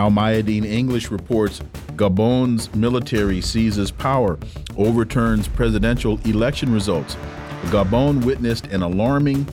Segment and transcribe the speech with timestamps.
[0.00, 1.60] Al Mayadeen English reports
[1.96, 4.38] Gabon's military seizes power,
[4.78, 7.18] overturns presidential election results.
[7.64, 9.46] Gabon witnessed an alarming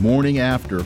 [0.00, 0.84] morning after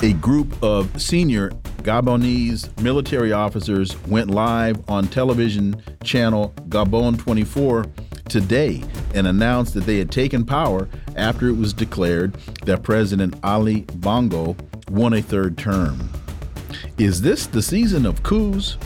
[0.00, 7.86] a group of senior Gabonese military officers went live on television channel Gabon 24
[8.28, 8.80] today
[9.12, 14.56] and announced that they had taken power after it was declared that President Ali Bongo
[14.88, 16.08] won a third term.
[16.98, 18.76] Is this the season of coups?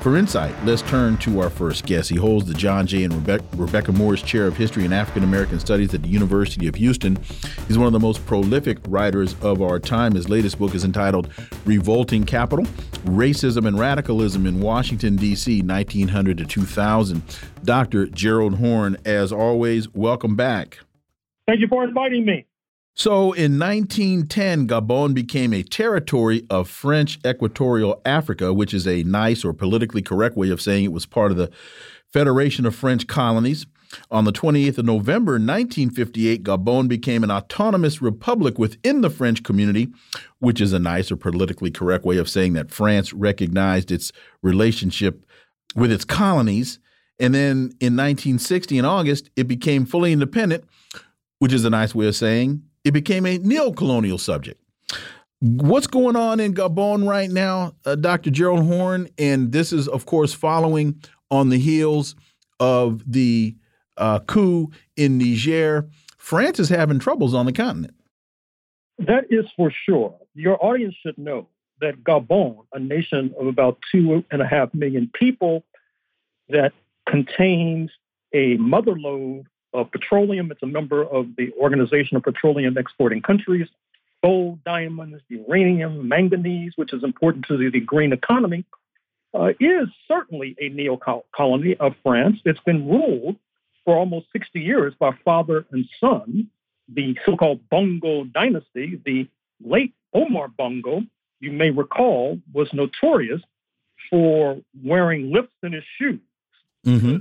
[0.00, 2.08] For insight, let's turn to our first guest.
[2.08, 3.02] He holds the John J.
[3.02, 6.76] and Rebe Rebecca Morris Chair of History and African American Studies at the University of
[6.76, 7.18] Houston.
[7.66, 10.14] He's one of the most prolific writers of our time.
[10.14, 11.32] His latest book is entitled
[11.64, 12.66] Revolting Capital
[13.04, 17.22] Racism and Radicalism in Washington, D.C., 1900 to 2000.
[17.64, 18.06] Dr.
[18.06, 20.78] Gerald Horne, as always, welcome back.
[21.48, 22.46] Thank you for inviting me.
[22.98, 29.44] So in 1910, Gabon became a territory of French Equatorial Africa, which is a nice
[29.44, 31.50] or politically correct way of saying it was part of the
[32.10, 33.66] Federation of French Colonies.
[34.10, 39.88] On the 28th of November 1958, Gabon became an autonomous republic within the French community,
[40.38, 44.10] which is a nice or politically correct way of saying that France recognized its
[44.40, 45.26] relationship
[45.74, 46.78] with its colonies.
[47.20, 50.64] And then in 1960, in August, it became fully independent,
[51.40, 54.62] which is a nice way of saying it became a neo-colonial subject.
[55.40, 58.30] What's going on in Gabon right now, uh, Dr.
[58.30, 59.08] Gerald Horne?
[59.18, 62.14] And this is, of course, following on the heels
[62.60, 63.56] of the
[63.96, 65.88] uh, coup in Niger.
[66.16, 67.94] France is having troubles on the continent.
[68.98, 70.16] That is for sure.
[70.34, 71.48] Your audience should know
[71.80, 75.64] that Gabon, a nation of about two and a half million people,
[76.50, 76.72] that
[77.08, 77.90] contains
[78.32, 79.46] a motherlode
[79.76, 80.50] of petroleum.
[80.50, 83.68] It's a member of the Organization of Petroleum Exporting Countries.
[84.24, 88.64] Gold, diamonds, uranium, manganese, which is important to the, the green economy,
[89.34, 90.98] uh, is certainly a neo
[91.36, 92.38] colony of France.
[92.44, 93.36] It's been ruled
[93.84, 96.48] for almost 60 years by father and son,
[96.88, 99.00] the so called Bongo dynasty.
[99.04, 99.28] The
[99.62, 101.02] late Omar Bongo,
[101.40, 103.42] you may recall, was notorious
[104.08, 106.20] for wearing lifts in his shoes.
[106.86, 107.16] Mm-hmm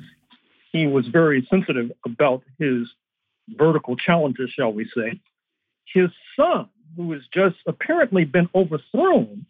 [0.76, 2.90] he was very sensitive about his
[3.48, 5.22] vertical challenges, shall we say.
[5.94, 9.46] His son, who has just apparently been overthrown,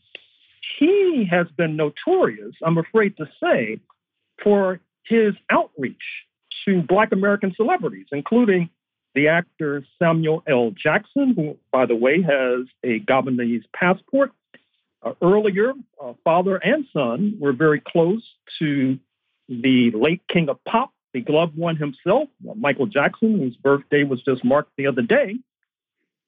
[0.77, 3.79] he has been notorious, I'm afraid to say,
[4.43, 5.95] for his outreach
[6.65, 8.69] to Black American celebrities, including
[9.15, 10.71] the actor Samuel L.
[10.71, 14.31] Jackson, who, by the way, has a Gabonese passport.
[15.01, 18.23] Uh, earlier, uh, father and son were very close
[18.59, 18.99] to
[19.49, 22.27] the late King of Pop, the glove one himself,
[22.57, 25.37] Michael Jackson, whose birthday was just marked the other day.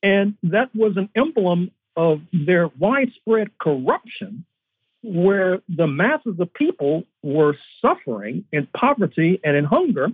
[0.01, 4.45] And that was an emblem of their widespread corruption,
[5.03, 10.07] where the masses of people were suffering in poverty and in hunger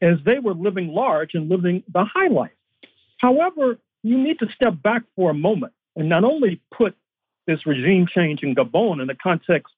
[0.00, 2.50] as they were living large and living the high life.
[3.18, 6.96] However, you need to step back for a moment and not only put
[7.46, 9.72] this regime change in Gabon in the context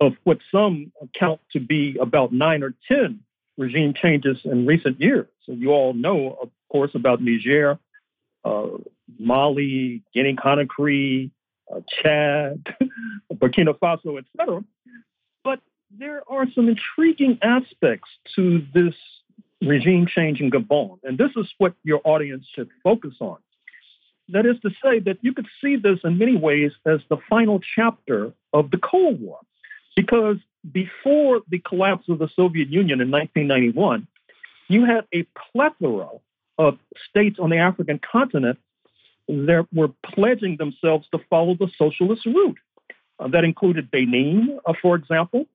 [0.00, 3.20] of what some count to be about nine or 10
[3.56, 5.26] regime changes in recent years.
[5.46, 7.78] So you all know, of course, about Niger,
[8.44, 8.66] uh,
[9.18, 11.30] Mali, Guinea Conakry,
[11.72, 12.66] uh, Chad,
[13.32, 14.64] Burkina Faso, etc.
[15.42, 15.60] But
[15.96, 18.94] there are some intriguing aspects to this
[19.62, 23.38] regime change in Gabon, and this is what your audience should focus on.
[24.28, 27.60] That is to say, that you could see this in many ways as the final
[27.76, 29.40] chapter of the Cold War,
[29.96, 30.36] because
[30.72, 34.06] before the collapse of the Soviet Union in 1991,
[34.68, 36.08] you had a plethora
[36.58, 36.78] of
[37.08, 38.58] states on the African continent
[39.28, 42.58] that were pledging themselves to follow the socialist route.
[43.18, 45.46] Uh, that included Benin, uh, for example.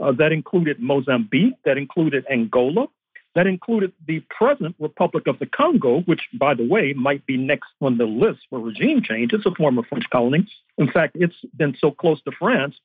[0.00, 1.54] Uh, that included Mozambique.
[1.64, 2.86] That included Angola.
[3.34, 7.68] That included the present Republic of the Congo, which, by the way, might be next
[7.80, 9.32] on the list for regime change.
[9.32, 10.48] It's a former French colony.
[10.76, 12.76] In fact, it's been so close to France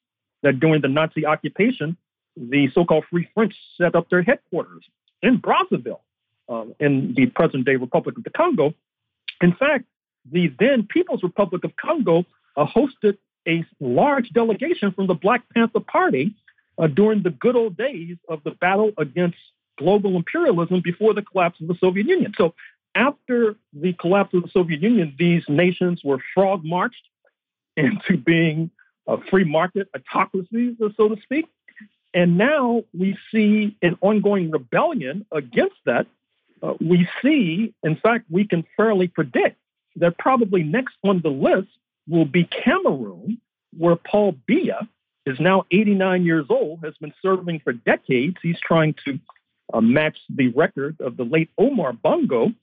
[0.43, 1.97] that during the Nazi occupation,
[2.37, 4.85] the so-called Free French set up their headquarters
[5.21, 6.01] in Brazzaville,
[6.49, 8.73] uh, in the present-day Republic of the Congo.
[9.41, 9.85] In fact,
[10.31, 12.25] the then People's Republic of Congo
[12.55, 13.17] uh, hosted
[13.47, 16.33] a large delegation from the Black Panther Party
[16.77, 19.37] uh, during the good old days of the battle against
[19.77, 22.33] global imperialism before the collapse of the Soviet Union.
[22.37, 22.53] So
[22.95, 27.07] after the collapse of the Soviet Union, these nations were frog marched
[27.77, 28.69] into being
[29.07, 31.45] a free market autocracies, so to speak.
[32.13, 36.05] And now we see an ongoing rebellion against that.
[36.61, 39.57] Uh, we see, in fact, we can fairly predict
[39.95, 41.69] that probably next on the list
[42.07, 43.39] will be Cameroon,
[43.77, 44.87] where Paul Biya
[45.25, 48.37] is now 89 years old, has been serving for decades.
[48.41, 49.19] He's trying to
[49.73, 52.53] uh, match the record of the late Omar Bongo.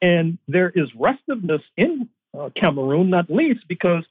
[0.00, 4.04] And there is restiveness in uh, Cameroon, not least because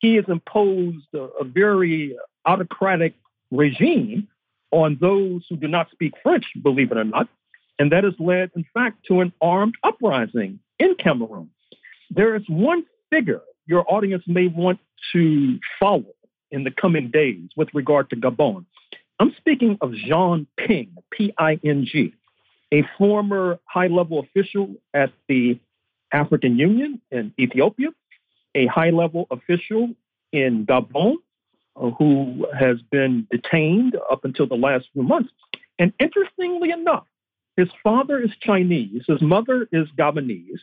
[0.00, 3.14] he has imposed a, a very autocratic
[3.50, 4.26] regime
[4.72, 7.28] on those who do not speak French, believe it or not.
[7.78, 11.50] And that has led, in fact, to an armed uprising in Cameroon.
[12.10, 14.80] There is one figure your audience may want
[15.12, 16.14] to follow
[16.50, 18.64] in the coming days with regard to Gabon.
[19.18, 22.14] I'm speaking of Jean Ping, P I N G,
[22.72, 25.58] a former high level official at the
[26.12, 27.88] African Union in Ethiopia,
[28.54, 29.90] a high level official
[30.32, 31.16] in Gabon
[31.76, 35.30] uh, who has been detained up until the last few months.
[35.78, 37.06] And interestingly enough,
[37.56, 40.60] his father is Chinese, his mother is Gabonese,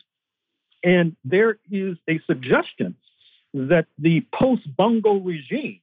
[0.84, 2.94] and there is a suggestion
[3.54, 5.80] that the post Bongo regime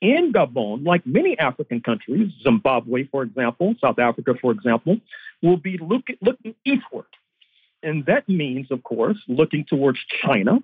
[0.00, 4.98] in Gabon, like many African countries, Zimbabwe, for example, South Africa, for example,
[5.42, 7.06] will be look, looking eastward.
[7.82, 10.58] And that means, of course, looking towards China,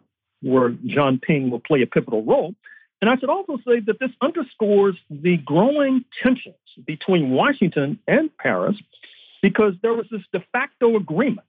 [0.44, 2.54] where John Ping will play a pivotal role.
[3.00, 6.54] And I should also say that this underscores the growing tensions
[6.86, 8.76] between Washington and Paris
[9.42, 11.46] because there was this de facto agreement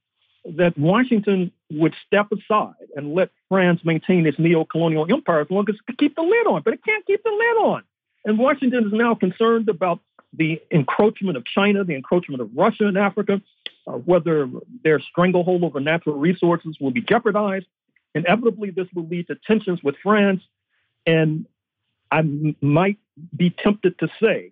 [0.57, 5.75] that Washington would step aside and let France maintain its neo-colonial empire as long as
[5.75, 7.83] it could keep the lid on, but it can't keep the lid on.
[8.25, 9.99] And Washington is now concerned about
[10.33, 13.41] the encroachment of China, the encroachment of Russia in Africa,
[13.87, 14.49] uh, whether
[14.83, 17.65] their stranglehold over natural resources will be jeopardized.
[18.15, 20.41] Inevitably, this will lead to tensions with France.
[21.05, 21.45] And
[22.11, 22.97] I m- might
[23.35, 24.51] be tempted to say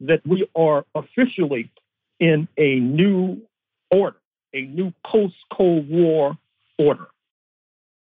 [0.00, 1.70] that we are officially
[2.18, 3.40] in a new
[3.90, 4.16] order
[4.54, 6.36] a new post Cold War
[6.78, 7.08] order.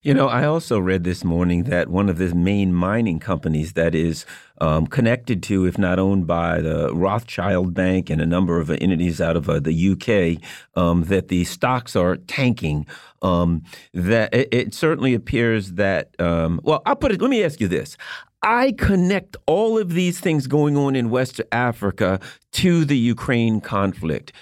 [0.05, 3.95] You know, I also read this morning that one of the main mining companies that
[3.95, 4.27] is
[4.61, 9.19] um, connected to, if not owned by the Rothschild Bank and a number of entities
[9.23, 10.47] out of uh, the UK,
[10.77, 12.87] um, that the stocks are tanking.
[13.23, 13.63] Um,
[13.95, 17.69] that it, it, certainly appears that, um, well, I'll put it, let me ask you
[17.69, 17.97] this.
[18.43, 22.21] I connect all of these things going on in West Africa
[22.53, 24.35] to the Ukraine conflict.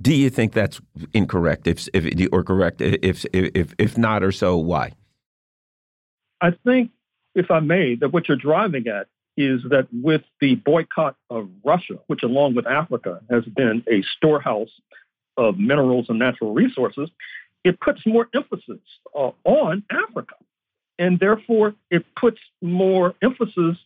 [0.00, 0.80] Do you think that's
[1.12, 1.66] incorrect?
[1.66, 2.80] If, if or correct?
[2.80, 4.94] If if if not, or so, why?
[6.40, 6.90] I think,
[7.34, 11.94] if I may, that what you're driving at is that with the boycott of Russia,
[12.08, 14.70] which along with Africa has been a storehouse
[15.36, 17.10] of minerals and natural resources,
[17.64, 18.80] it puts more emphasis
[19.16, 20.34] uh, on Africa.
[20.98, 23.76] And therefore, it puts more emphasis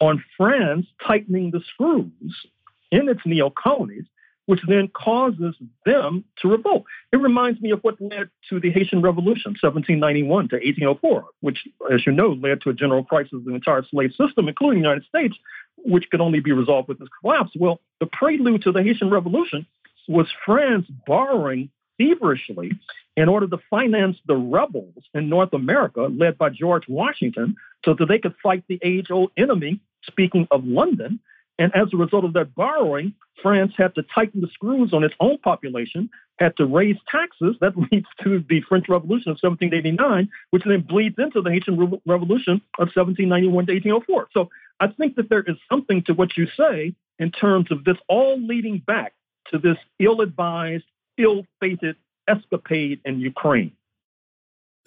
[0.00, 2.46] on France tightening the screws
[2.90, 4.04] in its neo colonies
[4.50, 5.54] which then causes
[5.86, 6.82] them to revolt.
[7.12, 12.04] It reminds me of what led to the Haitian Revolution, 1791 to 1804, which, as
[12.04, 15.06] you know, led to a general crisis of the entire slave system, including the United
[15.06, 15.36] States,
[15.76, 17.52] which could only be resolved with this collapse.
[17.54, 19.66] Well, the prelude to the Haitian Revolution
[20.08, 22.72] was France borrowing feverishly
[23.16, 28.06] in order to finance the rebels in North America, led by George Washington, so that
[28.06, 31.20] they could fight the age old enemy, speaking of London,
[31.60, 33.12] and as a result of that borrowing,
[33.42, 37.54] France had to tighten the screws on its own population, had to raise taxes.
[37.60, 42.00] That leads to the French Revolution of 1789, which then bleeds into the Haitian Re-
[42.06, 44.28] Revolution of 1791 to 1804.
[44.32, 44.48] So
[44.80, 48.40] I think that there is something to what you say in terms of this all
[48.40, 49.12] leading back
[49.50, 50.84] to this ill advised,
[51.18, 53.72] ill fated escapade in Ukraine.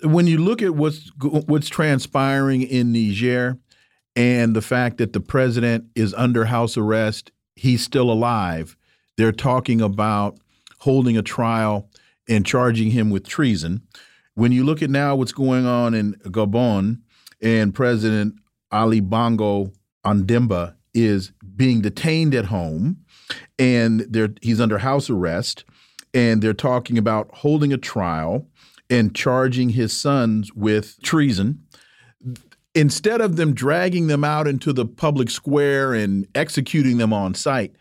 [0.01, 3.59] When you look at what's what's transpiring in Niger,
[4.15, 8.77] and the fact that the president is under house arrest, he's still alive.
[9.17, 10.37] They're talking about
[10.79, 11.89] holding a trial
[12.27, 13.81] and charging him with treason.
[14.35, 17.01] When you look at now what's going on in Gabon
[17.41, 18.35] and President
[18.71, 19.71] Ali Bongo
[20.05, 22.97] Ondimba is being detained at home
[23.57, 25.63] and he's under house arrest
[26.13, 28.47] and they're talking about holding a trial
[28.89, 31.62] and charging his sons with treason
[32.75, 37.75] instead of them dragging them out into the public square and executing them on site,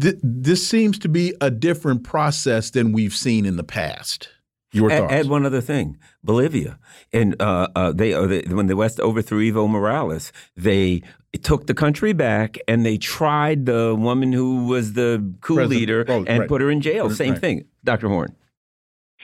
[0.00, 4.28] th this seems to be a different process than we've seen in the past.
[4.74, 5.12] Your thoughts?
[5.12, 6.78] Add one other thing: Bolivia,
[7.12, 11.02] and uh, uh, they, uh, they, when the West overthrew Evo Morales, they
[11.42, 15.80] took the country back and they tried the woman who was the coup President.
[15.80, 16.48] leader Oh, and right.
[16.48, 17.10] put her in jail.
[17.10, 17.40] Same right.
[17.40, 18.08] thing, Dr.
[18.08, 18.34] Horne.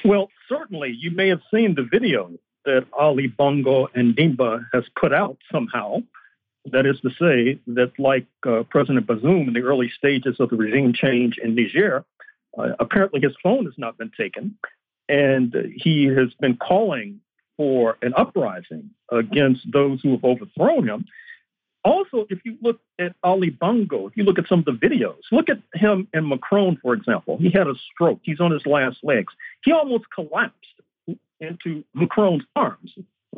[0.04, 2.30] Well, certainly you may have seen the video
[2.68, 6.02] that Ali Bongo Ondimba has put out somehow.
[6.70, 10.56] That is to say, that like uh, President Bazoum in the early stages of the
[10.56, 12.04] regime change in Niger,
[12.58, 14.58] uh, apparently his phone has not been taken,
[15.08, 17.20] and he has been calling
[17.56, 21.06] for an uprising against those who have overthrown him.
[21.84, 25.22] Also, if you look at Ali Bongo, if you look at some of the videos,
[25.32, 27.38] look at him and Macron, for example.
[27.38, 28.20] He had a stroke.
[28.24, 29.32] He's on his last legs.
[29.64, 30.78] He almost collapsed
[31.40, 32.92] into Macron's arms,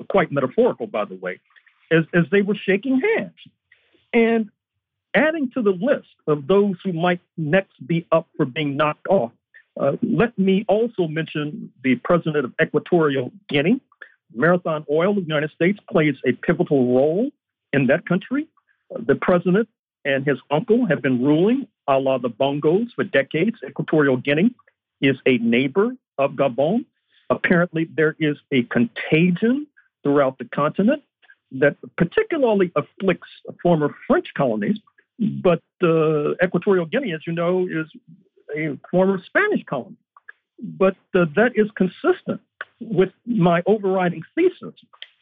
[0.09, 1.41] quite metaphorical, by the way,
[1.91, 3.35] as, as they were shaking hands.
[4.13, 4.51] And
[5.15, 9.33] adding to the list of those who might next be up for being knocked off,
[9.79, 13.81] uh, let me also mention the president of Equatorial Guinea.
[14.35, 17.31] Marathon Oil, of the United States, plays a pivotal role
[17.73, 18.47] in that country.
[18.95, 19.69] Uh, the president
[20.05, 23.57] and his uncle have been ruling a la the Bongos for decades.
[23.67, 24.55] Equatorial Guinea
[25.01, 26.85] is a neighbor of Gabon.
[27.31, 29.67] Apparently, there is a contagion
[30.03, 31.03] throughout the continent
[31.53, 33.29] that particularly afflicts
[33.63, 34.79] former French colonies.
[35.19, 37.87] But uh, Equatorial Guinea, as you know, is
[38.57, 39.97] a former Spanish colony.
[40.63, 42.41] But uh, that is consistent
[42.81, 44.75] with my overriding thesis,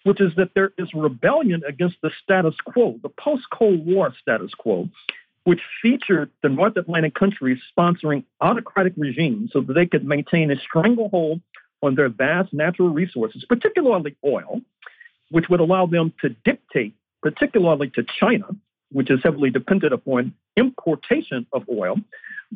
[0.04, 4.52] which is that there is rebellion against the status quo, the post Cold War status
[4.56, 4.88] quo,
[5.44, 10.56] which featured the North Atlantic countries sponsoring autocratic regimes so that they could maintain a
[10.56, 11.40] stranglehold
[11.82, 14.60] on their vast natural resources, particularly oil,
[15.30, 18.46] which would allow them to dictate, particularly to China,
[18.90, 21.96] which is heavily dependent upon importation of oil.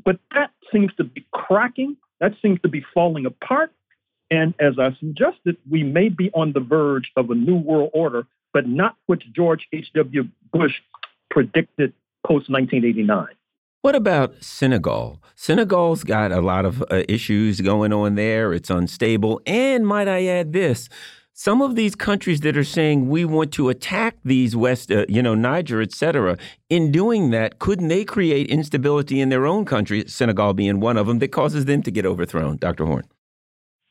[0.04, 3.72] But that seems to be cracking, that seems to be falling apart.
[4.30, 8.26] And as I suggested, we may be on the verge of a new world order,
[8.54, 10.28] but not what George H.W.
[10.52, 10.72] Bush
[11.30, 11.92] predicted
[12.26, 13.26] post 1989.
[13.82, 15.20] What about Senegal?
[15.34, 18.52] Senegal's got a lot of uh, issues going on there.
[18.52, 19.40] It's unstable.
[19.44, 20.88] And might I add this?
[21.32, 25.20] Some of these countries that are saying we want to attack these West, uh, you
[25.20, 26.36] know, Niger, et cetera,
[26.70, 31.08] in doing that, couldn't they create instability in their own country, Senegal being one of
[31.08, 32.58] them, that causes them to get overthrown?
[32.58, 32.86] Dr.
[32.86, 33.08] Horne.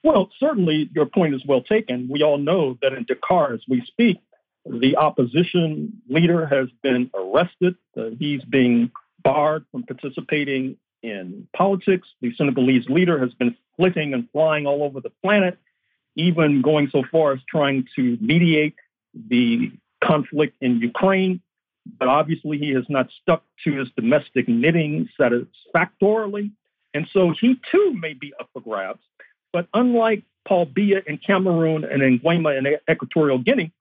[0.05, 2.07] Well, certainly your point is well taken.
[2.09, 4.19] We all know that in Dakar, as we speak,
[4.65, 7.75] the opposition leader has been arrested.
[7.97, 8.89] Uh, he's being
[9.23, 12.07] barred from participating in politics.
[12.21, 15.57] The Senegalese leader has been flitting and flying all over the planet,
[16.15, 18.75] even going so far as trying to mediate
[19.13, 19.71] the
[20.03, 21.41] conflict in Ukraine.
[21.97, 26.51] But obviously, he has not stuck to his domestic knitting satisfactorily.
[26.93, 29.01] And so he too may be up for grabs.
[29.51, 33.71] But unlike Paul Biya in Cameroon and Nguema in Equatorial Guinea,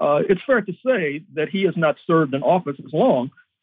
[0.00, 3.30] uh, it's fair to say that he has not served in office as long,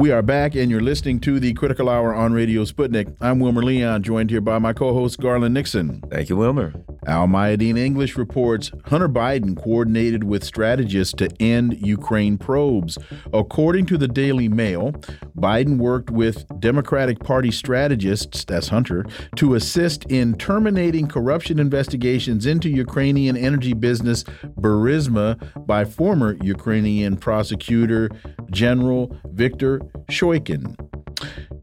[0.00, 3.14] We are back, and you're listening to the Critical Hour on Radio Sputnik.
[3.20, 6.00] I'm Wilmer Leon, joined here by my co host, Garland Nixon.
[6.10, 6.72] Thank you, Wilmer.
[7.06, 12.96] Al Mayadeen English reports Hunter Biden coordinated with strategists to end Ukraine probes.
[13.34, 14.92] According to the Daily Mail,
[15.36, 19.04] Biden worked with Democratic Party strategists, that's Hunter,
[19.36, 24.24] to assist in terminating corruption investigations into Ukrainian energy business
[24.58, 28.08] Burisma by former Ukrainian prosecutor
[28.50, 29.80] General Victor
[30.10, 30.76] Shokin.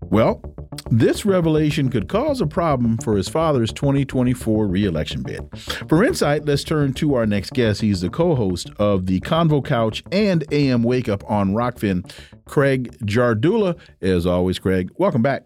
[0.10, 0.42] Well,
[0.90, 5.42] this revelation could cause a problem for his father's 2024 reelection bid.
[5.90, 7.82] For insight, let's turn to our next guest.
[7.82, 12.10] He's the co host of the Convo Couch and AM Wake Up on Rokfin,
[12.46, 13.76] Craig Jardula.
[14.02, 15.46] As always, Craig, welcome back.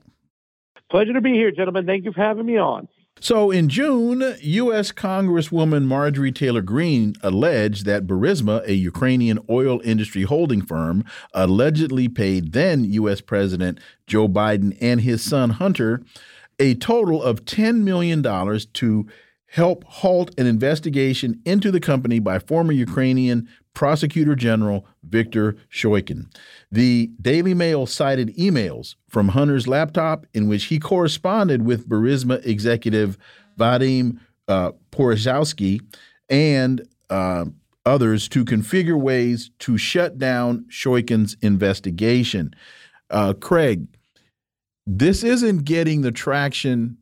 [0.91, 1.85] Pleasure to be here, gentlemen.
[1.85, 2.87] Thank you for having me on.
[3.19, 4.91] So, in June, U.S.
[4.91, 11.03] Congresswoman Marjorie Taylor Greene alleged that Burisma, a Ukrainian oil industry holding firm,
[11.33, 13.21] allegedly paid then U.S.
[13.21, 16.01] President Joe Biden and his son Hunter
[16.61, 19.07] a total of $10 million to
[19.47, 23.49] help halt an investigation into the company by former Ukrainian
[23.81, 26.27] Prosecutor General Victor Shokin.
[26.71, 33.17] The Daily Mail cited emails from Hunter's laptop in which he corresponded with Burisma executive
[33.57, 34.73] Vadim uh,
[36.29, 37.45] and uh,
[37.83, 42.53] others to configure ways to shut down Shokin's investigation.
[43.09, 43.87] Uh, Craig,
[44.85, 46.97] this isn't getting the traction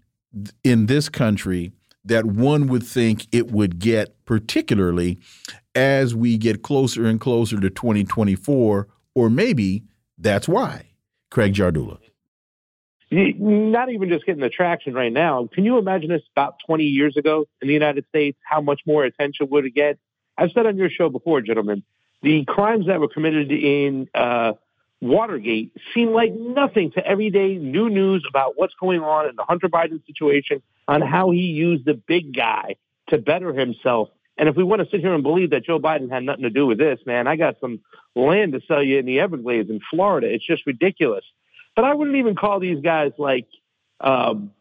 [0.64, 1.74] in this country
[2.06, 5.20] that one would think it would get, particularly
[5.76, 9.84] as we get closer and closer to 2024, or maybe
[10.18, 10.88] that's why.
[11.30, 12.00] Craig Jardula.
[13.12, 15.48] Not even just getting the traction right now.
[15.52, 18.38] Can you imagine this about 20 years ago in the United States?
[18.44, 19.98] How much more attention would it get?
[20.38, 21.84] I've said on your show before, gentlemen,
[22.22, 24.54] the crimes that were committed in uh,
[25.02, 29.70] Watergate seem like nothing to everyday new news about what's going on in the Hunter
[29.70, 32.76] Biden situation, on how he used the big guy
[33.08, 34.10] to better himself.
[34.40, 36.50] And if we want to sit here and believe that Joe Biden had nothing to
[36.50, 37.82] do with this, man, I got some
[38.16, 40.34] land to sell you in the Everglades in Florida.
[40.34, 41.26] It's just ridiculous.
[41.76, 43.48] But I wouldn't even call these guys like
[44.00, 44.52] um,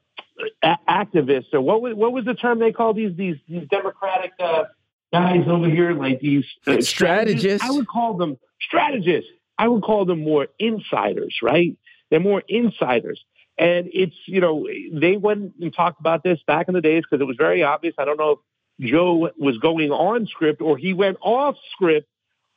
[0.64, 4.32] a- activists or what was, what was the term they call these these, these Democratic
[4.40, 4.64] uh,
[5.12, 6.90] guys over here, like these uh, strategists.
[6.90, 7.68] strategists.
[7.68, 9.30] I would call them strategists.
[9.58, 11.76] I would call them more insiders, right?
[12.10, 13.22] They're more insiders.
[13.56, 17.20] And it's, you know, they went and talked about this back in the days because
[17.20, 17.94] it was very obvious.
[17.96, 18.38] I don't know if
[18.80, 22.08] Joe was going on script or he went off script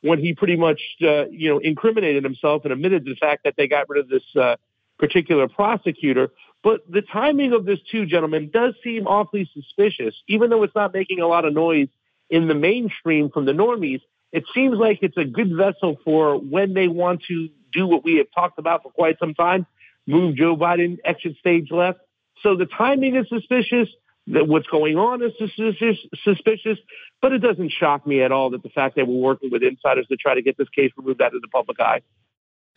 [0.02, 3.68] when he pretty much, uh, you know, incriminated himself and admitted the fact that they
[3.68, 4.56] got rid of this uh,
[4.98, 6.30] particular prosecutor.
[6.62, 10.92] But the timing of this, two gentlemen, does seem awfully suspicious, even though it's not
[10.92, 11.88] making a lot of noise
[12.30, 14.00] in the mainstream from the normies
[14.32, 18.16] it seems like it's a good vessel for when they want to do what we
[18.16, 19.66] have talked about for quite some time,
[20.06, 22.00] move Joe Biden exit stage left.
[22.42, 23.88] So the timing is suspicious.
[24.28, 26.78] That what's going on is suspicious, suspicious,
[27.20, 30.06] but it doesn't shock me at all that the fact that we're working with insiders
[30.08, 32.02] to try to get this case removed out of the public eye.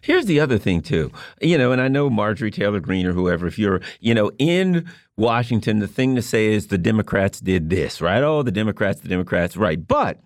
[0.01, 3.47] Here's the other thing too, you know, and I know Marjorie Taylor Greene or whoever,
[3.47, 8.01] if you're, you know, in Washington, the thing to say is the Democrats did this,
[8.01, 8.21] right?
[8.21, 9.87] Oh, the Democrats, the Democrats, right?
[9.87, 10.19] But,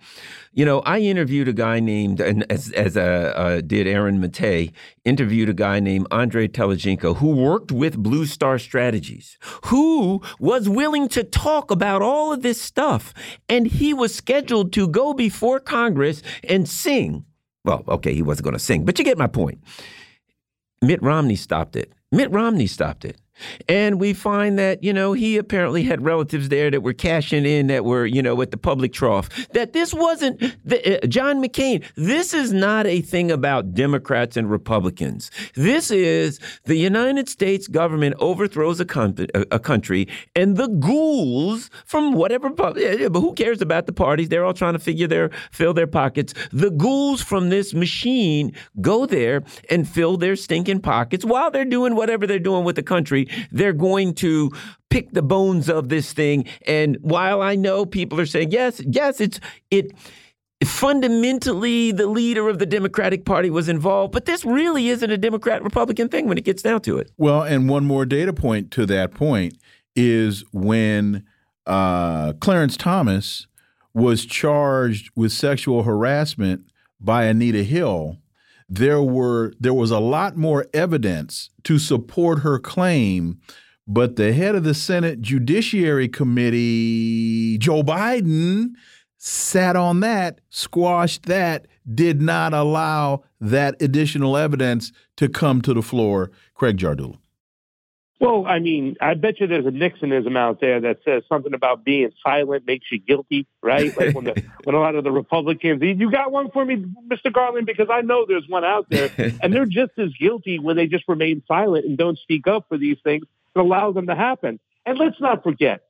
[0.52, 4.74] you know, I interviewed a guy named, and as as uh, uh, did Aaron Mate,
[5.06, 11.08] interviewed a guy named Andre Telizhenko who worked with Blue Star Strategies, who was willing
[11.10, 13.14] to talk about all of this stuff,
[13.48, 17.26] and he was scheduled to go before Congress and sing
[17.70, 19.60] well, okay, he wasn't going to sing, but you get my point.
[20.82, 21.94] Mitt Romney stopped it.
[22.12, 23.18] Mitt Romney stopped it.
[23.68, 27.68] And we find that, you know, he apparently had relatives there that were cashing in
[27.68, 29.30] that were, you know, at the public trough.
[29.54, 31.84] That this wasn't the, uh, John McCain.
[31.96, 35.32] This is not a thing about Democrats and Republicans.
[35.56, 38.86] This is the United States government overthrows a,
[39.34, 44.30] a, a country and the ghouls from whatever, but who cares about the parties?
[44.30, 46.34] They're all trying to figure their, fill their pockets.
[46.52, 51.96] The ghouls from this machine go there and fill their stinking pockets while they're doing
[51.96, 54.52] whatever they're doing with the country they're going to
[54.90, 56.46] pick the bones of this thing.
[56.66, 59.40] And while I know people are saying, yes, yes, it's
[59.72, 59.92] it
[60.64, 65.64] fundamentally the leader of the Democratic Party was involved, but this really isn't a Democrat
[65.64, 67.12] Republican thing when it gets down to it.
[67.18, 69.58] Well, and one more data point to that point
[69.96, 71.26] is when
[71.66, 73.48] uh, Clarence Thomas
[73.94, 78.18] was charged with sexual harassment by Anita Hill
[78.70, 83.40] there were there was a lot more evidence to support her claim
[83.88, 88.74] but the head of the Senate Judiciary Committee Joe Biden
[89.18, 95.82] sat on that squashed that did not allow that additional evidence to come to the
[95.82, 96.32] floor.
[96.54, 97.18] Craig Jardula
[98.20, 101.86] well, I mean, I bet you there's a Nixonism out there that says something about
[101.86, 103.96] being silent makes you guilty, right?
[103.98, 107.32] Like when the, when a lot of the Republicans, you got one for me, Mr.
[107.32, 109.10] Garland, because I know there's one out there,
[109.42, 112.78] and they're just as guilty when they just remain silent and don't speak up for
[112.78, 114.60] these things that allow them to happen.
[114.86, 115.84] And let's not forget,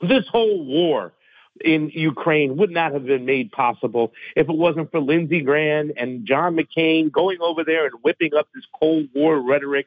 [0.00, 1.12] this whole war
[1.60, 6.26] in Ukraine would not have been made possible if it wasn't for Lindsey Graham and
[6.26, 9.86] John McCain going over there and whipping up this Cold War rhetoric,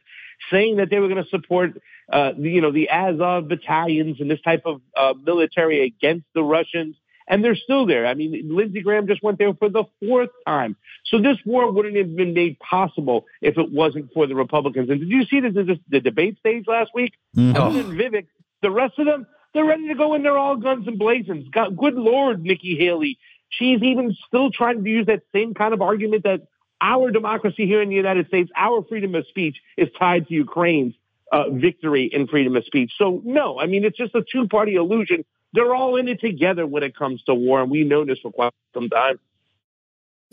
[0.52, 4.42] saying that they were going to support, uh, you know, the Azov battalions and this
[4.42, 6.96] type of uh, military against the Russians.
[7.28, 8.06] And they're still there.
[8.06, 10.76] I mean, Lindsey Graham just went there for the fourth time.
[11.06, 14.92] So this war wouldn't have been made possible if it wasn't for the Republicans.
[14.92, 17.14] And did you see the, the, the debate stage last week?
[17.36, 17.60] Mm-hmm.
[17.60, 18.28] Other than Vivek,
[18.62, 21.48] the rest of them, they're ready to go in there all guns and blazons.
[21.50, 23.18] God, good Lord, Nikki Haley.
[23.50, 26.42] She's even still trying to use that same kind of argument that
[26.82, 30.94] our democracy here in the United States, our freedom of speech is tied to Ukraine's
[31.32, 32.94] uh, victory in freedom of speech.
[32.98, 36.68] So, no, I mean, it's just a two party illusion They're all in it together
[36.68, 39.20] when it comes to war, and we know this for quite some time.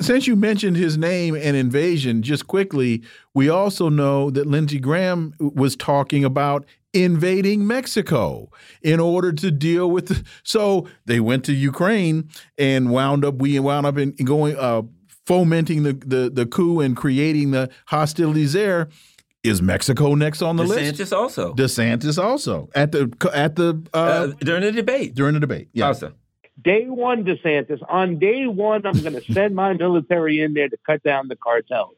[0.00, 3.02] Since you mentioned his name and invasion, just quickly,
[3.35, 8.50] we also know that Lindsey Graham was talking about invading Mexico
[8.83, 10.09] in order to deal with.
[10.09, 12.28] The, so they went to Ukraine
[12.59, 13.37] and wound up.
[13.37, 14.83] We wound up in going uh,
[15.26, 18.88] fomenting the, the the coup and creating the hostilities there.
[19.42, 21.00] Is Mexico next on the DeSantis list?
[21.00, 21.54] DeSantis also.
[21.54, 25.14] DeSantis also at the at the uh, uh, during the debate.
[25.14, 25.88] During the debate, yeah.
[25.88, 26.14] Also.
[26.62, 27.80] Day one, DeSantis.
[27.88, 31.35] On day one, I'm going to send my military in there to cut down the
[31.35, 31.96] cartels.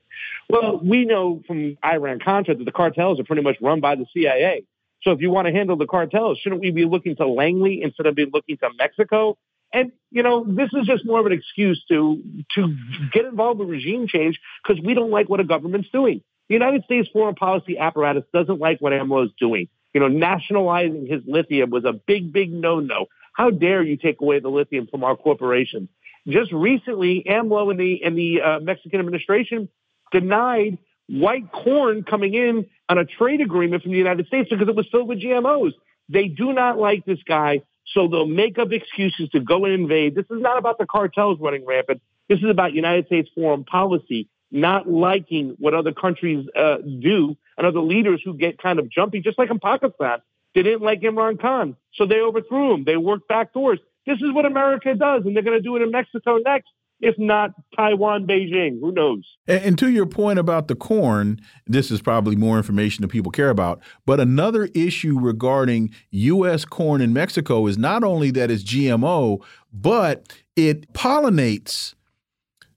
[0.48, 4.06] Well, we know from Iran Contra that the cartels are pretty much run by the
[4.14, 4.64] CIA.
[5.02, 8.06] So if you want to handle the cartels, shouldn't we be looking to Langley instead
[8.06, 9.36] of being looking to Mexico?
[9.74, 12.22] And you know, this is just more of an excuse to
[12.54, 12.76] to
[13.12, 16.22] get involved with regime change because we don't like what a government's doing.
[16.48, 19.68] The United States foreign policy apparatus doesn't like what AMLO is doing.
[19.92, 23.06] You know, nationalizing his lithium was a big, big no-no.
[23.32, 25.88] How dare you take away the lithium from our corporations?
[26.26, 29.68] Just recently, AMLO and the and the uh, Mexican administration
[30.12, 34.76] denied white corn coming in on a trade agreement from the United States because it
[34.76, 35.72] was filled with GMOs.
[36.08, 40.14] They do not like this guy, so they'll make up excuses to go and invade.
[40.14, 42.00] This is not about the cartels running rampant.
[42.28, 47.66] This is about United States foreign policy not liking what other countries uh, do and
[47.66, 50.20] other leaders who get kind of jumpy, just like in Pakistan.
[50.54, 52.84] They didn't like Imran Khan, so they overthrew him.
[52.84, 53.80] They worked back doors.
[54.06, 56.68] This is what America does, and they're going to do it in Mexico next
[57.04, 58.80] if not Taiwan, Beijing.
[58.80, 59.24] Who knows?
[59.46, 63.50] And, to your point about the corn, this is probably more information that people care
[63.50, 63.82] about.
[64.06, 66.64] But another issue regarding U.S.
[66.64, 71.94] corn in Mexico is not only that it's GMO, but it pollinates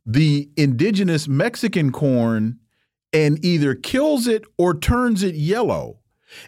[0.06, 2.60] the indigenous Mexican corn
[3.14, 6.00] and either kills it or turns it yellow.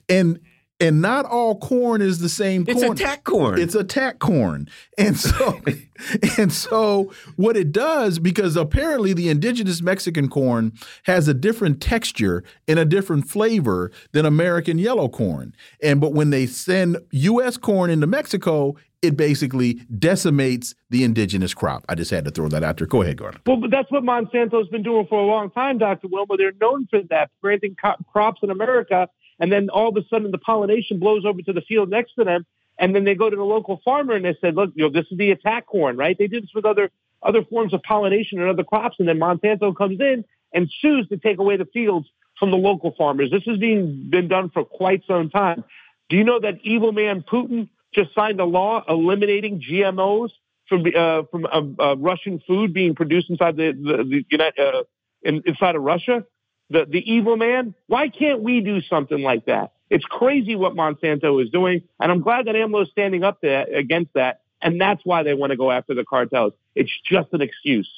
[0.09, 0.39] And
[0.79, 2.91] and not all corn is the same it's corn.
[2.91, 3.59] It's attack corn.
[3.59, 4.69] It's attack corn.
[4.97, 5.61] And so
[6.37, 10.71] and so what it does because apparently the indigenous Mexican corn
[11.03, 15.53] has a different texture and a different flavor than American yellow corn.
[15.83, 21.85] And but when they send US corn into Mexico, it basically decimates the indigenous crop.
[21.87, 22.87] I just had to throw that out there.
[22.87, 23.39] Go ahead, Gordon.
[23.45, 26.07] Well, but that's what Monsanto's been doing for a long time, Dr.
[26.11, 26.35] Wilmer.
[26.37, 27.75] They're known for that, planting
[28.11, 29.07] crops in America
[29.39, 32.23] and then all of a sudden the pollination blows over to the field next to
[32.23, 32.45] them.
[32.77, 35.05] And then they go to the local farmer and they said, look, you know, this
[35.11, 36.17] is the attack corn, right?
[36.17, 38.95] They did this with other other forms of pollination and other crops.
[38.99, 40.23] And then Monsanto comes in
[40.53, 42.07] and sues to take away the fields
[42.39, 43.29] from the local farmers.
[43.29, 45.65] This has been, been done for quite some time.
[46.07, 50.29] Do you know that evil man Putin just signed a law eliminating GMOs
[50.67, 54.83] from uh, from uh, uh, Russian food being produced inside the the, the uh,
[55.23, 56.23] in, inside of Russia?
[56.69, 57.73] The, the evil man.
[57.87, 59.73] Why can't we do something like that?
[59.89, 61.81] It's crazy what Monsanto is doing.
[61.99, 64.41] And I'm glad that AMLO is standing up to, against that.
[64.61, 66.53] And that's why they want to go after the cartels.
[66.75, 67.89] It's just an excuse.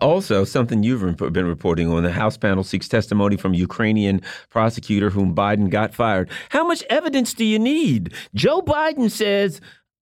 [0.00, 4.20] Also, something you've been reporting on the House panel seeks testimony from Ukrainian
[4.50, 6.28] prosecutor whom Biden got fired.
[6.50, 8.12] How much evidence do you need?
[8.34, 9.60] Joe Biden says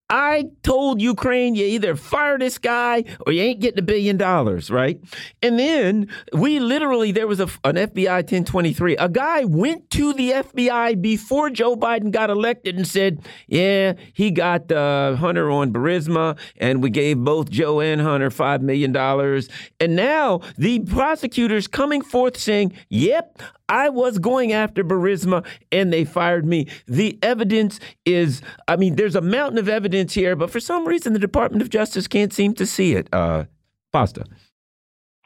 [0.09, 4.69] I told Ukraine you either fire this guy or you ain't getting a billion dollars,
[4.69, 4.99] right?
[5.41, 8.97] And then we literally, there was a, an FBI 1023.
[8.97, 14.29] A guy went to the FBI before Joe Biden got elected and said, Yeah, he
[14.29, 18.95] got uh, Hunter on Burisma, and we gave both Joe and Hunter $5 million.
[19.79, 26.05] And now the prosecutor's coming forth saying, Yep, I was going after Burisma and they
[26.05, 26.67] fired me.
[26.87, 31.13] The evidence is, I mean, there's a mountain of evidence here, but for some reason
[31.13, 33.07] the Department of Justice can't seem to see it.
[33.11, 33.45] Uh,
[33.91, 34.25] Pasta.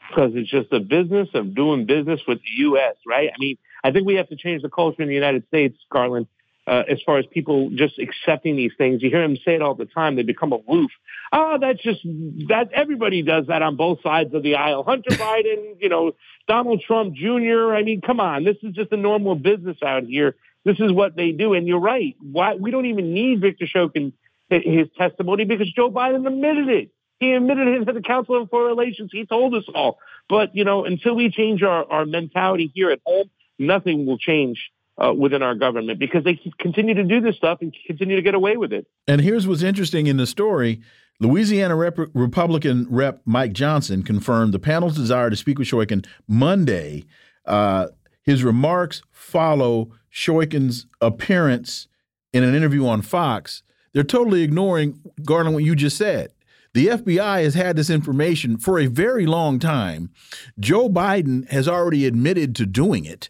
[0.09, 3.29] Because it's just a business of doing business with the U.S., right?
[3.29, 6.27] I mean, I think we have to change the culture in the United States, Garland,
[6.69, 9.01] uh, as far as people just accepting these things.
[9.01, 10.15] You hear them say it all the time.
[10.15, 10.91] They become aloof.
[11.31, 12.01] Oh, that's just
[12.47, 14.83] that everybody does that on both sides of the aisle.
[14.83, 16.11] Hunter Biden, you know,
[16.49, 17.73] Donald Trump Jr.
[17.75, 20.35] I mean, come on, this is just a normal business out here.
[20.65, 21.53] This is what they do.
[21.53, 22.15] And you're right.
[22.19, 24.13] Why we don't even need Victor Shokin
[24.49, 26.89] his testimony because Joe Biden admitted it.
[27.19, 29.11] He admitted it to the Council of Foreign Relations.
[29.13, 29.99] He told us all.
[30.27, 34.71] But you know, until we change our, our mentality here at home, nothing will change
[34.97, 38.33] uh, within our government because they continue to do this stuff and continue to get
[38.33, 38.87] away with it.
[39.07, 40.81] And here's what's interesting in the story.
[41.19, 47.05] Louisiana Rep Republican Rep Mike Johnson confirmed the panel's desire to speak with Shokin Monday.
[47.45, 47.87] Uh,
[48.23, 51.87] his remarks follow Shokin's appearance
[52.31, 53.63] in an interview on Fox.
[53.93, 56.31] They're totally ignoring, Garland, what you just said.
[56.73, 60.11] The FBI has had this information for a very long time.
[60.59, 63.29] Joe Biden has already admitted to doing it.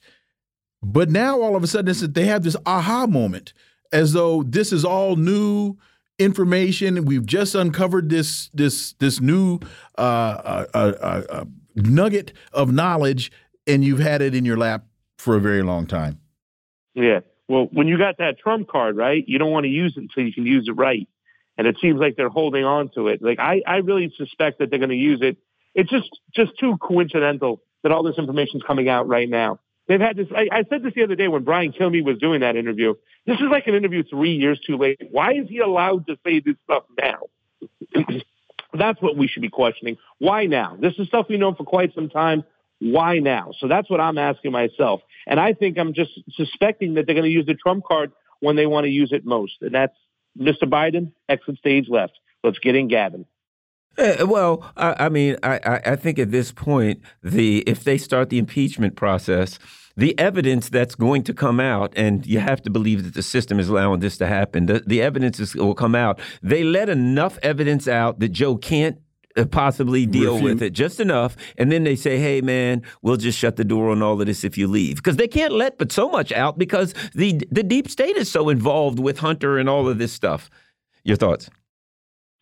[0.83, 3.53] But now all of a sudden they have this aha moment
[3.91, 5.77] as though this is all new
[6.19, 7.05] information.
[7.05, 9.59] We've just uncovered this this this new
[9.97, 13.31] uh, uh, uh, uh, nugget of knowledge,
[13.65, 14.85] and you've had it in your lap
[15.17, 16.19] for a very long time.
[16.93, 17.21] Yeah.
[17.47, 20.23] Well, when you got that trump card, right, you don't want to use it until
[20.23, 21.07] you can use it right.
[21.57, 23.21] And it seems like they're holding on to it.
[23.21, 25.37] Like I, I really suspect that they're going to use it.
[25.73, 29.59] It's just just too coincidental that all this information is coming out right now.
[29.87, 30.27] They've had this.
[30.35, 32.93] I, I, said this the other day when Brian Kilmeade was doing that interview.
[33.29, 34.99] This is like an interview three years too late.
[35.11, 38.03] Why is he allowed to say this stuff now?
[38.73, 39.97] that's what we should be questioning.
[40.17, 40.77] Why now?
[40.81, 42.43] This is stuff we know for quite some time.
[42.79, 43.51] Why now?
[43.59, 45.01] So that's what I'm asking myself.
[45.27, 48.55] And I think I'm just suspecting that they're going to use the Trump card when
[48.55, 49.57] they want to use it most.
[49.61, 49.95] And that's
[50.35, 50.63] Mr.
[50.63, 52.13] Biden, exit stage left.
[52.43, 53.25] Let's get in Gavin.
[53.99, 58.29] Uh, well, I, I mean, I, I think at this point, the if they start
[58.29, 59.59] the impeachment process,
[59.97, 63.59] the evidence that's going to come out, and you have to believe that the system
[63.59, 64.67] is allowing this to happen.
[64.67, 66.19] The, the evidence is, will come out.
[66.41, 68.97] They let enough evidence out that Joe can't
[69.35, 70.53] uh, possibly deal Refute.
[70.53, 73.91] with it just enough and then they say hey man we'll just shut the door
[73.91, 76.57] on all of this if you leave because they can't let but so much out
[76.57, 80.49] because the the deep state is so involved with hunter and all of this stuff
[81.03, 81.47] your thoughts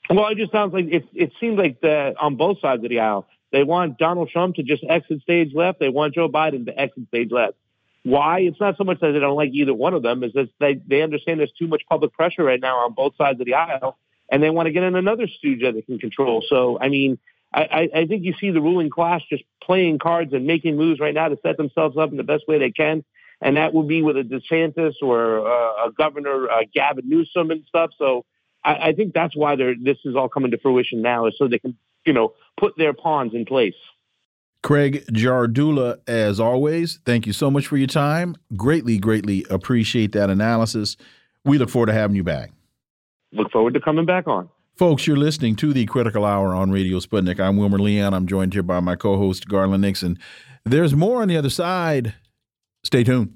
[0.10, 3.00] well it just sounds like it it seems like the on both sides of the
[3.00, 5.80] aisle they want Donald Trump to just exit stage left.
[5.80, 7.56] They want Joe Biden to exit stage left.
[8.04, 8.40] Why?
[8.40, 10.76] It's not so much that they don't like either one of them, is that they,
[10.76, 13.98] they understand there's too much public pressure right now on both sides of the aisle,
[14.32, 16.44] and they want to get in another stooge that they can control.
[16.48, 17.20] So, I mean,
[17.54, 21.14] I, I think you see the ruling class just playing cards and making moves right
[21.14, 23.04] now to set themselves up in the best way they can.
[23.42, 27.64] And that would be with a DeSantis or uh, a Governor uh, Gavin Newsom and
[27.68, 27.92] stuff.
[27.98, 28.26] So
[28.68, 31.48] I, I think that's why they're, this is all coming to fruition now, is so
[31.48, 31.76] they can,
[32.06, 33.74] you know, put their pawns in place.
[34.62, 38.36] Craig Jardula, as always, thank you so much for your time.
[38.58, 40.98] Greatly, greatly appreciate that analysis.
[41.46, 42.52] We look forward to having you back.
[43.32, 44.50] Look forward to coming back on.
[44.76, 47.40] Folks, you're listening to the Critical Hour on Radio Sputnik.
[47.40, 48.14] I'm Wilmer Leon.
[48.14, 50.20] I'm joined here by my co host, Garland Nixon.
[50.66, 52.14] There's more on the other side.
[52.84, 53.36] Stay tuned.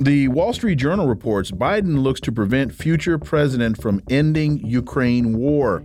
[0.00, 5.84] The Wall Street Journal reports Biden looks to prevent future president from ending Ukraine war.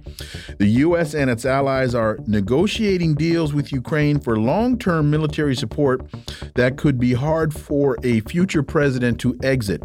[0.58, 1.14] The U.S.
[1.14, 6.10] and its allies are negotiating deals with Ukraine for long term military support
[6.56, 9.84] that could be hard for a future president to exit.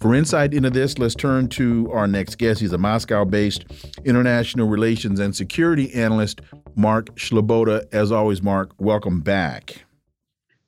[0.00, 2.60] For insight into this, let's turn to our next guest.
[2.60, 3.64] He's a Moscow based
[4.04, 6.40] international relations and security analyst,
[6.74, 7.86] Mark Sleboda.
[7.92, 9.84] As always, Mark, welcome back.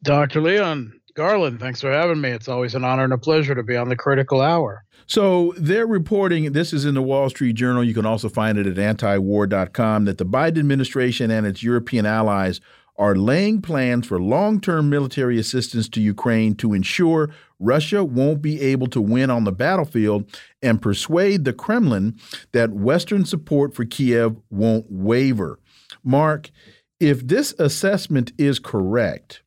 [0.04, 0.40] Dr.
[0.40, 2.30] Leon, Garland, thanks for having me.
[2.30, 4.86] It's always an honor and a pleasure to be on the critical hour.
[5.06, 7.84] So they're reporting, this is in the Wall Street Journal.
[7.84, 12.62] You can also find it at antiwar.com, that the Biden administration and its European allies
[12.96, 17.28] are laying plans for long term military assistance to Ukraine to ensure
[17.58, 20.24] Russia won't be able to win on the battlefield
[20.62, 22.18] and persuade the Kremlin
[22.52, 25.58] that Western support for Kiev won't waver.
[26.02, 26.50] Mark,
[26.98, 29.42] if this assessment is correct,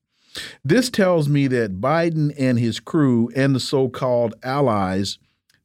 [0.63, 5.19] this tells me that Biden and his crew and the so called allies,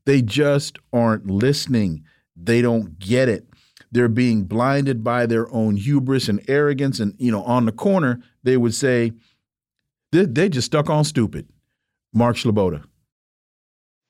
[0.04, 2.04] they just aren't listening.
[2.36, 3.46] They don't get it.
[3.90, 7.00] They're being blinded by their own hubris and arrogance.
[7.00, 9.12] And, you know, on the corner, they would say,
[10.12, 11.48] they, they just stuck on stupid.
[12.12, 12.84] Mark Sleboda.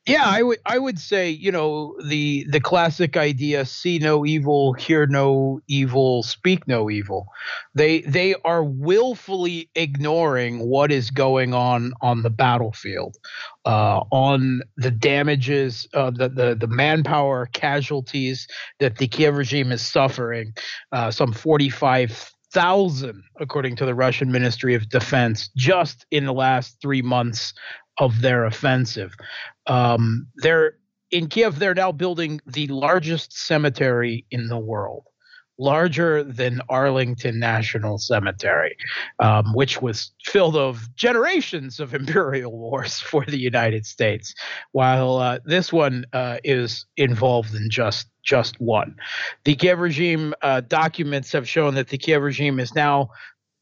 [0.08, 4.72] Yeah, I would I would say, you know, the the classic idea see no evil,
[4.72, 7.26] hear no evil, speak no evil.
[7.74, 13.16] They they are willfully ignoring what is going on on the battlefield.
[13.66, 18.48] Uh, on the damages, uh, the, the the manpower casualties
[18.80, 20.54] that the Kiev regime is suffering,
[20.90, 26.78] uh, some 45 thousand, according to the Russian Ministry of Defense, just in the last
[26.80, 27.52] three months
[27.98, 29.14] of their offensive.
[29.68, 30.74] Um, they're
[31.10, 31.58] in Kiev.
[31.58, 35.04] They're now building the largest cemetery in the world,
[35.58, 38.76] larger than Arlington National Cemetery,
[39.20, 44.34] um, which was filled of generations of imperial wars for the United States.
[44.72, 48.94] While uh, this one uh, is involved in just just one.
[49.44, 53.08] The Kiev regime uh, documents have shown that the Kiev regime is now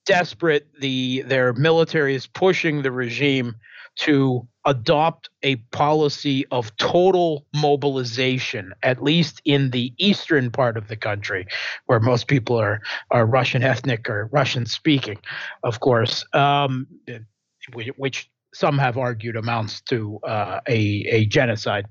[0.06, 0.66] desperate.
[0.80, 3.54] The their military is pushing the regime
[4.00, 10.96] to adopt a policy of total mobilization, at least in the eastern part of the
[10.96, 11.46] country,
[11.86, 15.18] where most people are are Russian ethnic or Russian speaking,
[15.62, 16.86] of course, um,
[17.96, 21.86] which some have argued amounts to uh, a a genocide.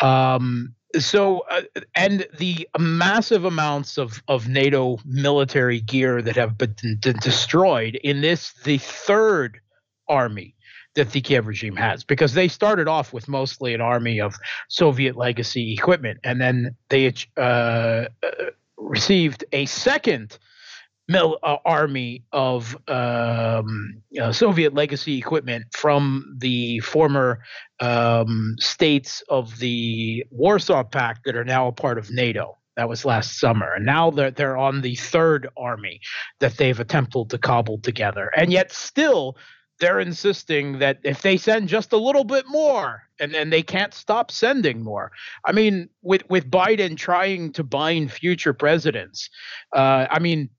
[0.00, 1.62] Um, so uh,
[1.94, 8.20] and the massive amounts of of NATO military gear that have been d- destroyed in
[8.20, 9.60] this the third
[10.08, 10.56] army
[11.00, 14.34] that the Kiev regime has because they started off with mostly an army of
[14.68, 18.06] Soviet legacy equipment and then they uh, uh,
[18.76, 20.38] received a second
[21.08, 27.40] mil- uh, army of um, uh, Soviet legacy equipment from the former
[27.80, 32.58] um, states of the Warsaw Pact that are now a part of NATO.
[32.76, 33.72] That was last summer.
[33.72, 36.00] And now they're, they're on the third army
[36.40, 38.30] that they've attempted to cobble together.
[38.36, 39.36] And yet, still,
[39.80, 43.94] they're insisting that if they send just a little bit more and then they can't
[43.94, 45.10] stop sending more.
[45.44, 49.28] I mean with with biden trying to bind future presidents
[49.74, 50.50] uh, i mean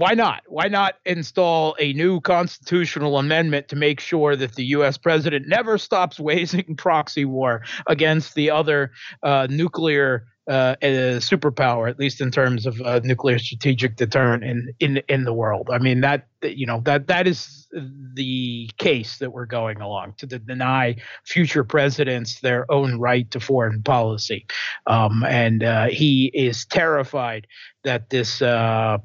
[0.00, 0.42] why not?
[0.46, 5.76] Why not install a new constitutional amendment to make sure that the us president never
[5.76, 12.30] stops waging proxy war against the other uh, nuclear uh, a superpower, at least in
[12.30, 15.68] terms of uh, nuclear strategic deterrent in, in in the world.
[15.70, 17.68] I mean that you know that that is
[18.14, 23.82] the case that we're going along to deny future presidents their own right to foreign
[23.82, 24.46] policy,
[24.86, 27.46] um, and uh, he is terrified
[27.84, 28.98] that this uh,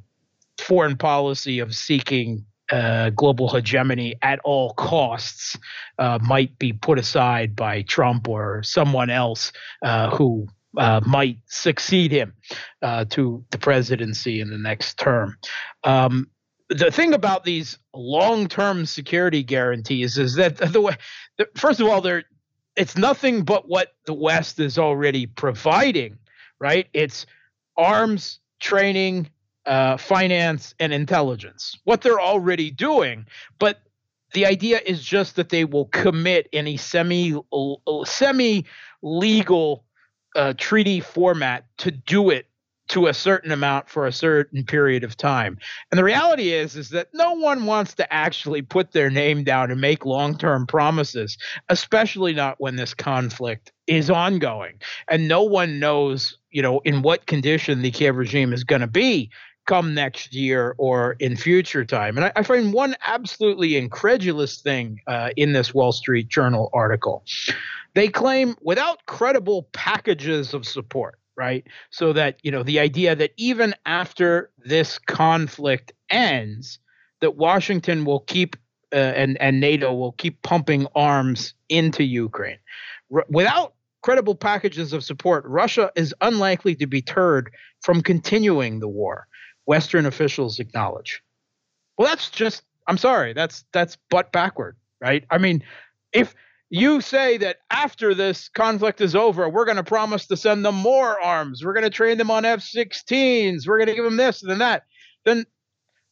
[0.58, 5.58] foreign policy of seeking uh, global hegemony at all costs
[6.00, 9.52] uh, might be put aside by Trump or someone else
[9.84, 12.34] uh, who uh, might succeed him
[12.82, 15.38] uh, to the presidency in the next term.
[15.84, 16.30] Um,
[16.70, 20.98] the thing about these long-term security guarantees is that the way,
[21.56, 22.24] first of all, they're
[22.76, 26.18] it's nothing but what the West is already providing,
[26.60, 26.88] right?
[26.94, 27.26] It's
[27.78, 29.30] arms, training,
[29.66, 31.78] uh, finance, and intelligence.
[31.86, 33.28] What they're already doing,
[33.60, 33.80] but
[34.34, 37.34] the idea is just that they will commit any semi
[38.04, 38.66] semi
[39.02, 39.85] legal
[40.36, 42.48] uh, treaty format to do it
[42.88, 45.58] to a certain amount for a certain period of time.
[45.92, 49.72] And the reality is is that no one wants to actually put their name down
[49.72, 51.38] and make long-term promises,
[51.70, 54.80] especially not when this conflict is ongoing.
[55.08, 58.88] And no one knows, you know, in what condition the Kiev regime is going to
[58.88, 59.32] be
[59.66, 62.18] come next year or in future time.
[62.18, 67.24] And I, I find one absolutely incredulous thing uh, in this Wall Street Journal article.
[67.94, 71.66] They claim without credible packages of support, right?
[71.90, 76.80] So that, you know, the idea that even after this conflict ends,
[77.22, 78.56] that Washington will keep
[78.94, 82.60] uh, and, and NATO will keep pumping arms into Ukraine.
[83.14, 83.74] R- without
[84.04, 87.52] credible packages of support, Russia is unlikely to be deterred
[87.82, 89.28] from continuing the war.
[89.66, 91.22] Western officials acknowledge.
[91.98, 95.26] Well, that's just I'm sorry, that's that's butt backward, right?
[95.30, 95.64] I mean,
[96.14, 96.36] if
[96.70, 100.76] you say that after this conflict is over, we're going to promise to send them
[100.76, 101.64] more arms.
[101.64, 103.68] We're going to train them on F 16s.
[103.68, 104.84] We're going to give them this and that.
[105.26, 105.46] Then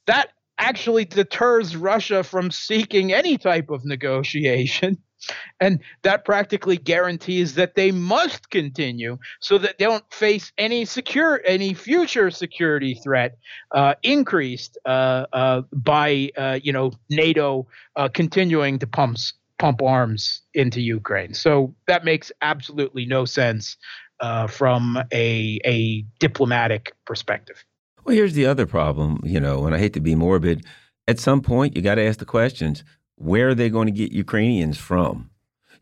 [0.08, 4.98] that actually deters Russia from seeking any type of negotiation.
[5.60, 11.42] And that practically guarantees that they must continue so that they don't face any secure
[11.46, 13.38] any future security threat
[13.72, 19.18] uh, increased uh, uh, by uh, you know NATO uh, continuing to pump
[19.60, 21.34] pump arms into Ukraine.
[21.34, 23.78] So that makes absolutely no sense
[24.50, 27.64] from a a diplomatic perspective.
[28.06, 30.66] Well, here's the other problem, you know, and I hate to be morbid.
[31.08, 32.84] At some point, you got to ask the questions:
[33.15, 35.30] Where are they going to get Ukrainians from?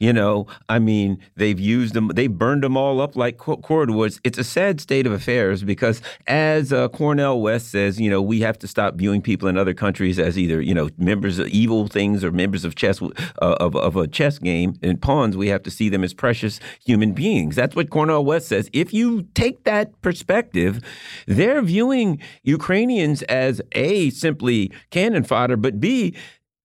[0.01, 4.19] You know, I mean, they've used them, they've burned them all up like cordwoods.
[4.23, 8.41] It's a sad state of affairs because, as uh, Cornel West says, you know, we
[8.41, 11.85] have to stop viewing people in other countries as either, you know, members of evil
[11.85, 15.37] things or members of chess uh, of, of a chess game and pawns.
[15.37, 17.55] We have to see them as precious human beings.
[17.55, 18.71] That's what Cornel West says.
[18.73, 20.82] If you take that perspective,
[21.27, 26.15] they're viewing Ukrainians as a simply cannon fodder, but b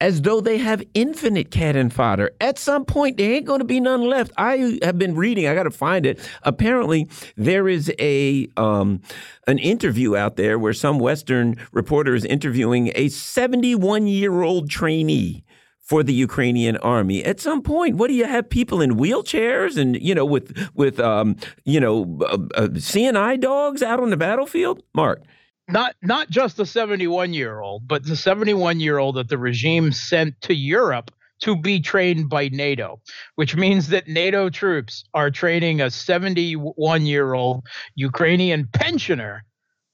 [0.00, 2.30] as though they have infinite cannon fodder.
[2.40, 4.32] At some point, there ain't going to be none left.
[4.36, 5.46] I have been reading.
[5.46, 6.18] I got to find it.
[6.42, 9.00] Apparently, there is a um,
[9.46, 15.44] an interview out there where some Western reporter is interviewing a 71 year old trainee
[15.80, 17.24] for the Ukrainian army.
[17.24, 21.00] At some point, what do you have people in wheelchairs and you know with with
[21.00, 24.82] um, you know uh, uh, seeing-eye dogs out on the battlefield?
[24.94, 25.22] Mark
[25.68, 29.92] not not just the 71 year old, but the 71 year old that the regime
[29.92, 31.10] sent to Europe
[31.40, 33.00] to be trained by NATO,
[33.34, 39.44] which means that NATO troops are training a 71 year old Ukrainian pensioner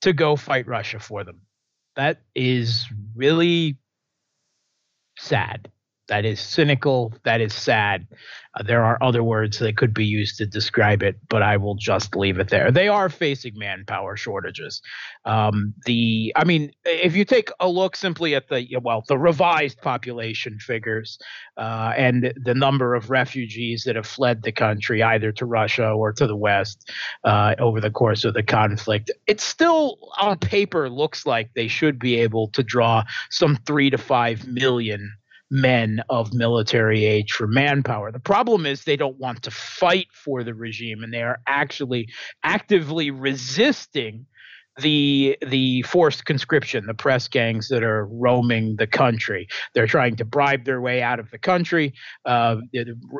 [0.03, 1.41] to go fight Russia for them.
[1.97, 3.77] That is really
[5.19, 5.71] sad.
[6.13, 7.15] That is cynical.
[7.25, 8.07] That is sad.
[8.55, 11.75] Uh, there are other words that could be used to describe it, but I will
[11.75, 12.71] just leave it there.
[12.71, 14.83] They are facing manpower shortages.
[15.25, 19.81] Um, the, I mean, if you take a look simply at the well, the revised
[19.81, 21.19] population figures
[21.57, 26.13] uh, and the number of refugees that have fled the country either to Russia or
[26.13, 26.93] to the West
[27.25, 31.99] uh, over the course of the conflict, it still on paper looks like they should
[31.99, 35.11] be able to draw some three to five million
[35.53, 38.11] men of military age for manpower.
[38.11, 42.09] The problem is they don't want to fight for the regime and they are actually
[42.43, 44.25] actively resisting
[44.81, 49.47] the the forced conscription, the press gangs that are roaming the country.
[49.75, 51.93] They're trying to bribe their way out of the country.
[52.25, 52.57] Uh,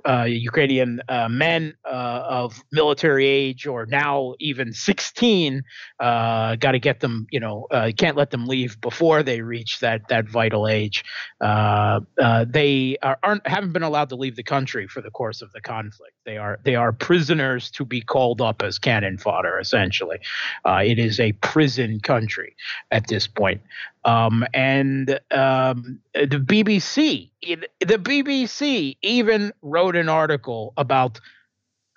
[0.09, 5.63] uh, Ukrainian uh, men uh, of military age, or now even 16,
[6.01, 7.27] uh, got to get them.
[7.31, 11.05] You know, uh, can't let them leave before they reach that that vital age.
[11.41, 15.61] they are, aren't haven't been allowed to leave the country for the course of the
[15.61, 16.15] conflict.
[16.25, 19.59] They are they are prisoners to be called up as cannon fodder.
[19.59, 20.19] Essentially,
[20.65, 22.57] it is a prison country
[22.91, 23.61] at this point.
[24.05, 31.21] Um, and um, the BBC, the BBC even wrote an article about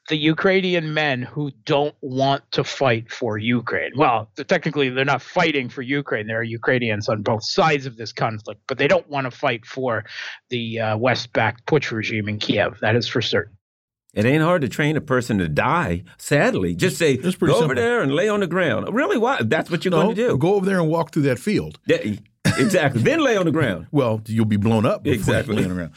[0.08, 3.92] the Ukrainian men who don't want to fight for Ukraine.
[3.96, 6.28] Well, technically, they're not fighting for Ukraine.
[6.28, 9.66] There are Ukrainians on both sides of this conflict, but they don't want to fight
[9.66, 10.06] for
[10.50, 12.78] the uh, West backed Putsch regime in Kiev.
[12.82, 13.58] That is for certain.
[14.16, 16.03] It ain't hard to train a person to die.
[16.18, 17.53] Sadly, just say go simple.
[17.55, 18.88] over there and lay on the ground.
[18.93, 19.18] Really?
[19.18, 19.41] Why?
[19.43, 20.38] That's what you're no, going to do.
[20.38, 21.80] Go over there and walk through that field.
[21.86, 21.97] Yeah,
[22.60, 23.01] exactly.
[23.01, 23.88] then lay on the ground.
[23.91, 25.06] Well, you'll be blown up.
[25.06, 25.56] Exactly.
[25.56, 25.91] Laying around.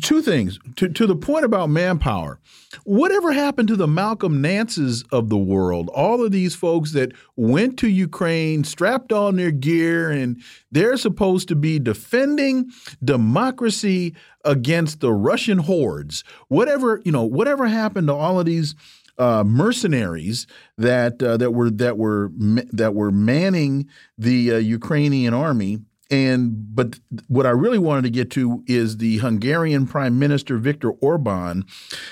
[0.00, 2.38] Two things to to the point about manpower.
[2.84, 5.90] Whatever happened to the Malcolm Nances of the world?
[5.90, 11.48] All of these folks that went to Ukraine, strapped on their gear, and they're supposed
[11.48, 12.70] to be defending
[13.04, 16.24] democracy against the Russian hordes.
[16.48, 18.74] Whatever you know, whatever happened to all of these
[19.18, 20.46] uh, mercenaries
[20.78, 22.30] that uh, that were that were
[22.72, 23.88] that were manning
[24.18, 25.80] the uh, Ukrainian army
[26.12, 30.90] and but what I really wanted to get to is the Hungarian Prime Minister Viktor
[30.90, 31.64] Orban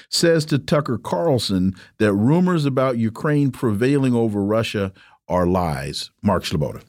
[0.09, 4.92] says to Tucker Carlson that rumors about Ukraine prevailing over Russia
[5.28, 6.11] are lies.
[6.22, 6.82] Mark Sleboda.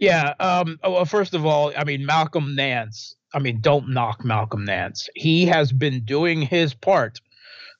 [0.00, 0.32] Yeah.
[0.40, 3.14] Um, well, first of all, I mean Malcolm Nance.
[3.34, 5.10] I mean, don't knock Malcolm Nance.
[5.14, 7.20] He has been doing his part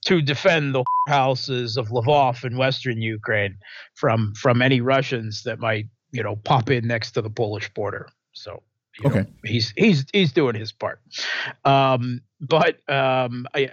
[0.05, 3.57] to defend the houses of Lvov in western Ukraine
[3.95, 8.11] from from any Russians that might you know pop in next to the Polish border.
[8.39, 8.63] So
[9.05, 11.01] okay, know, he's he's he's doing his part.
[11.65, 13.71] Um, but um, I,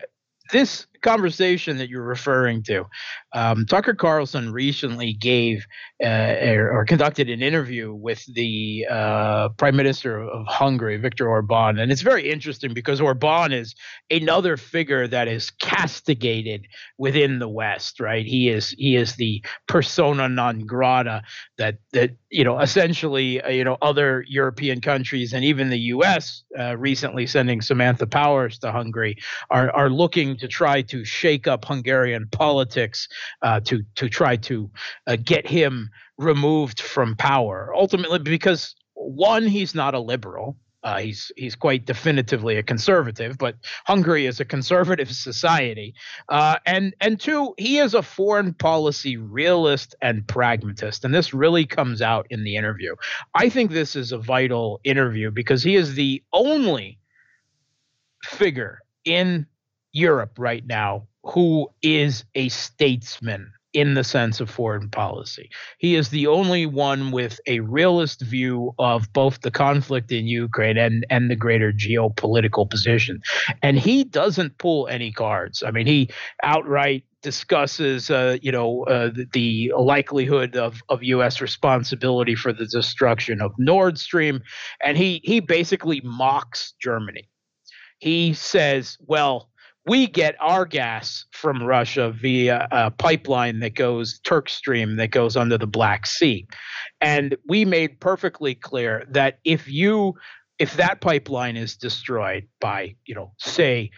[0.51, 2.85] this conversation that you're referring to,
[3.33, 5.65] um, Tucker Carlson recently gave
[6.03, 11.91] uh, or, conducted an interview with the uh, Prime Minister of Hungary, Viktor Orban, and
[11.91, 13.75] it's very interesting because Orban is
[14.09, 16.65] another figure that is castigated
[16.97, 17.99] within the West.
[17.99, 18.25] Right?
[18.25, 21.21] He is he is the persona non grata
[21.57, 26.43] that that you know essentially uh, you know other European countries and even the U.S.
[26.57, 29.17] Uh, recently sending Samantha Powers to Hungary
[29.49, 33.07] are are looking to try to to shake up Hungarian politics
[33.41, 34.69] uh, to to try to
[35.07, 37.73] uh, get him removed from power.
[37.75, 40.57] Ultimately, because one, he's not a liberal.
[40.83, 45.95] Uh, he's he's quite definitively a conservative, but Hungary is a conservative society,
[46.29, 51.65] uh, and and two, he is a foreign policy realist and pragmatist, and this really
[51.65, 52.95] comes out in the interview.
[53.33, 56.99] I think this is a vital interview because he is the only
[58.23, 59.47] figure in
[59.95, 65.49] Europe right now who is a statesman in the sense of foreign policy.
[65.79, 70.77] He is the only one with a realist view of both the conflict in Ukraine
[70.77, 73.21] and, and the greater geopolitical position.
[73.61, 75.61] And he doesn't pull any cards.
[75.61, 76.09] I mean, he
[76.41, 81.41] outright discusses, uh, you know, uh, the, the, likelihood of, of U.S.
[81.41, 84.41] responsibility for the destruction of Nord Stream,
[84.83, 87.27] and he he basically mocks Germany.
[87.97, 89.49] He says, "Well,
[89.85, 95.37] we get our gas from Russia via a pipeline that goes Turk Stream that goes
[95.37, 96.47] under the Black Sea.
[97.01, 100.15] And we made perfectly clear that if you
[100.57, 103.91] if that pipeline is destroyed by, you know, say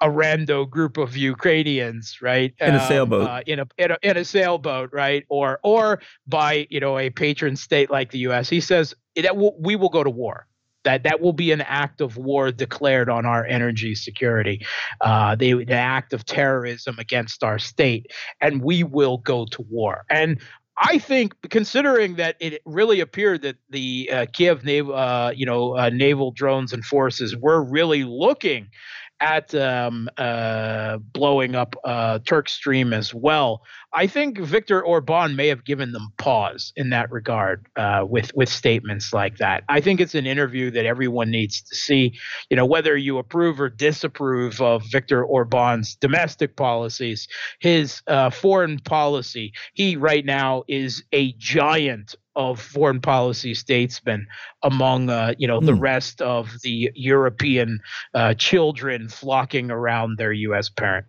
[0.00, 2.52] a rando group of Ukrainians, right?
[2.60, 3.28] In a um, sailboat.
[3.28, 5.24] Uh, in, a, in a in a sailboat, right?
[5.28, 8.48] Or or by you know a patron state like the U.S.
[8.48, 10.46] He says that we will go to war
[10.84, 14.66] That that will be an act of war declared on our energy security,
[15.00, 18.10] uh, the, the act of terrorism against our state,
[18.40, 20.04] and we will go to war.
[20.10, 20.40] And
[20.78, 25.76] I think, considering that it really appeared that the uh, Kiev naval, uh, you know,
[25.76, 28.68] uh, naval drones and forces were really looking
[29.22, 33.62] at um, uh, blowing up uh, Turk Stream as well.
[33.94, 38.48] I think Viktor Orban may have given them pause in that regard uh, with with
[38.48, 39.62] statements like that.
[39.68, 42.18] I think it's an interview that everyone needs to see.
[42.50, 47.28] You know, whether you approve or disapprove of Viktor Orban's domestic policies,
[47.60, 54.26] his uh, foreign policy, he right now is a giant of foreign policy statesmen
[54.62, 55.66] among uh, you know mm.
[55.66, 55.80] the hmm.
[55.80, 57.80] rest of the European
[58.14, 60.68] uh, children flocking around their U.S.
[60.68, 61.06] parent.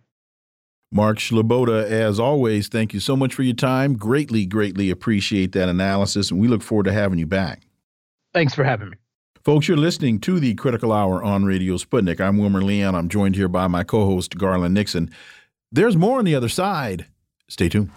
[0.92, 3.96] Mark Sleboda, as always, thank you so much for your time.
[3.96, 7.62] Greatly, greatly appreciate that analysis, and we look forward to having you back.
[8.32, 8.96] Thanks for having me.
[9.44, 12.20] Folks, you're listening to the Critical Hour on Radio Sputnik.
[12.20, 12.94] I'm Wilmer Leon.
[12.94, 15.10] I'm joined here by my co host, Garland Nixon.
[15.70, 17.06] There's more on the other side.
[17.48, 17.90] Stay tuned.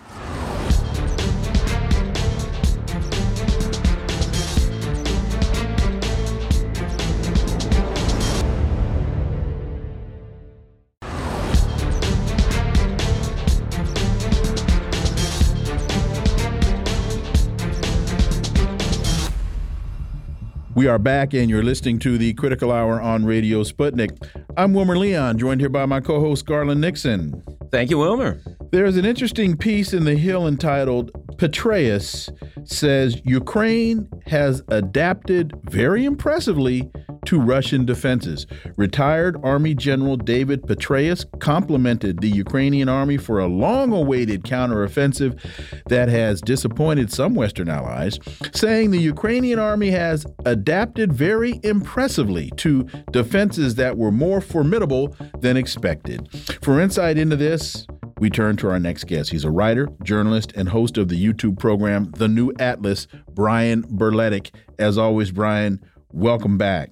[20.77, 24.11] We are back, and you're listening to the Critical Hour on Radio Sputnik.
[24.57, 27.41] I'm Wilmer Leon, joined here by my co host, Garland Nixon.
[27.71, 28.39] Thank you, Wilmer.
[28.71, 32.29] There's an interesting piece in The Hill entitled Petraeus
[32.63, 36.91] says Ukraine has adapted very impressively
[37.25, 38.47] to Russian defenses.
[38.75, 45.39] Retired Army General David Petraeus complimented the Ukrainian army for a long awaited counteroffensive
[45.87, 48.19] that has disappointed some Western allies,
[48.53, 55.57] saying the Ukrainian army has adapted very impressively to defenses that were more formidable than
[55.57, 56.27] expected.
[56.61, 57.85] For insight into this,
[58.19, 59.29] we turn to our next guest.
[59.29, 64.49] He's a writer, journalist, and host of the YouTube program The New Atlas, Brian Berletic.
[64.79, 65.79] As always, Brian,
[66.11, 66.91] welcome back.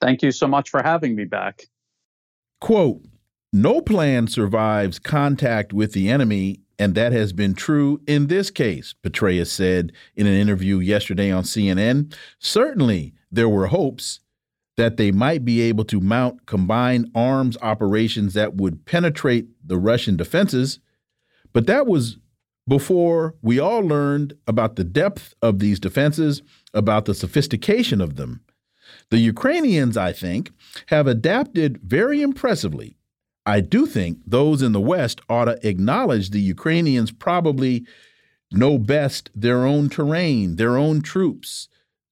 [0.00, 1.64] Thank you so much for having me back.
[2.60, 3.02] Quote
[3.52, 8.94] No plan survives contact with the enemy, and that has been true in this case,
[9.02, 12.14] Petraeus said in an interview yesterday on CNN.
[12.38, 14.20] Certainly, there were hopes
[14.76, 20.16] that they might be able to mount combined arms operations that would penetrate the Russian
[20.16, 20.78] defenses,
[21.52, 22.18] but that was
[22.68, 26.42] before we all learned about the depth of these defenses,
[26.74, 28.42] about the sophistication of them.
[29.10, 30.52] The Ukrainians, I think,
[30.86, 32.96] have adapted very impressively.
[33.46, 37.86] I do think those in the West ought to acknowledge the Ukrainians probably
[38.52, 41.68] know best their own terrain, their own troops.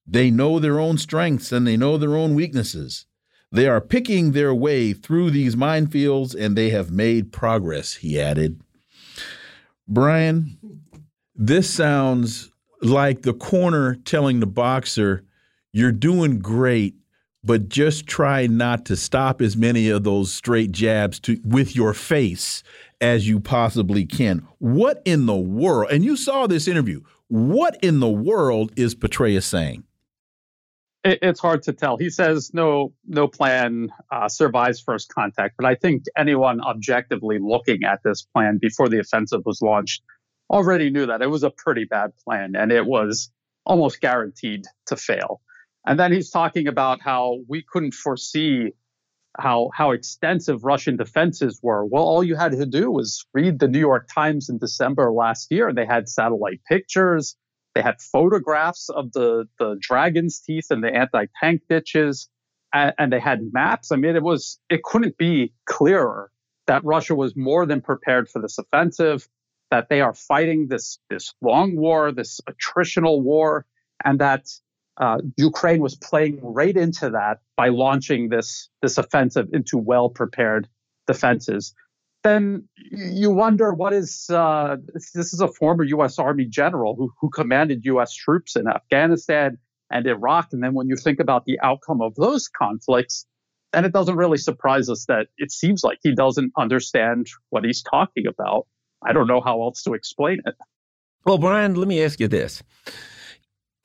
[0.07, 3.05] They know their own strengths and they know their own weaknesses.
[3.51, 8.61] They are picking their way through these minefields and they have made progress, he added.
[9.87, 10.57] Brian,
[11.35, 15.23] this sounds like the corner telling the boxer,
[15.73, 16.95] you're doing great,
[17.43, 21.93] but just try not to stop as many of those straight jabs to with your
[21.93, 22.63] face
[22.99, 24.47] as you possibly can.
[24.59, 25.91] What in the world?
[25.91, 27.01] And you saw this interview.
[27.27, 29.83] What in the world is Petraeus saying?
[31.03, 31.97] it's hard to tell.
[31.97, 35.55] He says no, no plan uh, survives first contact.
[35.57, 40.03] But I think anyone objectively looking at this plan before the offensive was launched
[40.49, 43.31] already knew that it was a pretty bad plan and it was
[43.65, 45.41] almost guaranteed to fail.
[45.87, 48.73] And then he's talking about how we couldn't foresee
[49.39, 51.85] how how extensive Russian defenses were.
[51.85, 55.51] Well, all you had to do was read the New York Times in December last
[55.51, 55.71] year.
[55.73, 57.37] They had satellite pictures,
[57.73, 62.27] they had photographs of the the dragon's teeth and the anti-tank ditches,
[62.73, 63.91] and, and they had maps.
[63.91, 66.31] I mean, it was it couldn't be clearer
[66.65, 69.29] that Russia was more than prepared for this offensive,
[69.71, 73.65] that they are fighting this this long war, this attritional war,
[74.03, 74.47] and that
[74.99, 80.67] uh, Ukraine was playing right into that by launching this this offensive into well prepared
[81.05, 81.73] defenses.
[82.23, 86.17] Then you wonder what is uh, this is a former U.S.
[86.17, 88.13] Army general who who commanded U.S.
[88.13, 89.59] troops in Afghanistan
[89.91, 93.25] and Iraq, and then when you think about the outcome of those conflicts,
[93.73, 97.83] then it doesn't really surprise us that it seems like he doesn't understand what he's
[97.83, 98.67] talking about.
[99.05, 100.55] I don't know how else to explain it.
[101.23, 102.63] Well, Brian, let me ask you this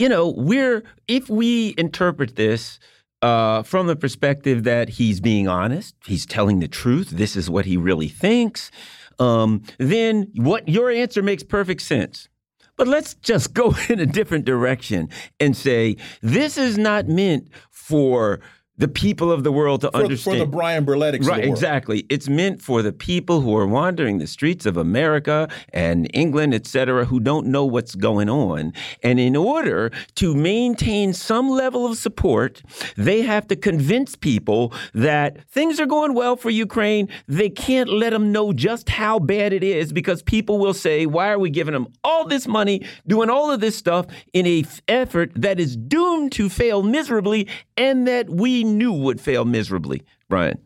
[0.03, 2.81] you know, we're if we interpret this
[3.23, 7.11] uh, from the perspective that he's being honest, he's telling the truth.
[7.11, 8.73] This is what he really thinks.
[9.21, 12.29] Um, then what your answer makes perfect sense.
[12.77, 18.41] But let's just go in a different direction and say this is not meant for
[18.83, 20.39] the people of the world to for, understand.
[20.41, 22.05] For the Brian Berletics Right, exactly.
[22.09, 26.67] It's meant for the people who are wandering the streets of America and England, et
[26.67, 28.73] cetera, who don't know what's going on.
[29.05, 32.61] And in order to maintain some level of support,
[32.97, 37.09] they have to convince people that things are going well for Ukraine.
[37.29, 41.29] They can't let them know just how bad it is because people will say, why
[41.29, 45.31] are we giving them all this money, doing all of this stuff in a effort
[45.37, 47.47] that is doomed to fail miserably
[47.77, 50.59] and that we knew would fail miserably, Brian.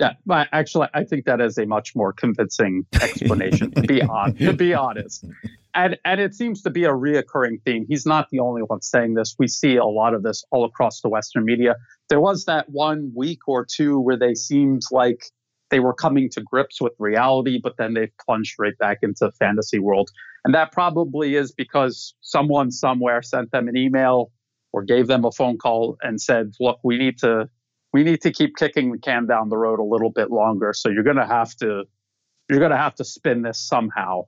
[0.00, 0.12] Yeah,
[0.52, 3.72] actually, I think that is a much more convincing explanation.
[3.72, 5.24] to be on, to be honest,
[5.74, 7.84] and and it seems to be a reoccurring theme.
[7.88, 9.34] He's not the only one saying this.
[9.40, 11.74] We see a lot of this all across the Western media.
[12.08, 15.24] There was that one week or two where they seemed like
[15.70, 19.78] they were coming to grips with reality, but then they've plunged right back into fantasy
[19.78, 20.10] world.
[20.44, 24.30] And that probably is because someone somewhere sent them an email
[24.72, 27.48] or gave them a phone call and said, "Look, we need to
[27.92, 30.72] we need to keep kicking the can down the road a little bit longer.
[30.74, 31.84] So you're going to have to
[32.48, 34.24] you're going to have to spin this somehow."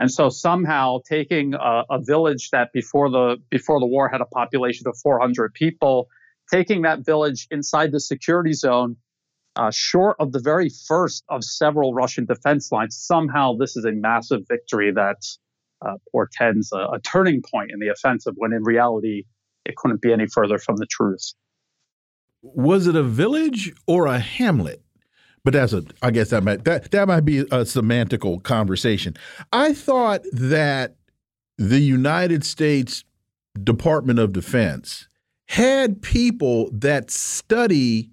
[0.00, 4.26] And so somehow taking a, a, village that before the before the war had a
[4.26, 6.08] population of 400 people,
[6.52, 8.96] taking that village inside the security zone,
[9.56, 13.92] uh, short of the very first of several Russian defense lines, somehow this is a
[13.92, 15.24] massive victory that
[15.86, 18.34] uh, portends a, a turning point in the offensive.
[18.36, 19.24] When in reality,
[19.64, 21.32] it couldn't be any further from the truth.
[22.42, 24.82] Was it a village or a hamlet?
[25.44, 29.14] But that's a, I guess that might that that might be a semantical conversation.
[29.52, 30.96] I thought that
[31.58, 33.04] the United States
[33.62, 35.06] Department of Defense
[35.48, 38.10] had people that study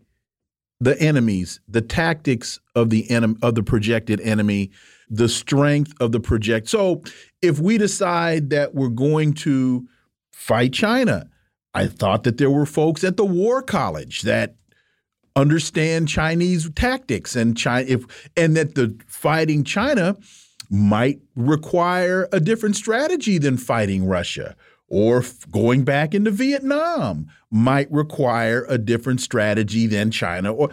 [0.81, 4.71] the enemies, the tactics of the enemy of the projected enemy,
[5.09, 6.67] the strength of the project.
[6.67, 7.03] So
[7.41, 9.87] if we decide that we're going to
[10.31, 11.29] fight China,
[11.73, 14.55] I thought that there were folks at the War College that
[15.35, 20.17] understand Chinese tactics and China if and that the fighting China
[20.69, 24.55] might require a different strategy than fighting Russia
[24.87, 30.69] or going back into Vietnam might require a different strategy than China or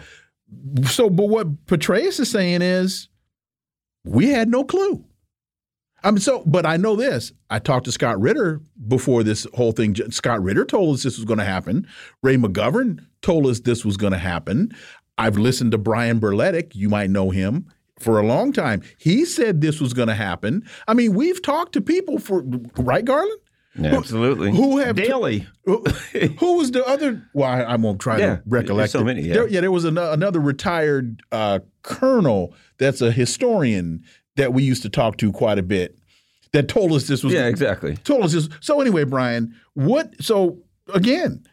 [0.85, 3.07] so but what Petraeus is saying is
[4.03, 5.05] we had no clue.
[6.03, 7.31] I mean, so, but I know this.
[7.49, 9.95] I talked to Scott Ritter before this whole thing.
[10.11, 11.87] Scott Ritter told us this was going to happen.
[12.23, 14.71] Ray McGovern told us this was going to happen.
[15.17, 16.75] I've listened to Brian Berletic.
[16.75, 17.67] You might know him
[17.99, 18.81] for a long time.
[18.97, 20.65] He said this was going to happen.
[20.87, 22.43] I mean, we've talked to people for
[22.77, 23.39] right, Garland.
[23.75, 24.51] Yeah, absolutely.
[24.51, 25.47] Who, who have daily?
[25.65, 25.83] Who,
[26.39, 27.23] who, was the other?
[27.33, 28.91] Well, I, I won't try yeah, to recollect.
[28.91, 29.21] So many.
[29.21, 34.03] Yeah, there, yeah, there was an, another retired uh, colonel that's a historian
[34.35, 35.97] that we used to talk to quite a bit
[36.51, 38.49] that told us this was yeah exactly told us this.
[38.61, 40.13] So anyway, Brian, what?
[40.21, 40.59] So
[40.93, 41.45] again,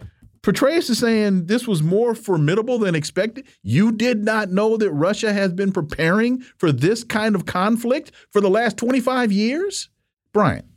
[0.42, 3.46] Petraeus is saying this was more formidable than expected.
[3.62, 8.40] You did not know that Russia has been preparing for this kind of conflict for
[8.40, 9.88] the last twenty five years,
[10.32, 10.68] Brian.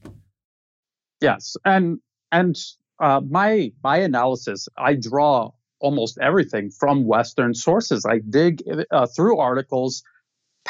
[1.22, 2.00] Yes, and
[2.32, 2.58] and
[3.00, 8.06] uh, my my analysis, I draw almost everything from Western sources.
[8.06, 10.04] I dig uh, through articles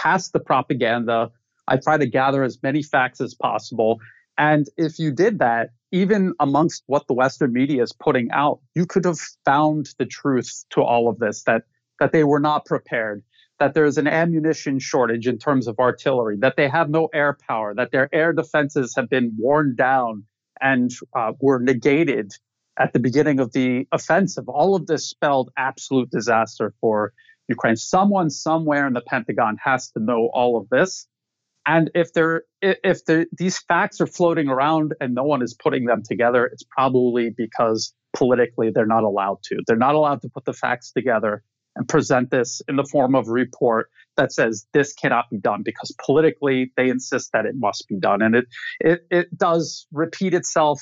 [0.02, 1.30] past the propaganda.
[1.68, 4.00] I try to gather as many facts as possible.
[4.38, 8.86] And if you did that, even amongst what the Western media is putting out, you
[8.86, 11.64] could have found the truth to all of this that
[12.00, 13.22] that they were not prepared,
[13.60, 17.76] that there's an ammunition shortage in terms of artillery, that they have no air power,
[17.76, 20.24] that their air defenses have been worn down
[20.62, 22.32] and uh, were negated
[22.80, 24.48] at the beginning of the offensive.
[24.48, 27.12] All of this spelled absolute disaster for
[27.50, 27.76] Ukraine.
[27.76, 31.08] Someone somewhere in the Pentagon has to know all of this.
[31.66, 35.86] And if they're if the, these facts are floating around and no one is putting
[35.86, 39.62] them together, it's probably because politically they're not allowed to.
[39.68, 41.44] They're not allowed to put the facts together
[41.76, 45.62] and present this in the form of a report that says this cannot be done
[45.64, 48.22] because politically they insist that it must be done.
[48.22, 48.46] And it
[48.80, 50.82] it, it does repeat itself.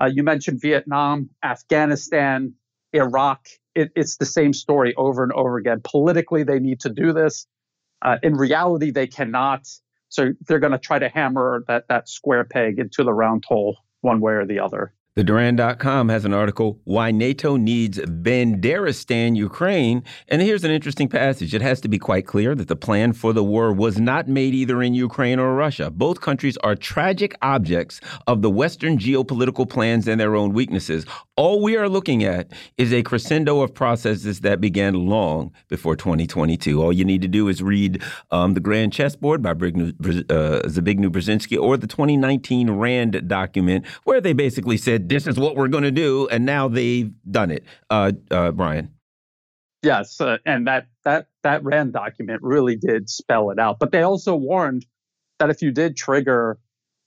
[0.00, 2.54] Uh, you mentioned Vietnam, Afghanistan,
[2.92, 3.40] Iraq,
[3.78, 5.80] it, it's the same story over and over again.
[5.84, 7.46] Politically, they need to do this.
[8.02, 9.68] Uh, in reality, they cannot.
[10.08, 13.78] So they're going to try to hammer that, that square peg into the round hole
[14.00, 14.92] one way or the other.
[15.18, 20.04] The Duran.com has an article, Why NATO Needs Banderistan Ukraine.
[20.28, 21.52] And here's an interesting passage.
[21.54, 24.54] It has to be quite clear that the plan for the war was not made
[24.54, 25.90] either in Ukraine or Russia.
[25.90, 31.04] Both countries are tragic objects of the Western geopolitical plans and their own weaknesses.
[31.34, 36.80] All we are looking at is a crescendo of processes that began long before 2022.
[36.80, 41.60] All you need to do is read um, The Grand Chessboard by Zbigniew uh, Brzezinski
[41.60, 45.90] or the 2019 RAND document, where they basically said, this is what we're going to
[45.90, 47.64] do, and now they've done it.
[47.90, 48.94] Uh, uh, Brian.
[49.82, 53.78] Yes, uh, and that that that RAND document really did spell it out.
[53.78, 54.84] But they also warned
[55.38, 56.58] that if you did trigger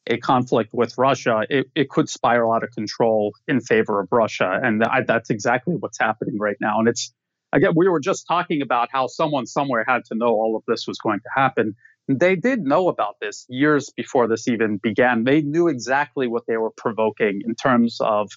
[0.08, 4.60] a conflict with Russia, it, it could spiral out of control in favor of Russia,
[4.62, 6.80] and I, that's exactly what's happening right now.
[6.80, 7.14] And it's
[7.54, 10.88] again, we were just talking about how someone somewhere had to know all of this
[10.88, 11.76] was going to happen.
[12.08, 15.24] They did know about this years before this even began.
[15.24, 18.30] They knew exactly what they were provoking in terms of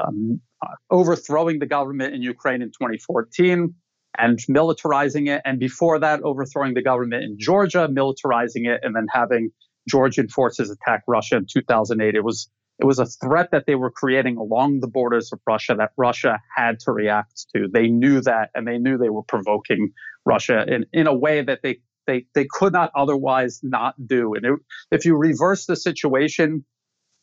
[0.00, 3.74] um, uh, overthrowing the government in Ukraine in 2014
[4.18, 5.42] and militarizing it.
[5.44, 9.50] And before that, overthrowing the government in Georgia, militarizing it, and then having
[9.88, 12.14] Georgian forces attack Russia in 2008.
[12.14, 12.48] It was
[12.78, 16.38] it was a threat that they were creating along the borders of Russia that Russia
[16.54, 17.68] had to react to.
[17.72, 19.92] They knew that, and they knew they were provoking
[20.26, 24.34] Russia in, in a way that they they they could not otherwise not do.
[24.34, 24.54] And it,
[24.90, 26.64] if you reverse the situation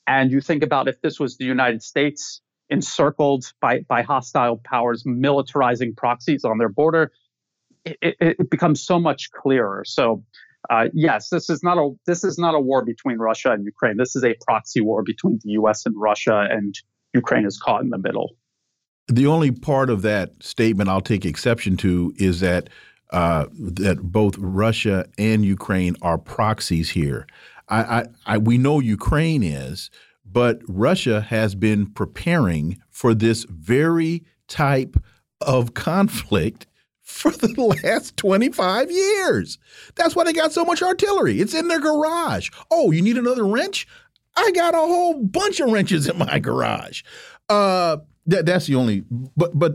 [0.08, 5.04] and you think about if this was the United States encircled by by hostile powers
[5.04, 7.12] militarizing proxies on their border,
[7.86, 9.84] it, it, becomes so much clearer.
[9.86, 10.24] So.
[10.70, 13.98] Uh, yes, this is not a this is not a war between Russia and Ukraine.
[13.98, 15.86] This is a proxy war between the U.S.
[15.86, 16.74] and Russia, and
[17.14, 18.38] Ukraine is caught in the middle.
[19.08, 22.70] The only part of that statement I'll take exception to is that
[23.14, 27.28] uh, that both Russia and Ukraine are proxies here.
[27.70, 29.90] I, I, I, we know Ukraine is,
[30.26, 34.98] but Russia has been preparing for this very type
[35.42, 36.66] of conflict
[37.04, 39.60] for the last 25 years.
[39.96, 41.40] That's why they got so much artillery.
[41.40, 42.50] It's in their garage.
[42.72, 43.88] Oh, you need another wrench?
[44.36, 47.04] I got a whole bunch of wrenches in my garage.
[47.48, 49.04] Uh, that, that's the only,
[49.38, 49.74] but, but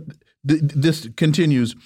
[0.49, 1.77] th this continues.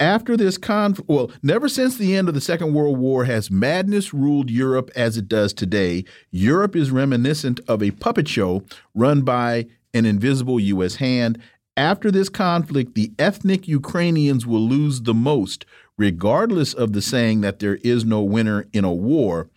[0.00, 4.12] After this conflict, well, never since the end of the Second World War has madness
[4.12, 6.04] ruled Europe as it does today.
[6.32, 8.64] Europe is reminiscent of a puppet show
[8.94, 10.96] run by an invisible U.S.
[10.96, 11.38] hand.
[11.76, 15.64] After this conflict, the ethnic Ukrainians will lose the most,
[15.96, 19.48] regardless of the saying that there is no winner in a war.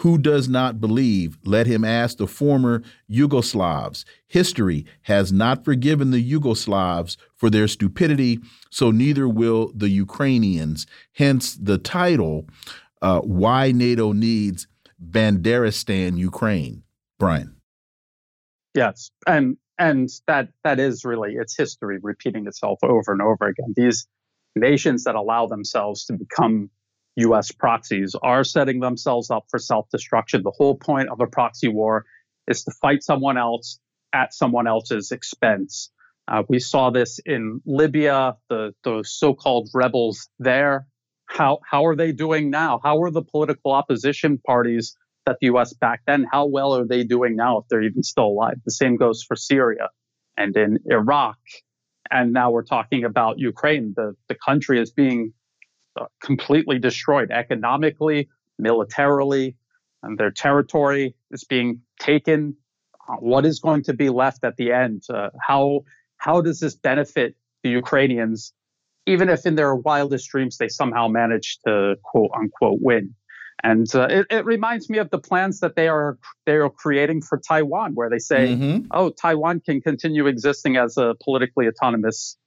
[0.00, 1.36] Who does not believe?
[1.44, 4.06] Let him ask the former Yugoslavs.
[4.26, 8.40] History has not forgiven the Yugoslavs for their stupidity,
[8.70, 10.86] so neither will the Ukrainians.
[11.12, 12.46] Hence the title,
[13.02, 14.66] uh, Why NATO Needs
[14.98, 16.82] Banderistan Ukraine.
[17.18, 17.56] Brian.
[18.74, 19.10] Yes.
[19.26, 23.74] And and that that is really it's history repeating itself over and over again.
[23.76, 24.06] These
[24.56, 26.70] nations that allow themselves to become
[27.16, 30.42] US proxies are setting themselves up for self destruction.
[30.42, 32.04] The whole point of a proxy war
[32.46, 33.78] is to fight someone else
[34.12, 35.90] at someone else's expense.
[36.28, 40.86] Uh, we saw this in Libya, the, the so called rebels there.
[41.26, 42.80] How, how are they doing now?
[42.82, 44.96] How are the political opposition parties
[45.26, 46.26] that the US backed then?
[46.30, 48.60] How well are they doing now if they're even still alive?
[48.64, 49.90] The same goes for Syria
[50.36, 51.38] and in Iraq.
[52.10, 53.94] And now we're talking about Ukraine.
[53.96, 55.32] The, the country is being
[56.22, 58.28] completely destroyed economically,
[58.58, 59.56] militarily,
[60.02, 62.56] and their territory is being taken.
[63.08, 65.02] Uh, what is going to be left at the end?
[65.12, 65.84] Uh, how
[66.16, 68.52] how does this benefit the Ukrainians,
[69.06, 73.14] even if in their wildest dreams they somehow manage to quote unquote win?
[73.62, 77.20] And uh, it, it, reminds me of the plans that they are they are creating
[77.20, 78.86] for Taiwan, where they say, mm-hmm.
[78.90, 82.38] "Oh, Taiwan can continue existing as a politically autonomous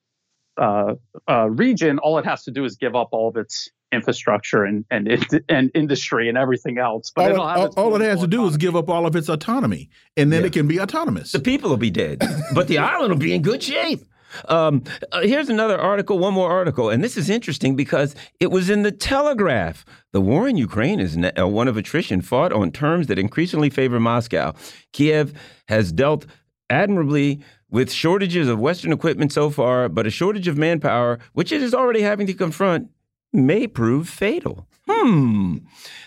[0.58, 0.96] uh,
[1.30, 4.86] uh, region, all it has to do is give up all of its infrastructure and
[4.90, 5.08] and
[5.50, 7.12] and industry and everything else.
[7.16, 9.30] But all, it, all, all it has to do is give up all of its
[9.30, 10.48] autonomy, and then yeah.
[10.48, 11.32] it can be autonomous.
[11.32, 12.22] The people will be dead,
[12.54, 14.04] but the island will be in good shape.
[14.48, 18.70] Um, uh, here's another article, one more article, and this is interesting because it was
[18.70, 19.86] in the Telegraph.
[20.12, 24.00] The war in Ukraine is uh, one of attrition, fought on terms that increasingly favor
[24.00, 24.54] Moscow.
[24.92, 25.34] Kiev
[25.68, 26.26] has dealt
[26.70, 27.44] admirably
[27.74, 31.74] with shortages of Western equipment so far, but a shortage of manpower, which it is
[31.74, 32.88] already having to confront,
[33.34, 34.68] may prove fatal.
[34.88, 35.58] Hmm.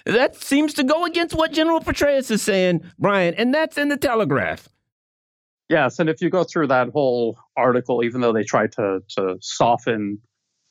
[0.04, 3.96] That seems to go against what General Petraeus is saying, Brian, and that's in the
[3.96, 4.68] Telegraph.
[5.68, 9.36] Yes, and if you go through that whole article, even though they try to to
[9.40, 10.20] soften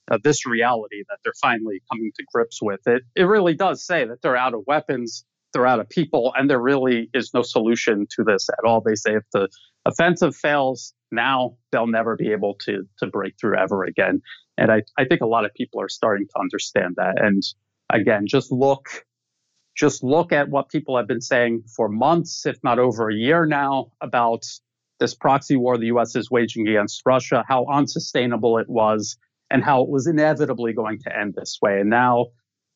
[0.10, 4.06] uh, this reality that they're finally coming to grips with, it it really does say
[4.06, 8.08] that they're out of weapons, they're out of people, and there really is no solution
[8.12, 8.80] to this at all.
[8.80, 9.50] They say if the
[9.86, 14.22] offensive fails, now they'll never be able to to break through ever again.
[14.58, 17.22] And I, I think a lot of people are starting to understand that.
[17.22, 17.44] And
[17.90, 19.06] again, just look
[19.76, 23.46] just look at what people have been saying for months, if not over a year
[23.46, 24.46] now, about
[25.00, 29.18] this proxy war the US is waging against Russia, how unsustainable it was,
[29.52, 31.82] and how it was inevitably going to end this way.
[31.82, 32.28] And now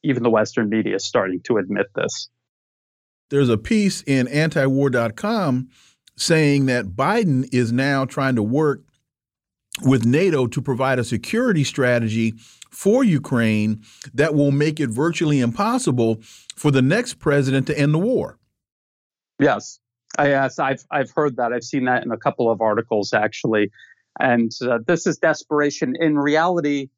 [0.04, 2.30] even the Western media is starting to admit this.
[3.30, 5.70] There's a piece in antiwar.com
[6.20, 8.82] saying that Biden is now trying to work
[9.82, 12.34] with NATO to provide a security strategy
[12.70, 16.20] for Ukraine that will make it virtually impossible
[16.56, 18.38] for the next president to end the war.
[19.40, 19.80] Yes,
[20.18, 21.54] yes, I've I've heard that.
[21.54, 23.72] I've seen that in a couple of articles actually,
[24.20, 25.96] and uh, this is desperation.
[25.98, 26.90] In reality,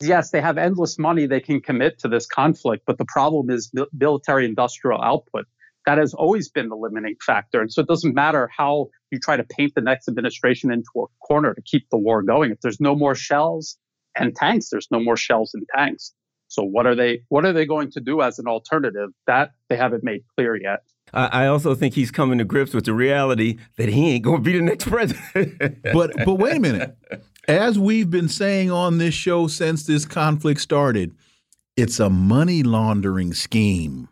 [0.00, 3.70] yes, they have endless money they can commit to this conflict, but the problem is
[3.92, 5.46] military-industrial output.
[5.88, 9.38] That has always been the limiting factor, and so it doesn't matter how you try
[9.38, 12.50] to paint the next administration into a corner to keep the war going.
[12.50, 13.78] If there's no more shells
[14.14, 16.12] and tanks, there's no more shells and tanks.
[16.48, 19.08] So what are they what are they going to do as an alternative?
[19.26, 20.80] That they haven't made clear yet.
[21.14, 24.42] I also think he's coming to grips with the reality that he ain't going to
[24.42, 25.82] be the next president.
[25.94, 26.98] but but wait a minute.
[27.48, 31.14] As we've been saying on this show since this conflict started,
[31.78, 34.10] it's a money laundering scheme.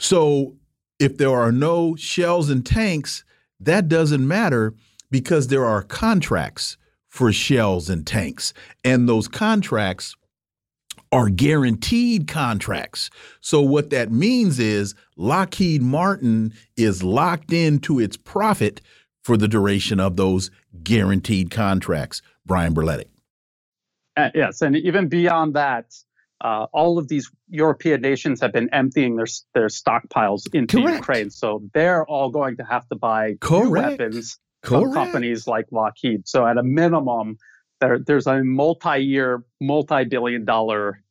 [0.00, 0.56] So
[0.98, 3.24] if there are no shells and tanks,
[3.60, 4.74] that doesn't matter
[5.10, 6.76] because there are contracts
[7.08, 8.52] for shells and tanks.
[8.84, 10.14] And those contracts
[11.12, 13.10] are guaranteed contracts.
[13.40, 18.80] So what that means is Lockheed Martin is locked into its profit
[19.22, 20.50] for the duration of those
[20.82, 22.22] guaranteed contracts.
[22.44, 23.06] Brian Berletic.
[24.16, 25.94] Uh, yes, and even beyond that,
[26.40, 30.98] uh, all of these European nations have been emptying their their stockpiles into Correct.
[30.98, 34.84] Ukraine, so they're all going to have to buy weapons Correct.
[34.84, 36.26] from companies like Lockheed.
[36.26, 37.38] So at a minimum,
[37.80, 41.02] there, there's a multi-year, multi-billion-dollar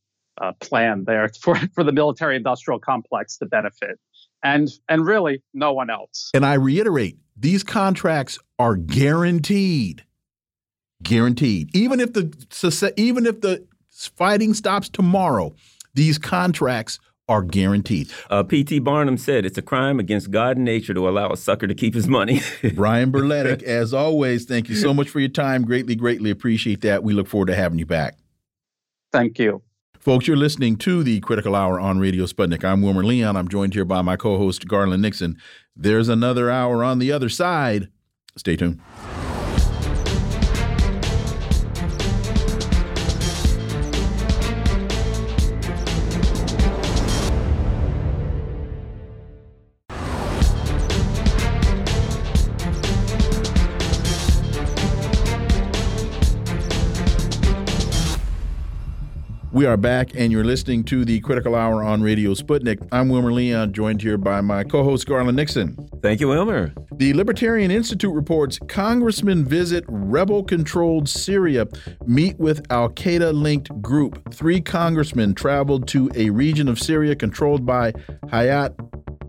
[0.42, 4.00] uh, plan there for, for the military-industrial complex to benefit,
[4.44, 6.32] and and really no one else.
[6.34, 10.04] And I reiterate, these contracts are guaranteed,
[11.04, 11.76] guaranteed.
[11.76, 15.56] Even if the even if the fighting stops tomorrow,
[15.96, 18.12] these contracts are guaranteed.
[18.30, 18.80] Uh, P.T.
[18.80, 21.96] Barnum said it's a crime against God and nature to allow a sucker to keep
[21.96, 22.42] his money.
[22.76, 25.66] Brian Berletic, as always, thank you so much for your time.
[25.66, 27.04] Greatly, greatly appreciate that.
[27.04, 28.18] We look forward to having you back.
[29.12, 29.64] Thank you.
[30.00, 32.64] Folks, you're listening to the Critical Hour on Radio Sputnik.
[32.64, 33.36] I'm Wilmer Leon.
[33.36, 35.38] I'm joined here by my co host, Garland Nixon.
[35.76, 37.90] There's another hour on the other side.
[38.38, 38.80] Stay tuned.
[59.56, 62.86] We are back, and you're listening to the Critical Hour on Radio Sputnik.
[62.92, 65.78] I'm Wilmer Leon, joined here by my co host, Garland Nixon.
[66.02, 66.74] Thank you, Wilmer.
[66.98, 71.68] The Libertarian Institute reports congressmen visit rebel controlled Syria,
[72.06, 74.34] meet with Al Qaeda linked group.
[74.34, 77.94] Three congressmen traveled to a region of Syria controlled by
[78.26, 78.76] Hayat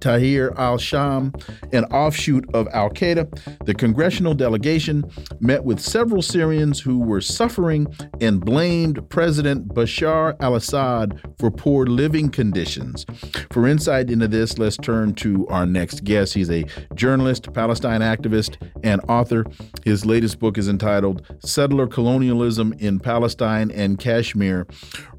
[0.01, 1.33] Tahrir al Sham,
[1.73, 3.65] an offshoot of Al Qaeda.
[3.65, 5.05] The congressional delegation
[5.41, 7.87] met with several Syrians who were suffering
[8.21, 13.05] and blamed President Bashar al Assad for poor living conditions.
[13.51, 16.35] For insight into this, let's turn to our next guest.
[16.35, 19.45] He's a journalist, Palestine activist, and author.
[19.85, 24.67] His latest book is entitled Settler Colonialism in Palestine and Kashmir.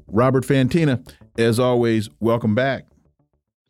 [0.06, 1.06] Robert Fantina,
[1.36, 2.86] as always, welcome back.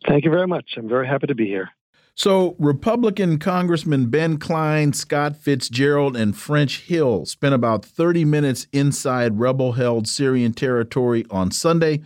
[0.06, 0.74] Thank you very much.
[0.76, 1.70] I'm very happy to be here.
[2.14, 9.38] So, Republican Congressman Ben Cline, Scott Fitzgerald, and French Hill spent about 30 minutes inside
[9.38, 12.02] rebel held Syrian territory on Sunday.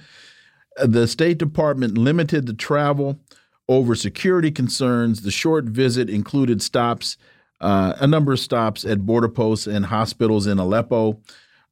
[0.77, 3.21] The State Department limited the travel
[3.69, 5.23] over security concerns.
[5.23, 7.17] The short visit included stops,
[7.63, 11.21] uh, a number of stops at border posts and hospitals in Aleppo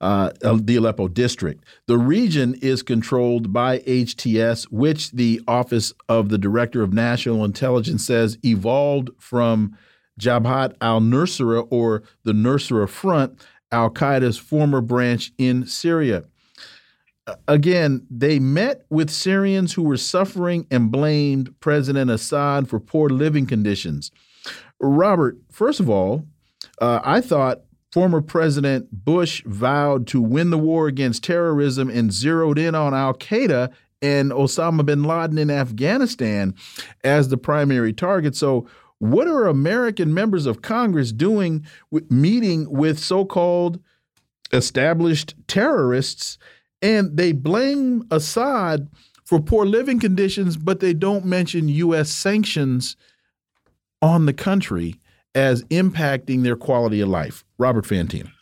[0.01, 1.65] uh, the Aleppo district.
[1.87, 8.07] The region is controlled by HTS, which the Office of the Director of National Intelligence
[8.07, 9.77] says evolved from
[10.19, 13.41] Jabhat al Nusra or the Nusra Front,
[13.73, 16.25] Al Qaeda's former branch in Syria.
[17.47, 23.47] Again, they met with Syrians who were suffering and blamed President Assad for poor living
[23.47, 24.11] conditions.
[24.81, 26.27] Robert, first of all,
[26.81, 27.61] uh, I thought
[27.93, 33.15] Former President Bush vowed to win the war against terrorism and zeroed in on Al
[33.15, 36.55] Qaeda and Osama bin Laden in Afghanistan
[37.03, 38.37] as the primary target.
[38.37, 38.67] So,
[38.99, 43.81] What are American members of Congress doing with meeting with so called
[44.53, 46.37] established terrorists?
[46.83, 48.89] And they blame Assad
[49.25, 52.11] for poor living conditions, but they don't mention U.S.
[52.11, 52.97] sanctions
[54.03, 55.00] on the country
[55.35, 57.45] as impacting their quality of life.
[57.59, 58.33] Robert Fantina.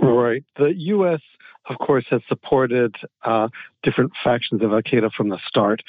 [0.00, 0.44] Right.
[0.56, 1.20] The U.S.,
[1.68, 3.48] of course, has supported uh,
[3.82, 5.82] different factions of Al Qaeda from the start.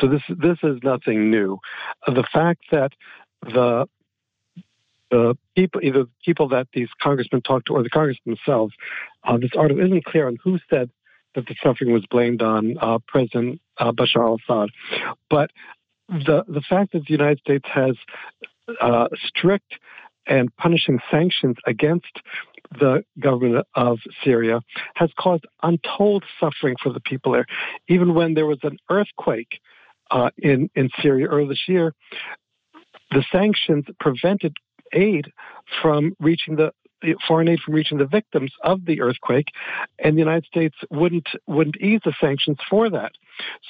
[0.00, 1.58] So this this is nothing new.
[2.06, 2.92] Uh, the fact that
[3.42, 3.86] the
[5.10, 8.74] the people, either people that these congressmen talked to or the congressmen themselves,
[9.24, 10.90] uh, this article isn't clear on who said
[11.34, 14.70] that the suffering was blamed on uh, President uh, Bashar al-Assad,
[15.30, 15.50] but
[16.08, 17.96] the the fact that the United States has
[18.80, 19.74] uh, strict
[20.26, 22.20] and punishing sanctions against
[22.78, 24.60] the government of Syria
[24.96, 27.46] has caused untold suffering for the people there.
[27.88, 29.60] Even when there was an earthquake
[30.10, 31.92] uh, in in Syria earlier this year,
[33.10, 34.56] the sanctions prevented
[34.92, 35.32] aid
[35.80, 36.72] from reaching the
[37.28, 39.48] foreign aid from reaching the victims of the earthquake,
[39.98, 43.12] and the United States wouldn't wouldn't ease the sanctions for that.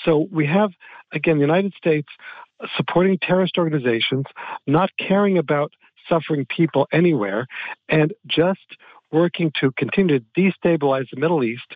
[0.05, 0.71] So we have
[1.13, 2.09] again the United States
[2.77, 4.25] supporting terrorist organizations,
[4.67, 5.73] not caring about
[6.09, 7.47] suffering people anywhere,
[7.89, 8.77] and just
[9.13, 11.75] working to continue to destabilize the Middle East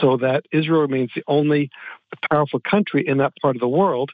[0.00, 1.70] so that Israel remains the only
[2.30, 4.10] powerful country in that part of the world.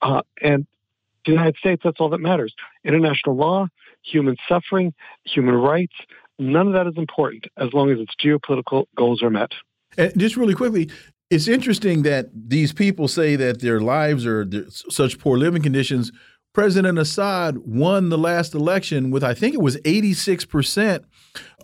[0.00, 0.66] Uh, and
[1.24, 2.54] the United States, that's all that matters.
[2.84, 3.66] International law,
[4.02, 4.92] human suffering,
[5.24, 5.94] human rights,
[6.38, 9.52] none of that is important as long as its geopolitical goals are met.
[9.96, 10.90] And just really quickly,
[11.32, 16.12] it's interesting that these people say that their lives are such poor living conditions.
[16.52, 21.04] President Assad won the last election with, I think it was 86%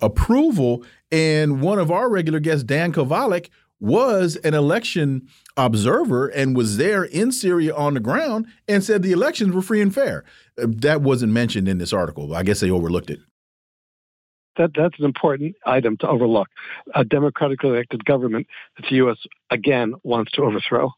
[0.01, 0.85] approval.
[1.12, 7.05] And one of our regular guests, Dan Kovalik, was an election observer and was there
[7.05, 10.25] in Syria on the ground and said the elections were free and fair.
[10.59, 12.35] Uh, that wasn't mentioned in this article.
[12.35, 13.21] I guess they overlooked it
[14.59, 16.49] that that's an important item to overlook.
[16.95, 18.47] A democratically elected government
[18.77, 19.19] that the U.S.
[19.51, 20.93] again wants to overthrow.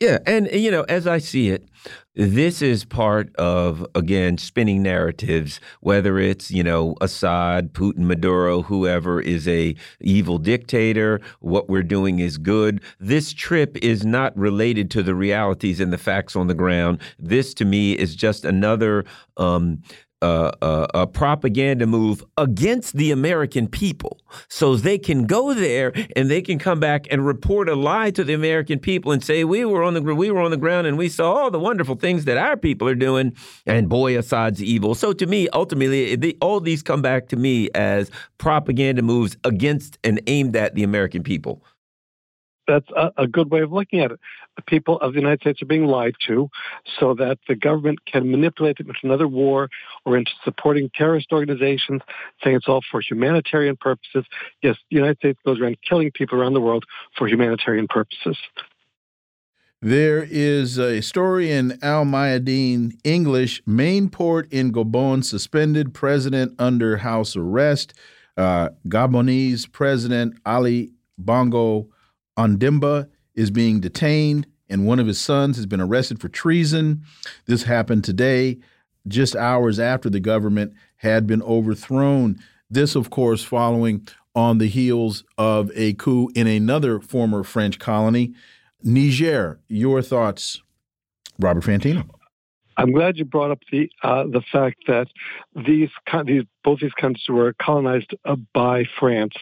[0.00, 1.68] Yeah, and you know, as I see it,
[2.14, 5.58] this is part of again spinning narratives.
[5.80, 12.20] Whether it's you know Assad, Putin, Maduro, whoever is a evil dictator, what we're doing
[12.20, 12.80] is good.
[13.00, 17.00] This trip is not related to the realities and the facts on the ground.
[17.18, 19.04] This, to me, is just another
[19.36, 19.82] um,
[20.20, 24.20] a propaganda move against the American people.
[24.48, 28.24] So they can go there and they can come back and report a lie to
[28.24, 30.98] the American people and say we were on the we were on the ground and
[30.98, 33.34] we saw all the wonderful things that our people are doing.
[33.66, 34.94] And boy, Assad's evil.
[34.94, 39.98] So to me, ultimately, the, all these come back to me as propaganda moves against
[40.04, 41.62] and aimed at the American people
[42.68, 44.20] that's a, a, good way of looking at it.
[44.58, 46.50] The people of the United States are being lied to
[46.98, 49.68] so that the government can manipulate them into another war
[50.04, 52.02] or into supporting terrorist organizations,
[52.42, 54.24] saying it's all for humanitarian purposes.
[54.60, 56.84] Yes, the United States goes around killing people around the world
[57.16, 58.36] for humanitarian purposes.
[59.80, 63.62] There is a story in Al Mayadeen English.
[63.64, 67.94] Main port in Gabon suspended, president under house arrest.
[68.36, 71.86] Uh, Gabonese President Ali Bongo
[72.36, 73.08] Ondimba
[73.38, 77.04] is being detained, and one of his sons has been arrested for treason.
[77.46, 78.58] This happened today,
[79.06, 82.40] just hours after the government had been overthrown.
[82.68, 88.34] This, of course, following on the heels of a coup in another former French colony,
[88.82, 89.60] Niger.
[89.68, 90.60] Your thoughts,
[91.38, 92.08] Robert Fantina?
[92.78, 95.08] I'm glad you brought up the uh, the fact that
[95.54, 95.90] these,
[96.26, 99.34] these both these countries were colonized uh, by France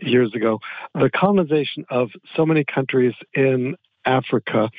[0.00, 0.60] years ago.
[0.94, 4.70] The colonization of so many countries in Africa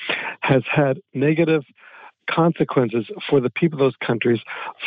[0.41, 1.64] has had negative
[2.30, 4.39] consequences for the people of those countries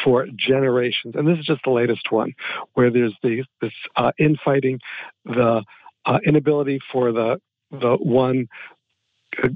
[0.04, 1.16] for generations.
[1.16, 2.32] And this is just the latest one,
[2.74, 4.78] where there's the, this uh, infighting,
[5.24, 5.64] the
[6.06, 7.40] uh, inability for the
[7.72, 8.46] the one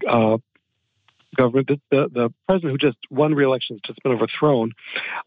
[0.09, 0.39] uh,
[1.41, 4.73] government, the, the, the president who just won re-election, has just been overthrown,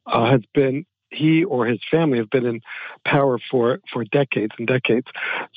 [0.06, 2.60] uh, has been he or his family have been in
[3.06, 5.08] power for for decades and decades.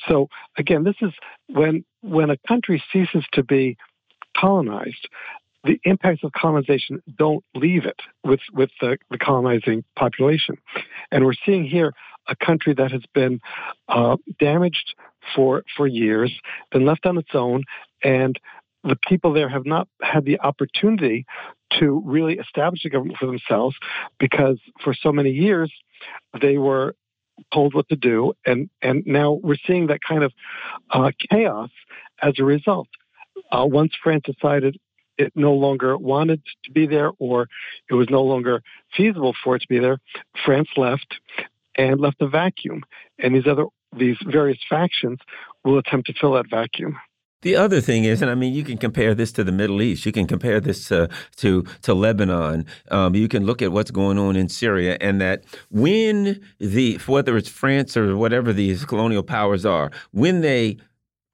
[0.07, 1.13] So again, this is
[1.47, 3.75] when when a country ceases to be
[4.39, 5.09] colonized,
[5.63, 10.55] the impacts of colonization don't leave it with with the, the colonizing population,
[11.11, 11.91] and we're seeing here
[12.27, 13.39] a country that has been
[13.89, 14.93] uh, damaged
[15.35, 16.31] for for years,
[16.71, 17.63] been left on its own,
[18.03, 18.39] and
[18.83, 21.25] the people there have not had the opportunity
[21.79, 23.75] to really establish a government for themselves
[24.19, 25.71] because for so many years
[26.41, 26.95] they were
[27.53, 30.33] told what to do, and and now we're seeing that kind of
[30.91, 31.69] uh, chaos
[32.21, 32.87] as a result.
[33.51, 34.77] Uh, once France decided
[35.17, 37.47] it no longer wanted to be there or
[37.89, 38.61] it was no longer
[38.95, 39.97] feasible for it to be there,
[40.45, 41.15] France left
[41.75, 42.83] and left a vacuum.
[43.19, 43.65] And these other
[43.97, 45.19] these various factions
[45.63, 46.97] will attempt to fill that vacuum.
[47.43, 50.05] The other thing is, and I mean, you can compare this to the Middle East.
[50.05, 51.07] You can compare this to
[51.37, 52.65] to, to Lebanon.
[52.89, 57.37] Um, you can look at what's going on in Syria, and that when the whether
[57.37, 60.77] it's France or whatever these colonial powers are, when they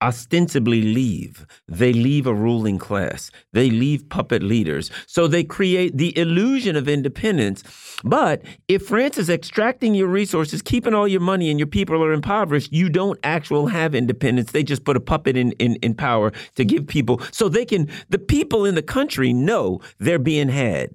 [0.03, 1.47] ostensibly leave.
[1.67, 3.31] They leave a ruling class.
[3.53, 4.91] They leave puppet leaders.
[5.07, 7.63] So they create the illusion of independence.
[8.03, 12.11] But if France is extracting your resources, keeping all your money, and your people are
[12.11, 14.51] impoverished, you don't actually have independence.
[14.51, 17.89] They just put a puppet in, in, in power to give people so they can,
[18.09, 20.89] the people in the country know they're being had.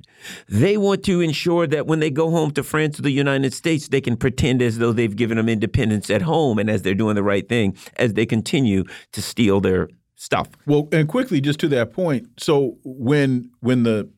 [0.49, 3.89] They want to ensure that when they go home to France or the United States,
[3.89, 7.15] they can pretend as though they've given them independence at home and as they're doing
[7.15, 10.49] the right thing as they continue to steal their stuff.
[10.67, 14.09] Well, and quickly, just to that point, so when when the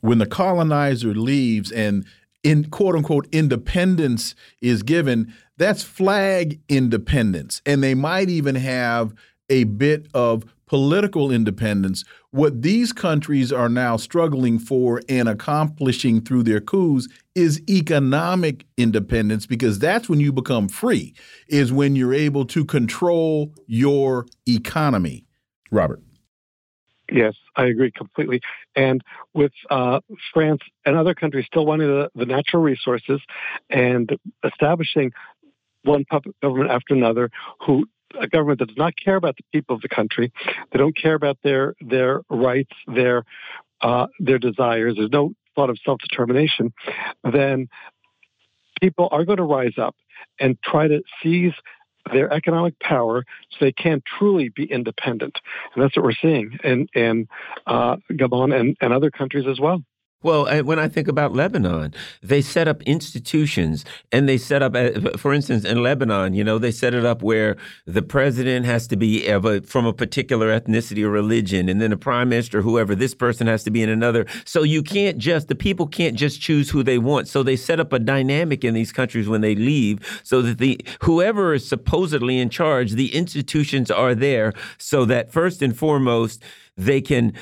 [0.00, 2.04] when the colonizer leaves and
[2.42, 9.14] in quote unquote independence is given, that's flag independence, and they might even have
[9.48, 12.04] a bit of political independence.
[12.30, 19.46] What these countries are now struggling for and accomplishing through their coups is economic independence
[19.46, 21.14] because that's when you become free,
[21.48, 25.24] is when you're able to control your economy.
[25.70, 26.00] Robert.
[27.10, 28.40] Yes, I agree completely.
[28.74, 29.00] And
[29.32, 30.00] with uh,
[30.32, 33.20] France and other countries still wanting the, the natural resources
[33.70, 34.10] and
[34.44, 35.12] establishing
[35.82, 37.30] one puppet government after another
[37.64, 37.86] who
[38.18, 40.32] a government that does not care about the people of the country.
[40.70, 43.24] They don't care about their their rights, their
[43.80, 44.94] uh, their desires.
[44.96, 46.72] There's no thought of self determination.
[47.24, 47.68] Then
[48.80, 49.96] people are going to rise up
[50.38, 51.52] and try to seize
[52.12, 55.38] their economic power so they can truly be independent.
[55.74, 57.28] And that's what we're seeing in, in
[57.66, 59.82] uh, Gabon and, and other countries as well.
[60.22, 61.92] Well, when I think about Lebanon,
[62.22, 66.58] they set up institutions and they set up, uh, for instance, in Lebanon, you know,
[66.58, 71.04] they set it up where the president has to be a, from a particular ethnicity
[71.04, 74.24] or religion, and then the prime minister, whoever, this person has to be in another.
[74.46, 77.28] So you can't just, the people can't just choose who they want.
[77.28, 80.80] So they set up a dynamic in these countries when they leave so that the,
[81.02, 86.42] whoever is supposedly in charge, the institutions are there so that first and foremost,
[86.76, 87.32] they can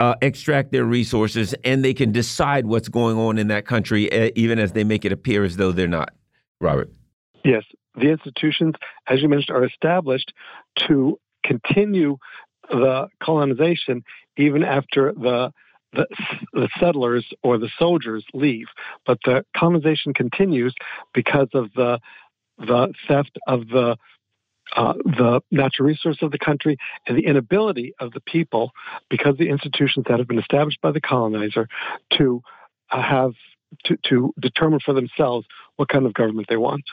[0.00, 4.58] uh, extract their resources and they can decide what's going on in that country, even
[4.58, 6.12] as they make it appear as though they're not.
[6.60, 6.90] Robert.
[7.44, 7.64] Yes,
[7.94, 8.74] the institutions,
[9.08, 10.32] as you mentioned, are established
[10.88, 12.16] to continue
[12.70, 14.02] the colonization
[14.36, 15.52] even after the,
[15.92, 16.06] the,
[16.52, 18.66] the settlers or the soldiers leave.
[19.04, 20.74] But the colonization continues
[21.12, 22.00] because of the
[22.58, 23.96] the theft of the
[24.76, 28.72] uh, the natural resource of the country and the inability of the people,
[29.08, 31.68] because the institutions that have been established by the colonizer,
[32.16, 32.42] to
[32.90, 33.32] uh, have
[33.84, 35.46] to, to determine for themselves
[35.76, 36.84] what kind of government they want.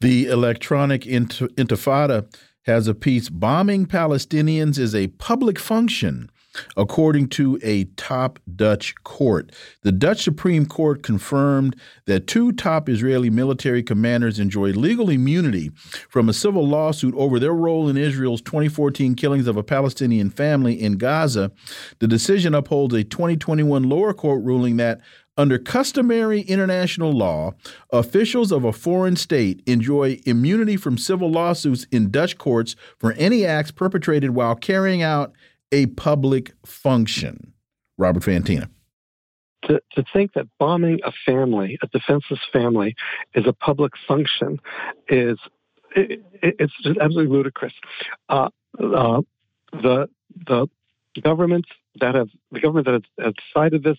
[0.00, 2.34] The electronic intifada
[2.64, 6.30] has a piece bombing Palestinians is a public function
[6.76, 9.52] according to a top Dutch court.
[9.82, 11.76] The Dutch Supreme Court confirmed
[12.06, 15.70] that two top Israeli military commanders enjoy legal immunity
[16.08, 20.80] from a civil lawsuit over their role in Israel's 2014 killings of a Palestinian family
[20.80, 21.52] in Gaza.
[21.98, 25.00] The decision upholds a 2021 lower court ruling that
[25.38, 27.52] under customary international law,
[27.92, 33.46] officials of a foreign state enjoy immunity from civil lawsuits in Dutch courts for any
[33.46, 35.32] acts perpetrated while carrying out
[35.72, 37.52] a public function.
[37.96, 38.68] Robert Fantina.
[39.64, 42.94] To, to think that bombing a family, a defenseless family,
[43.34, 44.60] is a public function
[45.08, 45.38] is
[45.96, 47.72] it, it's just absolutely ludicrous.
[48.28, 49.22] Uh, uh,
[49.72, 50.08] the
[50.46, 50.68] the
[51.22, 51.68] governments
[52.00, 53.98] that have the government that has, has decided this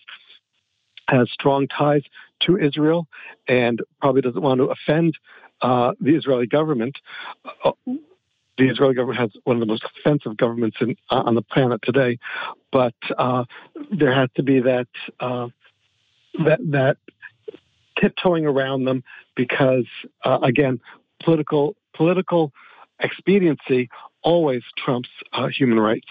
[1.08, 2.02] has strong ties
[2.40, 3.06] to Israel
[3.48, 5.14] and probably doesn't want to offend
[5.60, 6.96] uh, the Israeli government.
[7.64, 7.72] Uh,
[8.60, 11.80] the Israeli government has one of the most offensive governments in, uh, on the planet
[11.82, 12.18] today,
[12.70, 13.44] but uh,
[13.90, 14.88] there has to be that
[15.18, 15.48] uh,
[16.44, 16.98] that that
[17.98, 19.02] tiptoeing around them
[19.34, 19.86] because
[20.24, 20.78] uh, again,
[21.24, 22.52] political political
[23.00, 23.88] expediency
[24.22, 26.08] always trumps uh, human rights.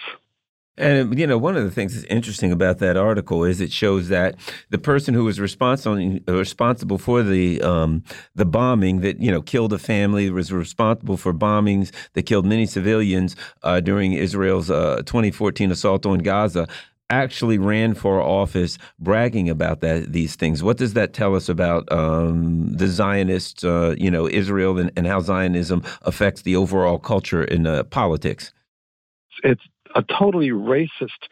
[0.79, 4.07] And you know, one of the things that's interesting about that article is it shows
[4.07, 4.35] that
[4.69, 8.03] the person who was responsible responsible for the um,
[8.33, 12.65] the bombing that you know killed a family was responsible for bombings that killed many
[12.65, 16.65] civilians uh, during Israel's uh, 2014 assault on Gaza
[17.09, 20.63] actually ran for office bragging about that these things.
[20.63, 25.07] What does that tell us about um, the Zionists, uh, you know, Israel and, and,
[25.07, 28.53] how Zionism affects the overall culture in uh, politics?
[29.43, 29.63] It's
[29.95, 31.27] a totally racist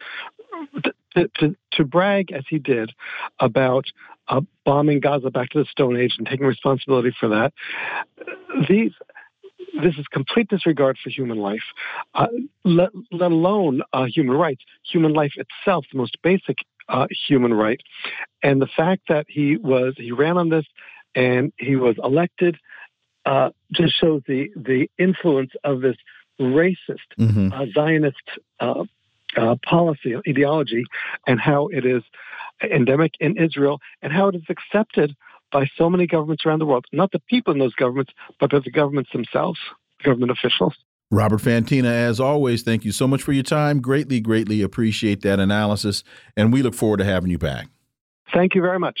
[1.14, 2.92] to, to, to brag as he did
[3.40, 3.86] about
[4.28, 7.52] uh, bombing Gaza back to the Stone Age and taking responsibility for that,
[8.68, 8.92] these
[9.82, 11.62] this is complete disregard for human life,
[12.14, 12.26] uh,
[12.64, 14.62] let, let, alone uh, human rights.
[14.90, 16.58] Human life itself, the most basic
[16.88, 17.80] uh, human right,
[18.42, 20.64] and the fact that he was he ran on this
[21.14, 22.56] and he was elected
[23.26, 25.96] uh, just shows the the influence of this
[26.40, 27.52] racist mm-hmm.
[27.52, 28.16] Uh, Zionist
[28.60, 28.84] uh,
[29.64, 30.84] policy ideology
[31.26, 32.02] and how it is
[32.62, 35.14] endemic in Israel and how it is accepted
[35.52, 36.86] by so many governments around the world.
[36.92, 39.58] Not the people in those governments, but by the governments themselves,
[40.02, 40.74] government officials.
[41.10, 43.80] Robert Fantina, as always, thank you so much for your time.
[43.80, 46.04] Greatly, greatly appreciate that analysis,
[46.36, 47.68] and we look forward to having you back.
[48.34, 49.00] Thank you very much.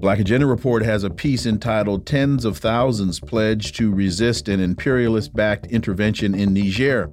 [0.00, 5.34] Black Agenda Report has a piece entitled Tens of Thousands Pledge to Resist an Imperialist
[5.34, 7.12] Backed Intervention in Niger.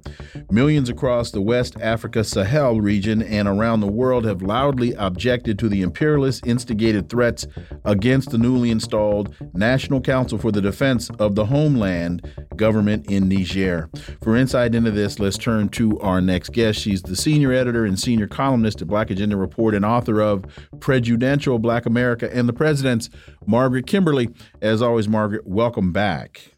[0.50, 5.68] Millions across the West Africa Sahel region and around the world have loudly objected to
[5.68, 7.46] the imperialist instigated threats
[7.84, 13.90] against the newly installed National Council for the Defense of the Homeland government in Niger.
[14.22, 16.80] For insight into this, let's turn to our next guest.
[16.80, 20.46] She's the senior editor and senior columnist at Black Agenda Report and author of
[20.80, 23.10] Prejudential Black America and the President Presidents,
[23.44, 24.28] Margaret Kimberley.
[24.62, 26.52] As always, Margaret, welcome back.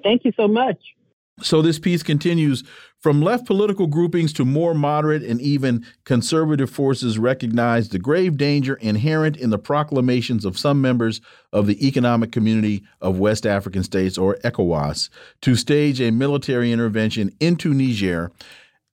[0.00, 0.78] Thank you so much.
[1.42, 2.62] So, this piece continues
[3.00, 8.74] from left political groupings to more moderate and even conservative forces recognize the grave danger
[8.74, 11.20] inherent in the proclamations of some members
[11.52, 15.08] of the Economic Community of West African States, or ECOWAS,
[15.40, 18.30] to stage a military intervention into Niger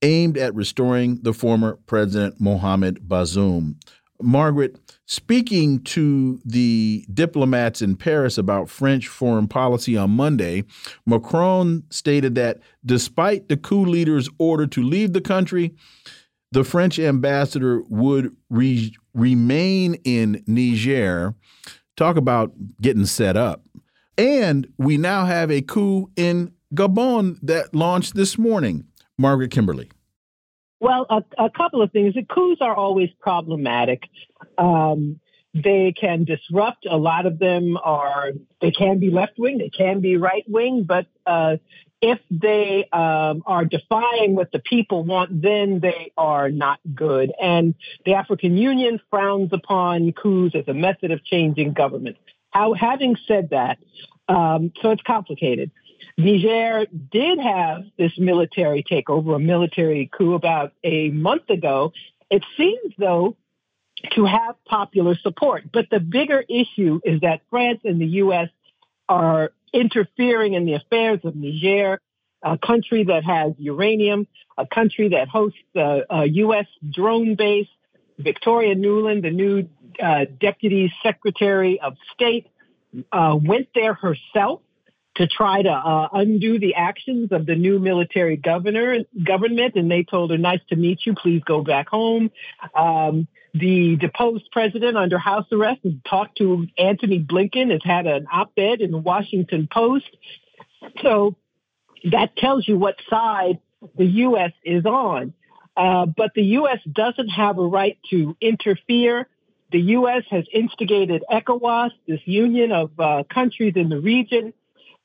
[0.02, 3.76] aimed at restoring the former President Mohamed Bazoum.
[4.22, 4.78] Margaret,
[5.08, 10.64] speaking to the diplomats in Paris about French foreign policy on Monday,
[11.06, 15.74] Macron stated that despite the coup leader's order to leave the country,
[16.52, 21.34] the French ambassador would re remain in Niger.
[21.96, 23.64] Talk about getting set up.
[24.18, 28.86] And we now have a coup in Gabon that launched this morning.
[29.18, 29.90] Margaret Kimberley.
[30.80, 32.14] Well, a, a couple of things.
[32.14, 34.04] The coups are always problematic.
[34.58, 35.20] Um,
[35.54, 36.86] they can disrupt.
[36.86, 38.32] A lot of them are,
[38.62, 41.58] they can be left wing, they can be right wing, but uh,
[42.02, 47.32] if they um, are defying what the people want, then they are not good.
[47.42, 47.74] And
[48.06, 52.18] the African Union frowns upon coups as a method of changing government.
[52.52, 53.80] How, having said that,
[54.30, 55.72] um, so it's complicated.
[56.18, 61.94] Niger did have this military takeover, a military coup about a month ago.
[62.32, 63.38] It seems, though,
[64.12, 65.72] to have popular support.
[65.72, 68.50] But the bigger issue is that France and the U.S.
[69.08, 72.02] are interfering in the affairs of Niger,
[72.42, 74.28] a country that has uranium,
[74.58, 76.68] a country that hosts a, a U.S.
[76.90, 77.68] drone base.
[78.18, 79.70] Victoria Nuland, the new
[80.02, 82.48] uh, Deputy Secretary of State,
[83.12, 84.62] uh, went there herself
[85.18, 90.04] to try to uh, undo the actions of the new military governor government, and they
[90.04, 91.14] told her, "Nice to meet you.
[91.14, 92.32] Please go back home."
[92.74, 97.72] Um, the deposed president under house arrest has talked to Antony Blinken.
[97.72, 100.10] Has had an op-ed in the Washington Post.
[101.02, 101.36] So
[102.12, 103.60] that tells you what side
[103.96, 104.52] the U.S.
[104.64, 105.34] is on.
[105.76, 106.80] Uh, but the U.S.
[106.92, 109.28] doesn't have a right to interfere.
[109.72, 110.24] The U.S.
[110.30, 114.54] has instigated ECOWAS, this union of uh, countries in the region,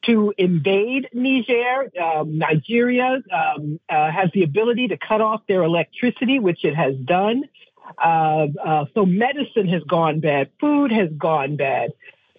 [0.07, 1.91] to invade Niger.
[2.01, 6.95] Um, Nigeria um, uh, has the ability to cut off their electricity, which it has
[6.97, 7.45] done.
[8.03, 11.93] Uh, uh, so medicine has gone bad, food has gone bad.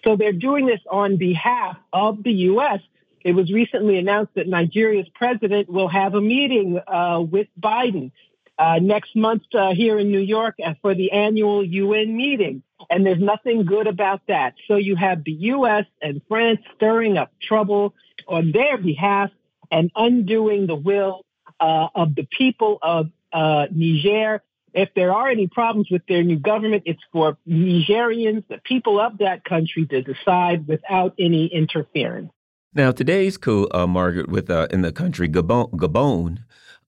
[0.04, 2.80] So they're doing this on behalf of the U.S.
[3.22, 8.12] It was recently announced that Nigeria's president will have a meeting uh, with Biden
[8.58, 12.62] uh, next month uh, here in New York for the annual UN meeting.
[12.90, 14.54] And there's nothing good about that.
[14.68, 15.86] So you have the U.S.
[16.02, 17.94] and France stirring up trouble
[18.28, 19.30] on their behalf
[19.70, 21.24] and undoing the will
[21.60, 24.42] uh, of the people of uh, Niger.
[24.72, 29.18] If there are any problems with their new government, it's for Nigerians, the people of
[29.18, 32.30] that country, to decide without any interference.
[32.74, 36.38] Now, today's coup, uh, Margaret, with uh, in the country Gabon, Gabon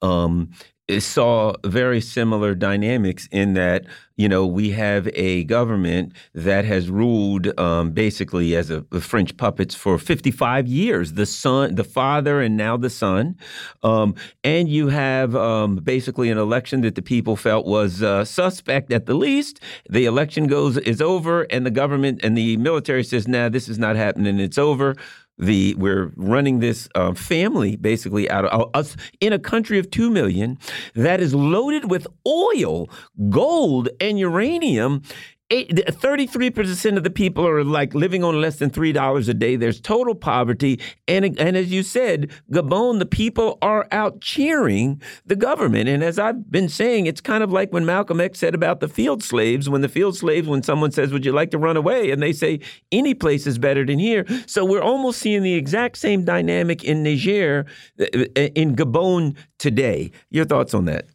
[0.02, 0.50] um,
[0.98, 3.84] saw very similar dynamics in that
[4.16, 9.36] you know we have a government that has ruled um, basically as a, a, French
[9.36, 11.14] puppets for 55 years.
[11.14, 13.36] The son, the father, and now the son,
[13.82, 14.14] um,
[14.44, 19.06] and you have um, basically an election that the people felt was uh, suspect at
[19.06, 19.60] the least.
[19.90, 23.78] The election goes is over, and the government and the military says, "Nah, this is
[23.78, 24.38] not happening.
[24.38, 24.94] It's over."
[25.38, 29.90] The we're running this uh, family basically out of uh, us in a country of
[29.90, 30.58] 2 million
[30.94, 32.88] that is loaded with oil
[33.28, 35.02] gold and uranium
[35.50, 39.54] 33% of the people are like living on less than $3 a day.
[39.54, 40.80] There's total poverty.
[41.06, 45.88] And, and as you said, Gabon, the people are out cheering the government.
[45.88, 48.88] And as I've been saying, it's kind of like when Malcolm X said about the
[48.88, 52.10] field slaves, when the field slaves, when someone says, Would you like to run away?
[52.10, 52.58] And they say,
[52.90, 54.26] Any place is better than here.
[54.46, 57.66] So we're almost seeing the exact same dynamic in Niger,
[58.00, 58.04] uh,
[58.34, 60.10] in Gabon today.
[60.30, 61.06] Your thoughts on that?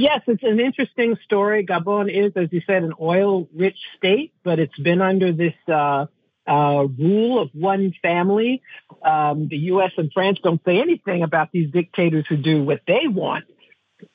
[0.00, 1.66] Yes, it's an interesting story.
[1.66, 6.06] Gabon is, as you said, an oil-rich state, but it's been under this uh,
[6.46, 8.62] uh, rule of one family.
[9.04, 9.90] Um, the U.S.
[9.98, 13.44] and France don't say anything about these dictators who do what they want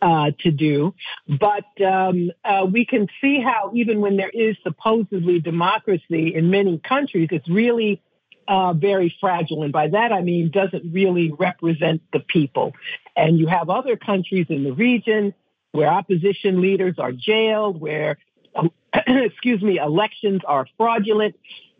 [0.02, 0.96] uh, to do.
[1.28, 6.80] But um, uh, we can see how even when there is supposedly democracy in many
[6.80, 8.02] countries, it's really
[8.48, 9.62] uh, very fragile.
[9.62, 12.74] And by that, I mean, doesn't really represent the people.
[13.16, 15.36] And you have other countries in the region
[15.76, 18.18] where opposition leaders are jailed, where,
[19.08, 21.36] excuse me, elections are fraudulent.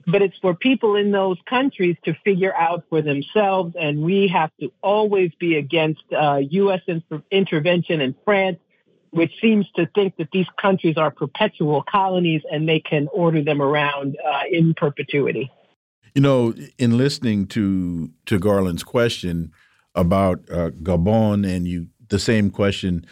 [0.08, 3.76] But it's for people in those countries to figure out for themselves.
[3.80, 6.82] And we have to always be against uh, U.S.
[6.86, 8.60] In- intervention in France,
[9.10, 13.64] which seems to think that these countries are perpetual colonies and they can order them
[13.64, 15.52] around uh, in perpetuity.
[16.14, 19.52] You know, in listening to to Garland's question
[19.96, 23.06] about uh, Gabon, and you the same question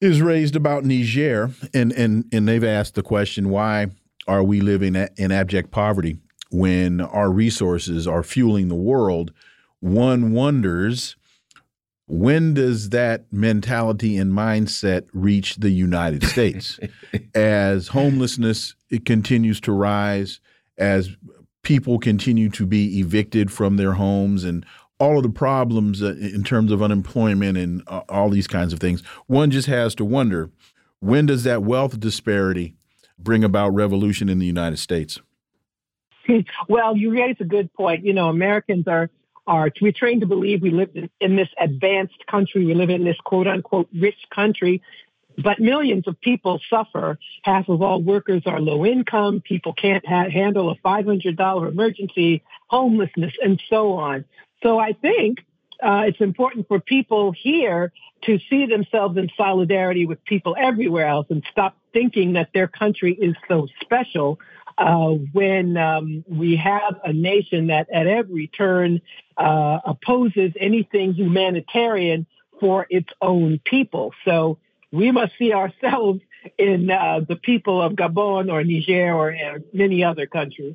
[0.00, 3.88] is raised about Niger, and and and they've asked the question: Why
[4.26, 6.18] are we living in abject poverty
[6.50, 9.32] when our resources are fueling the world?
[9.80, 11.16] One wonders
[12.08, 16.78] when does that mentality and mindset reach the United States
[17.34, 20.40] as homelessness it continues to rise,
[20.78, 21.10] as
[21.62, 24.64] people continue to be evicted from their homes and
[24.98, 28.80] all of the problems uh, in terms of unemployment and uh, all these kinds of
[28.80, 30.50] things, one just has to wonder
[31.00, 32.74] when does that wealth disparity
[33.18, 35.20] bring about revolution in the United States?
[36.68, 38.04] Well, you raise a good point.
[38.04, 39.10] You know, Americans are
[39.46, 42.66] are we're trained to believe we live in, in this advanced country.
[42.66, 44.82] We live in this quote unquote rich country,
[45.38, 47.18] but millions of people suffer.
[47.42, 49.40] Half of all workers are low income.
[49.40, 54.24] People can't ha handle a $500 emergency, homelessness, and so on.
[54.62, 55.38] So I think
[55.82, 57.92] uh, it's important for people here
[58.22, 63.12] to see themselves in solidarity with people everywhere else and stop thinking that their country
[63.14, 64.38] is so special
[64.78, 69.00] uh, when um, we have a nation that at every turn
[69.36, 72.26] uh, opposes anything humanitarian
[72.60, 74.12] for its own people.
[74.24, 74.58] So
[74.92, 76.20] we must see ourselves
[76.58, 80.74] in uh, the people of Gabon or Niger or uh, many other countries.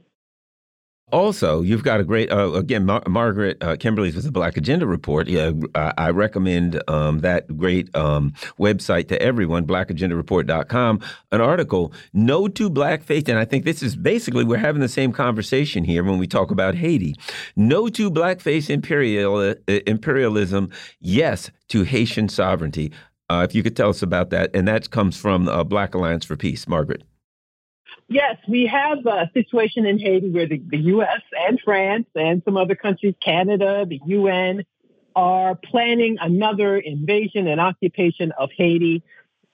[1.11, 4.85] Also, you've got a great uh, again, Mar Margaret uh, Kimberley's with the Black Agenda
[4.85, 5.27] Report.
[5.27, 11.01] Yeah, I, I recommend um, that great um, website to everyone, blackagendareport.com.
[11.31, 15.11] An article, "No to Blackface," and I think this is basically we're having the same
[15.11, 17.15] conversation here when we talk about Haiti.
[17.55, 20.69] No to Blackface imperial, uh, imperialism.
[20.99, 22.91] Yes to Haitian sovereignty.
[23.29, 26.25] Uh, if you could tell us about that, and that comes from uh, Black Alliance
[26.25, 27.03] for Peace, Margaret.
[28.11, 31.21] Yes, we have a situation in Haiti where the, the U.S.
[31.47, 34.65] and France and some other countries, Canada, the UN,
[35.15, 39.01] are planning another invasion and occupation of Haiti.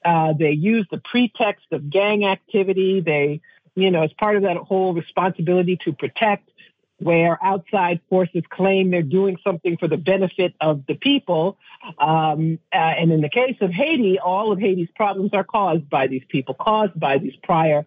[0.03, 2.99] Uh, they use the pretext of gang activity.
[2.99, 3.41] They,
[3.75, 6.49] you know, as part of that whole responsibility to protect,
[6.97, 11.59] where outside forces claim they're doing something for the benefit of the people.
[11.99, 16.07] Um, uh, and in the case of Haiti, all of Haiti's problems are caused by
[16.07, 17.85] these people, caused by these prior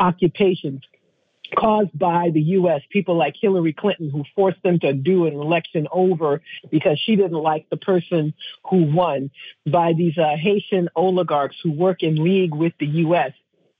[0.00, 0.82] occupations
[1.56, 2.82] caused by the U.S.
[2.90, 7.32] People like Hillary Clinton who forced them to do an election over because she didn't
[7.32, 8.34] like the person
[8.70, 9.30] who won,
[9.70, 13.32] by these uh, Haitian oligarchs who work in league with the U.S.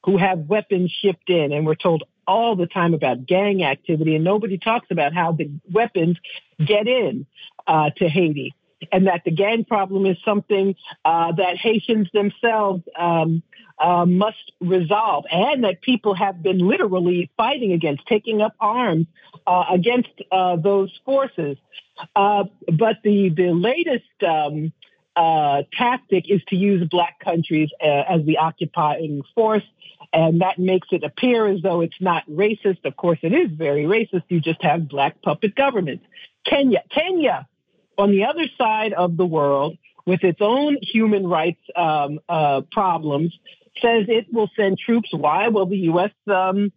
[0.05, 4.25] who have weapons shipped in, and we're told all the time about gang activity, and
[4.25, 6.19] nobody talks about how the weapons
[6.59, 7.27] get in
[7.67, 8.55] uh, to Haiti.
[8.93, 10.75] And that the gang problem is something
[11.05, 13.43] uh, that Haitians themselves um,
[13.79, 19.07] uh, must resolve, and that people have been literally fighting against, taking up arms
[19.47, 21.57] uh, against uh, those forces.
[22.15, 24.73] Uh, but the the latest um,
[25.17, 29.65] uh, tactic is to use black countries as the occupying force.
[30.13, 32.85] And that makes it appear as though it's not racist.
[32.85, 34.23] Of course, it is very racist.
[34.29, 36.05] You just have black puppet governments.
[36.47, 37.47] Kenya, Kenya,
[37.99, 39.77] on the other side of the world,
[40.07, 43.37] with its own human rights um, uh, problems,
[43.83, 45.11] says it will send troops.
[45.13, 45.49] Why?
[45.49, 46.13] Well, the U.S.
[46.27, 46.73] Um,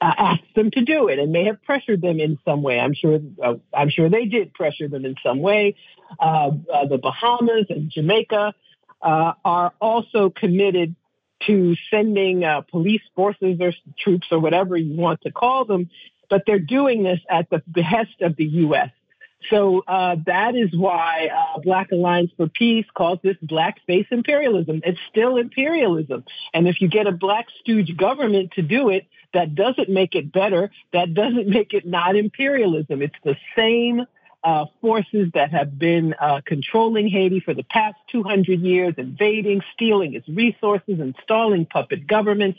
[0.00, 2.78] uh, asked them to do it and may have pressured them in some way.
[2.78, 3.20] I'm sure.
[3.42, 5.76] Uh, I'm sure they did pressure them in some way.
[6.18, 8.52] Uh, uh the Bahamas and Jamaica
[9.00, 10.96] uh, are also committed
[11.46, 15.90] to sending police forces or troops or whatever you want to call them,
[16.30, 18.90] but they're doing this at the behest of the U.S.
[19.50, 24.82] So uh, that is why uh, Black Alliance for Peace calls this blackface imperialism.
[24.84, 26.24] It's still imperialism.
[26.54, 30.32] And if you get a black stooge government to do it, that doesn't make it
[30.32, 30.70] better.
[30.92, 33.02] That doesn't make it not imperialism.
[33.02, 34.06] It's the same
[34.44, 40.14] uh, forces that have been uh, controlling Haiti for the past 200 years, invading, stealing
[40.14, 42.58] its resources, installing puppet governments.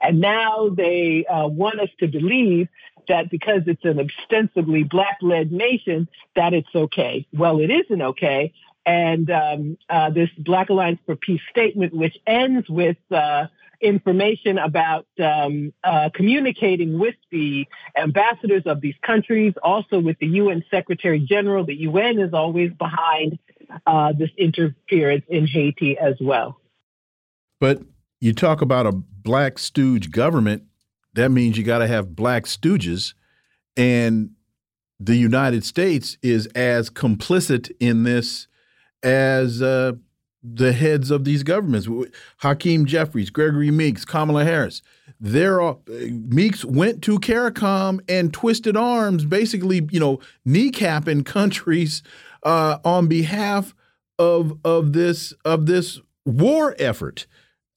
[0.00, 2.68] And now they uh, want us to believe
[3.08, 7.26] that because it's an ostensibly black-led nation, that it's okay.
[7.32, 8.52] Well, it isn't okay.
[8.84, 13.46] And um, uh, this Black Alliance for Peace statement, which ends with uh,
[13.80, 17.66] information about um, uh, communicating with the
[17.96, 21.64] ambassadors of these countries, also with the UN Secretary General.
[21.64, 23.38] The UN is always behind
[23.86, 26.60] uh, this interference in Haiti as well.
[27.60, 27.82] But
[28.20, 30.64] you talk about a black stooge government
[31.14, 33.14] that means you got to have black stooges.
[33.76, 34.30] And
[35.00, 38.46] the United States is as complicit in this
[39.02, 39.92] as uh,
[40.42, 41.88] the heads of these governments.
[42.38, 44.82] Hakeem Jeffries, Gregory Meeks, Kamala Harris.
[45.20, 52.02] They're all, Meeks went to CARICOM and twisted arms, basically, you know, kneecapping countries
[52.42, 53.74] uh, on behalf
[54.18, 57.26] of of this of this war effort.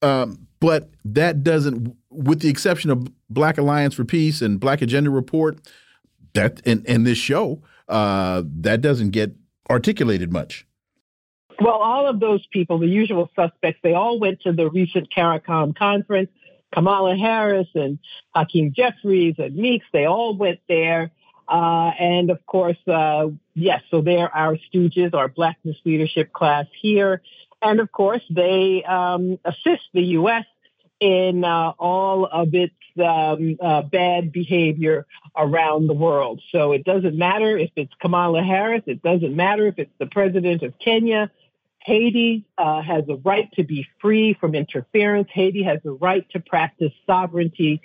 [0.02, 5.10] Um, but that doesn't, with the exception of Black Alliance for Peace and Black Agenda
[5.10, 5.58] Report,
[6.34, 9.34] that and, and this show, uh, that doesn't get
[9.70, 10.66] articulated much.
[11.60, 15.76] Well, all of those people, the usual suspects, they all went to the recent CARICOM
[15.76, 16.30] conference.
[16.72, 17.98] Kamala Harris and
[18.34, 21.12] Hakeem Jeffries and Meeks, they all went there.
[21.48, 27.22] Uh, and of course, uh, yes, so they're our stooges, our black misleadership class here.
[27.62, 30.44] And of course, they um, assist the U.S.
[31.00, 32.74] in uh, all of its
[33.04, 35.06] um, uh, bad behavior
[35.36, 36.40] around the world.
[36.50, 40.62] So it doesn't matter if it's Kamala Harris, it doesn't matter if it's the president
[40.62, 41.30] of Kenya.
[41.80, 45.28] Haiti uh, has a right to be free from interference.
[45.32, 47.80] Haiti has a right to practice sovereignty.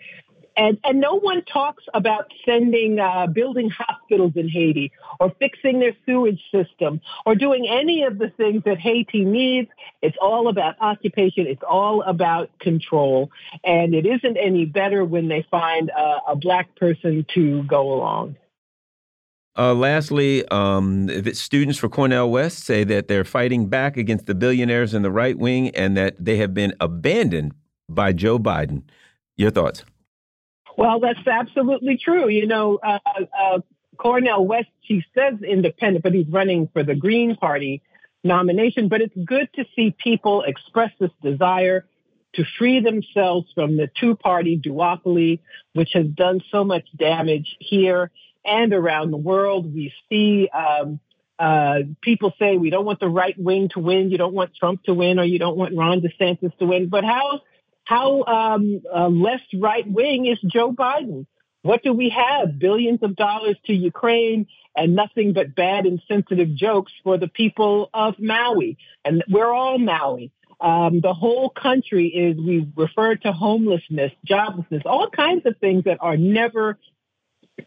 [0.57, 5.95] And, and no one talks about sending, uh, building hospitals in Haiti or fixing their
[6.05, 9.69] sewage system or doing any of the things that Haiti needs.
[10.01, 11.47] It's all about occupation.
[11.47, 13.31] It's all about control.
[13.63, 18.35] And it isn't any better when they find a, a black person to go along.
[19.57, 24.93] Uh, lastly, um, students for Cornel West say that they're fighting back against the billionaires
[24.93, 27.53] in the right wing and that they have been abandoned
[27.89, 28.83] by Joe Biden.
[29.35, 29.83] Your thoughts?
[30.77, 32.29] Well, that's absolutely true.
[32.29, 33.59] You know, uh, uh,
[33.97, 37.81] Cornel West, he says independent, but he's running for the Green Party
[38.23, 38.87] nomination.
[38.87, 41.85] But it's good to see people express this desire
[42.33, 45.39] to free themselves from the two party duopoly,
[45.73, 48.09] which has done so much damage here
[48.45, 49.73] and around the world.
[49.73, 50.99] We see um,
[51.37, 54.83] uh, people say we don't want the right wing to win, you don't want Trump
[54.83, 56.87] to win, or you don't want Ron DeSantis to win.
[56.87, 57.41] But how
[57.83, 61.25] how um, uh, less right wing is Joe Biden?
[61.63, 62.57] What do we have?
[62.57, 68.15] Billions of dollars to Ukraine and nothing but bad insensitive jokes for the people of
[68.19, 68.77] Maui.
[69.05, 70.31] And we're all Maui.
[70.59, 75.97] Um, the whole country is, we refer to homelessness, joblessness, all kinds of things that
[76.01, 76.77] are never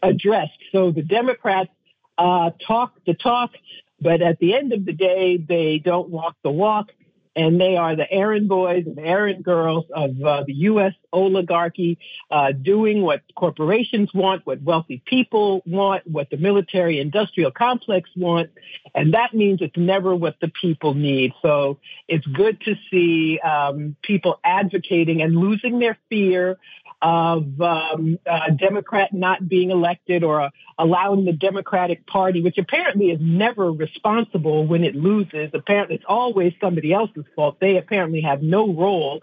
[0.01, 0.59] addressed.
[0.71, 1.71] So the Democrats
[2.17, 3.51] uh, talk the talk,
[3.99, 6.91] but at the end of the day, they don't walk the walk.
[7.35, 10.93] And they are the errand boys and errand girls of uh, the U.S.
[11.11, 11.97] oligarchy,
[12.31, 18.49] uh, doing what corporations want, what wealthy people want, what the military industrial complex want,
[18.93, 21.33] and that means it's never what the people need.
[21.41, 26.57] So it's good to see um, people advocating and losing their fear
[27.01, 30.49] of um, a Democrat not being elected or uh,
[30.79, 35.51] allowing the Democratic Party, which apparently is never responsible when it loses.
[35.53, 37.57] Apparently, it's always somebody else's fault.
[37.59, 39.21] They apparently have no role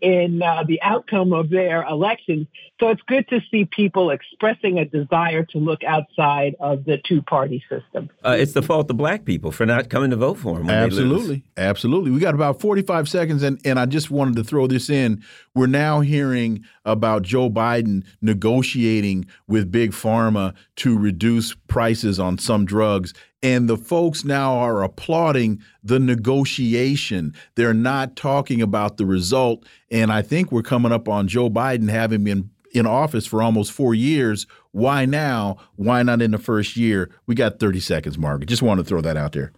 [0.00, 2.46] in uh, the outcome of their elections.
[2.80, 7.22] So it's good to see people expressing a desire to look outside of the two
[7.22, 8.10] party system.
[8.24, 10.68] Uh, it's the fault of black people for not coming to vote for him.
[10.68, 11.42] Absolutely.
[11.56, 12.10] Absolutely.
[12.10, 15.22] We got about 45 seconds, and, and I just wanted to throw this in.
[15.54, 22.64] We're now hearing about Joe Biden negotiating with Big Pharma to reduce prices on some
[22.66, 23.14] drugs.
[23.46, 27.32] And the folks now are applauding the negotiation.
[27.54, 29.64] They're not talking about the result.
[29.88, 33.70] And I think we're coming up on Joe Biden having been in office for almost
[33.70, 34.48] four years.
[34.72, 35.58] Why now?
[35.76, 37.08] Why not in the first year?
[37.28, 38.48] We got 30 seconds, Margaret.
[38.48, 39.52] Just want to throw that out there.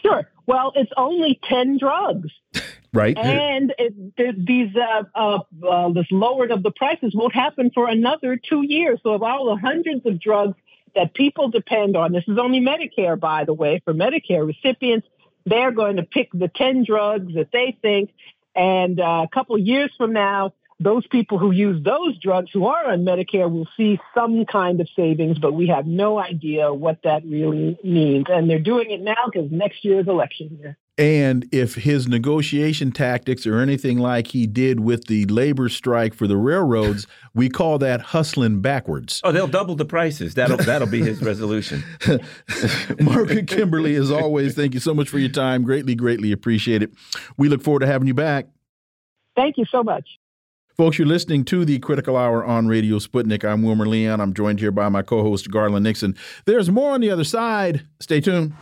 [0.00, 0.30] Sure.
[0.46, 2.30] Well, it's only 10 drugs.
[2.94, 3.18] right.
[3.18, 8.36] And it, these, uh, uh, uh, this lowering of the prices won't happen for another
[8.36, 9.00] two years.
[9.02, 10.54] So of all the hundreds of drugs
[10.94, 15.06] that people depend on, this is only Medicare, by the way, for Medicare recipients,
[15.46, 18.10] they're going to pick the 10 drugs that they think.
[18.54, 22.66] And uh, a couple of years from now, those people who use those drugs who
[22.66, 27.02] are on Medicare will see some kind of savings, but we have no idea what
[27.04, 28.26] that really means.
[28.30, 30.78] And they're doing it now because next year is election year.
[31.00, 36.26] And if his negotiation tactics are anything like he did with the labor strike for
[36.26, 39.18] the railroads, we call that hustling backwards.
[39.24, 40.34] Oh, they'll double the prices.
[40.34, 41.82] That'll that'll be his resolution.
[43.00, 45.62] Margaret Kimberley, as always, thank you so much for your time.
[45.62, 46.92] Greatly, greatly appreciate it.
[47.38, 48.48] We look forward to having you back.
[49.34, 50.06] Thank you so much.
[50.76, 53.42] Folks, you're listening to the Critical Hour on Radio Sputnik.
[53.42, 54.20] I'm Wilmer Leon.
[54.20, 56.14] I'm joined here by my co host, Garland Nixon.
[56.44, 57.86] There's more on the other side.
[58.00, 58.52] Stay tuned.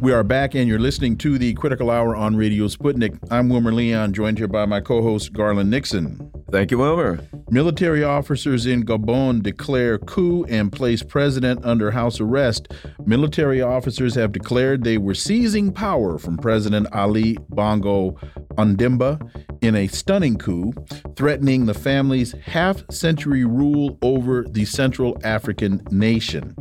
[0.00, 3.18] We are back, and you're listening to the Critical Hour on Radio Sputnik.
[3.30, 6.30] I'm Wilmer Leon, joined here by my co host, Garland Nixon.
[6.50, 7.20] Thank you, Wilmer.
[7.50, 12.72] Military officers in Gabon declare coup and place president under house arrest.
[13.04, 18.12] Military officers have declared they were seizing power from President Ali Bongo
[18.54, 19.20] Ondimba
[19.62, 20.72] in a stunning coup,
[21.16, 26.56] threatening the family's half century rule over the Central African nation.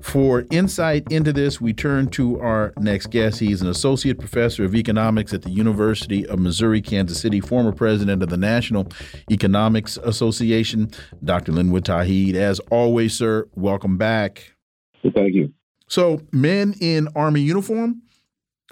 [0.00, 3.40] For insight into this, we turn to our next guest.
[3.40, 8.22] He's an associate professor of economics at the University of Missouri Kansas City, former president
[8.22, 8.86] of the National
[9.30, 10.90] Economics Association,
[11.24, 11.52] Dr.
[11.52, 12.34] Linwood Tauheed.
[12.34, 14.54] As always, sir, welcome back.
[15.02, 15.52] Thank you.
[15.88, 18.02] So, men in Army uniform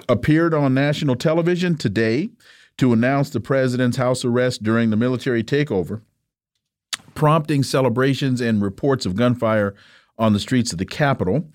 [0.09, 2.31] appeared on national television today
[2.79, 6.01] to announce the president's house arrest during the military takeover,
[7.15, 9.75] prompting celebrations and reports of gunfire
[10.17, 11.49] on the streets of the capital.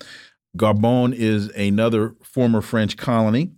[0.56, 3.52] Gabon is another former French colony.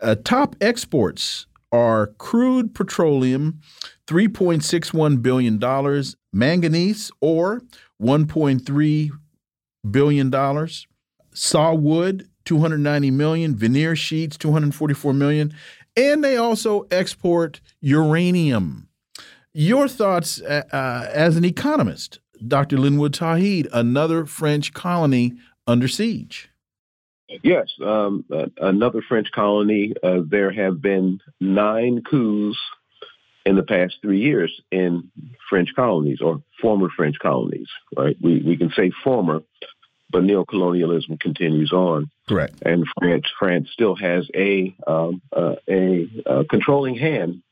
[0.00, 3.60] Uh, top exports are crude petroleum,
[4.06, 7.60] $3.61 billion, manganese ore,
[8.00, 9.10] $1.3
[9.90, 10.30] billion,
[11.34, 15.52] sawwood, 290 million, veneer sheets, 244 million,
[15.98, 18.88] and they also export uranium.
[19.52, 22.78] Your thoughts uh, uh, as an economist, Dr.
[22.78, 25.34] Linwood Tauheed, another French colony
[25.66, 26.50] under siege.
[27.42, 29.92] Yes, um, uh, another French colony.
[30.02, 32.58] Uh, there have been nine coups
[33.44, 35.10] in the past three years in
[35.50, 37.68] French colonies or former French colonies.
[37.94, 38.16] Right?
[38.22, 39.42] We we can say former,
[40.10, 42.10] but neocolonialism continues on.
[42.28, 42.54] Correct.
[42.64, 47.42] And France France still has a um, uh, a uh, controlling hand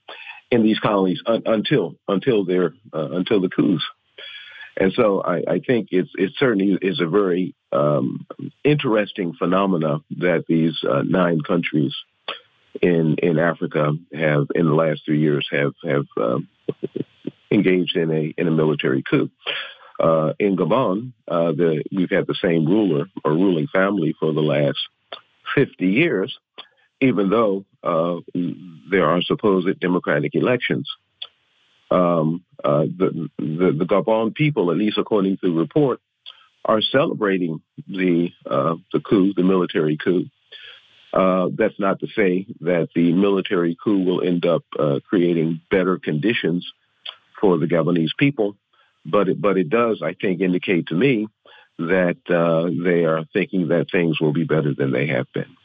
[0.50, 3.84] in these colonies un- until until their uh, until the coups.
[4.78, 8.26] And so I, I think it's it certainly is a very um,
[8.62, 11.94] interesting phenomena that these uh, nine countries
[12.82, 16.48] in in Africa have in the last three years have have um,
[17.50, 19.30] engaged in a in a military coup.
[19.98, 24.43] Uh, in Gabon, uh, the, we've had the same ruler or ruling family for the
[24.43, 24.78] last
[25.55, 26.36] 50 years,
[27.01, 28.16] even though uh,
[28.90, 30.89] there are supposed democratic elections
[31.90, 36.01] um, uh, the, the, the Gabon people, at least according to the report,
[36.64, 40.24] are celebrating the uh, the coup, the military coup.
[41.12, 44.64] Uh, that's not to say that the military coup will end up
[45.09, 46.66] creating better conditions
[47.40, 48.56] for the Gabonese people,
[49.10, 51.28] but it, but it does, I think, indicate to me
[51.78, 55.56] that uh, they are thinking that things will be better than they have been.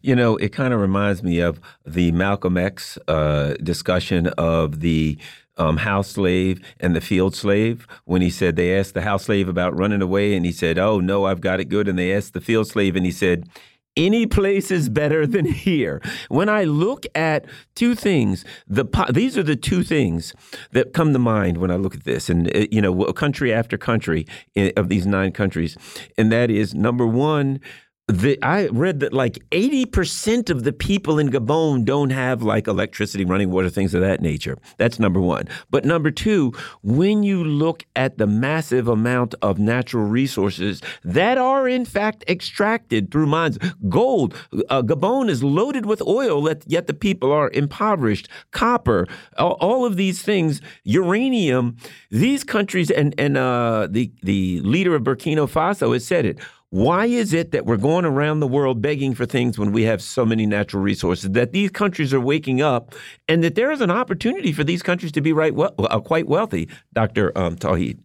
[0.00, 5.16] You know, it kind of reminds me of the Malcolm X uh, discussion of the
[5.56, 9.48] um, house slave and the field slave when he said they asked the house slave
[9.48, 12.32] about running away and he said, "Oh no, I've got it good," and they asked
[12.32, 13.48] the field slave and he said,
[13.96, 16.00] any place is better than here.
[16.28, 20.34] When I look at two things, the these are the two things
[20.72, 23.76] that come to mind when I look at this, and uh, you know, country after
[23.76, 25.76] country eh, of these nine countries,
[26.16, 27.60] and that is number one,
[28.08, 33.24] the, I read that like 80% of the people in Gabon don't have like electricity,
[33.24, 34.58] running water, things of that nature.
[34.76, 35.48] That's number one.
[35.70, 36.52] But number two,
[36.82, 43.12] when you look at the massive amount of natural resources that are in fact extracted
[43.12, 43.58] through mines,
[43.88, 44.34] gold,
[44.68, 49.06] uh, Gabon is loaded with oil, yet the people are impoverished, copper,
[49.38, 51.76] all of these things, uranium,
[52.10, 56.40] these countries, and, and uh, the, the leader of Burkina Faso has said it
[56.72, 60.00] why is it that we're going around the world begging for things when we have
[60.00, 61.28] so many natural resources?
[61.32, 62.94] That these countries are waking up,
[63.28, 66.26] and that there is an opportunity for these countries to be right well, uh, quite
[66.26, 67.98] wealthy, Doctor um, Tauheed.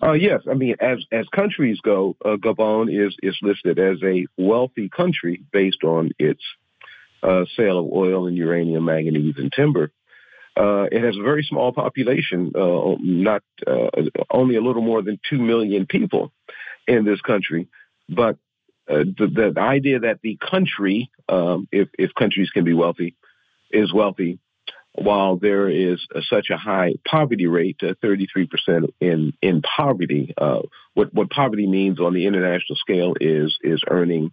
[0.00, 4.24] Uh, yes, I mean, as as countries go, uh, Gabon is is listed as a
[4.38, 6.42] wealthy country based on its
[7.24, 9.90] uh, sale of oil and uranium, manganese, and timber.
[10.56, 13.88] Uh, it has a very small population, uh, not uh,
[14.30, 16.30] only a little more than two million people
[16.86, 17.68] in this country.
[18.08, 18.36] But
[18.88, 23.16] uh, the, the idea that the country, um, if, if countries can be wealthy,
[23.70, 24.38] is wealthy,
[24.94, 30.32] while there is such a high poverty rate, uh, 33% in in poverty.
[30.38, 30.60] Uh,
[30.94, 34.30] what what poverty means on the international scale is is earning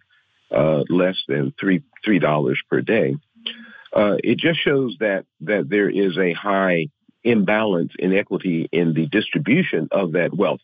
[0.54, 3.16] uh, less than three three dollars per day.
[3.92, 6.88] Uh, it just shows that that there is a high
[7.24, 10.60] imbalance, inequity in the distribution of that wealth.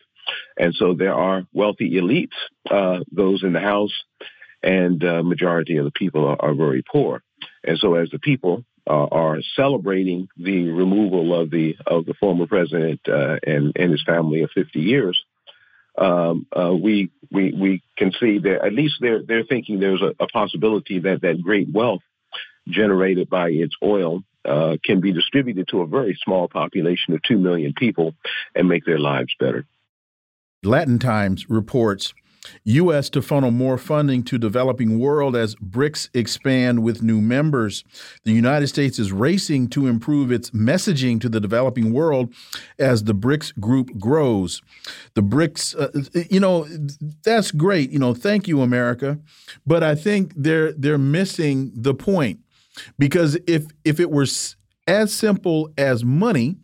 [0.58, 2.36] And so there are wealthy elites,
[2.70, 3.92] uh, those in the House,
[4.62, 7.22] and uh, majority of the people are, are, very poor.
[7.62, 12.46] And so as the people uh, are celebrating the removal of the of the former
[12.46, 15.18] president uh, and and his family of 50 years,
[15.96, 20.12] um, uh, we we we can see that at least they're they're thinking there's a,
[20.22, 22.02] a possibility that that great wealth
[22.68, 27.38] generated by its oil uh, can be distributed to a very small population of 2
[27.38, 28.14] million people
[28.54, 29.66] and make their lives better.
[30.64, 32.14] Latin Times reports
[32.64, 33.10] U.S.
[33.10, 37.84] to funnel more funding to developing world as BRICS expand with new members.
[38.24, 42.34] The United States is racing to improve its messaging to the developing world
[42.78, 44.62] as the BRICS group grows.
[45.14, 46.66] The BRICS, uh, you know,
[47.22, 47.90] that's great.
[47.90, 49.18] You know, thank you, America.
[49.66, 52.40] But I think they're they're missing the point
[52.98, 54.26] because if if it were
[54.86, 56.56] as simple as money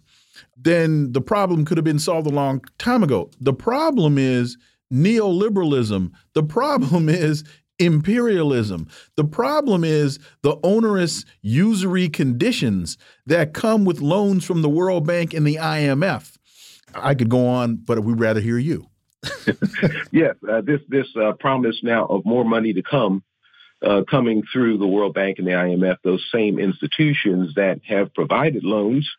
[0.56, 3.30] then the problem could have been solved a long time ago.
[3.40, 4.56] The problem is
[4.92, 6.12] neoliberalism.
[6.34, 7.44] The problem is
[7.78, 8.88] imperialism.
[9.16, 15.34] The problem is the onerous usury conditions that come with loans from the World Bank
[15.34, 16.36] and the IMF.
[16.94, 18.88] I could go on, but we'd rather hear you.
[20.12, 23.24] yes, uh, this this uh, promise now of more money to come,
[23.82, 28.64] uh, coming through the World Bank and the IMF, those same institutions that have provided
[28.64, 29.10] loans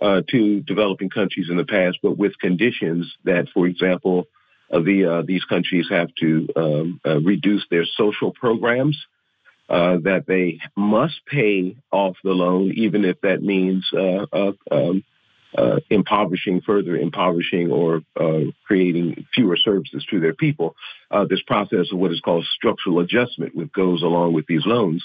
[0.00, 4.26] uh, to developing countries in the past, but with conditions that, for example,
[4.72, 8.96] uh, the uh, these countries have to um, uh, reduce their social programs,
[9.68, 15.04] uh, that they must pay off the loan, even if that means uh, um,
[15.90, 18.00] impoverishing, further impoverishing, or
[18.64, 20.76] creating fewer services to their people.
[21.28, 25.04] this process of what is called structural adjustment, which goes along with these loans,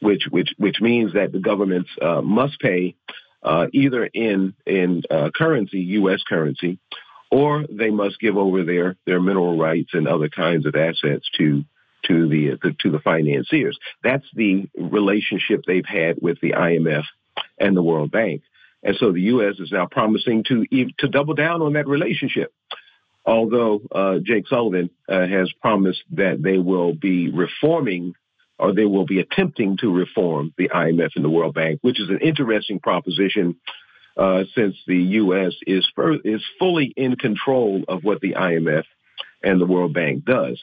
[0.00, 1.90] which which which means that the governments
[2.22, 2.94] must pay
[3.42, 6.22] uh, either in in uh, currency, U.S.
[6.28, 6.78] currency,
[7.30, 11.64] or they must give over their their mineral rights and other kinds of assets to
[12.06, 13.78] to the, the to the financiers.
[14.02, 17.04] That's the relationship they've had with the IMF
[17.58, 18.42] and the World Bank,
[18.82, 19.54] and so the U.S.
[19.58, 20.66] is now promising to
[20.98, 22.52] to double down on that relationship.
[23.24, 28.14] Although uh, Jake Sullivan uh, has promised that they will be reforming
[28.60, 32.10] or they will be attempting to reform the IMF and the World Bank, which is
[32.10, 33.56] an interesting proposition
[34.16, 35.54] uh, since the U.S.
[35.66, 35.88] is
[36.24, 38.84] is fully in control of what the IMF
[39.42, 40.62] and the World Bank does,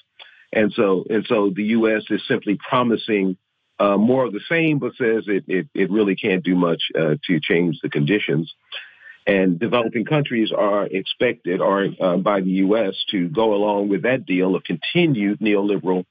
[0.53, 2.03] and so and so the U.S.
[2.10, 3.38] is simply promising
[3.80, 7.15] uh, more of the same, but says it, it, it really can't do much uh,
[7.26, 8.53] to change the conditions.
[9.26, 14.26] And developing countries are expected, or uh, by the U.S., to go along with that
[14.26, 16.06] deal of continued neoliberal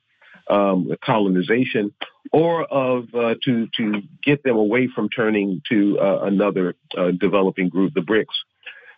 [0.49, 1.93] um, colonization,
[2.33, 7.69] or of uh, to to get them away from turning to uh, another uh, developing
[7.69, 8.35] group, the BRICS,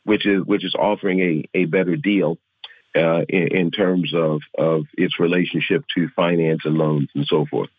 [0.04, 2.38] which is which is offering a, a better deal
[2.96, 7.70] uh, in, in, terms of of its relationship to finance and loans and so forth.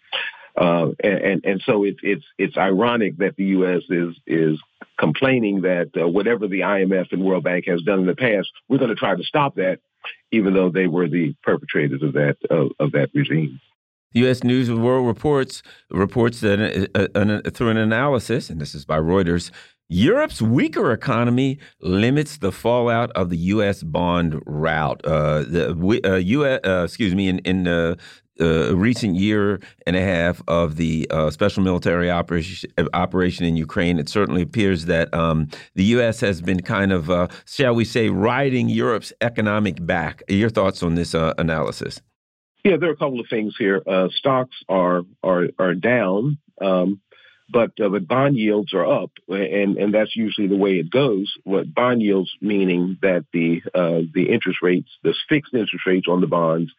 [0.56, 3.84] Uh, and and so it's it's it's ironic that the U.S.
[3.90, 4.60] is is
[4.98, 8.78] complaining that uh, whatever the IMF and World Bank has done in the past, we're
[8.78, 9.80] going to try to stop that,
[10.32, 13.60] even though they were the perpetrators of that of, of that regime.
[14.14, 14.44] U.S.
[14.44, 15.62] News and World Reports
[15.92, 19.52] reports that uh, uh, through an analysis, and this is by Reuters,
[19.88, 23.84] Europe's weaker economy limits the fallout of the U.S.
[23.84, 25.02] bond rout.
[25.04, 26.60] Uh, the uh, U.S.
[26.64, 27.98] Uh, excuse me, in, in
[28.40, 34.00] uh, recent year and a half of the uh, special military operation, operation in Ukraine,
[34.00, 36.20] it certainly appears that um, the U.S.
[36.22, 40.24] has been kind of, uh, shall we say, riding Europe's economic back.
[40.28, 42.02] Your thoughts on this uh, analysis?
[42.64, 43.82] Yeah, there are a couple of things here.
[43.86, 47.00] Uh, stocks are are are down, um,
[47.50, 51.34] but uh, but bond yields are up, and and that's usually the way it goes.
[51.46, 56.28] What bond yields meaning that the the interest rates, the fixed interest rates on the
[56.28, 56.72] bonds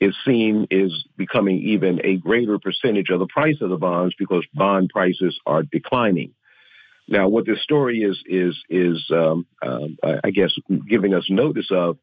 [0.00, 4.44] is seen is becoming even a greater percentage of the price of the bonds because
[4.54, 6.32] bond prices are declining.
[7.06, 9.88] Now, what this story is is is um, uh,
[10.24, 10.52] I guess
[10.88, 11.98] giving us notice of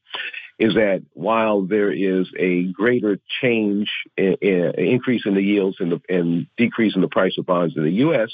[0.59, 5.91] is that while there is a greater change, in, in, increase in the yields and,
[5.91, 8.31] the, and decrease in the price of bonds in the U.S.,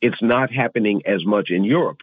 [0.00, 1.98] it's not happening as much in Europe.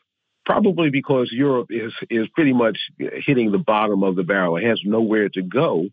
[0.46, 4.56] Probably because Europe is is pretty much hitting the bottom of the barrel.
[4.56, 5.90] It has nowhere to go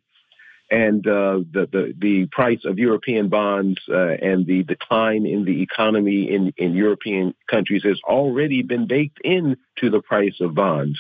[0.71, 5.63] and uh, the, the, the price of European bonds uh, and the decline in the
[5.63, 9.57] economy in, in European countries has already been baked into
[9.91, 10.99] the price of bonds.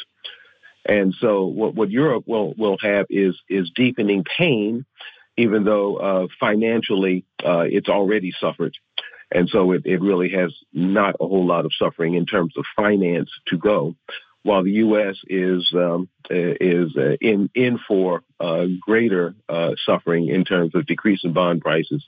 [0.89, 4.87] And so what, what Europe will, will have is, is deepening pain,
[5.37, 8.77] even though uh, financially uh, it's already suffered.
[9.33, 12.65] And so it, it really has not a whole lot of suffering in terms of
[12.77, 13.97] finance to go
[14.43, 15.17] while the U.S.
[15.27, 21.21] is um, is uh, in in for uh, greater uh, suffering in terms of decrease
[21.25, 22.05] in bond prices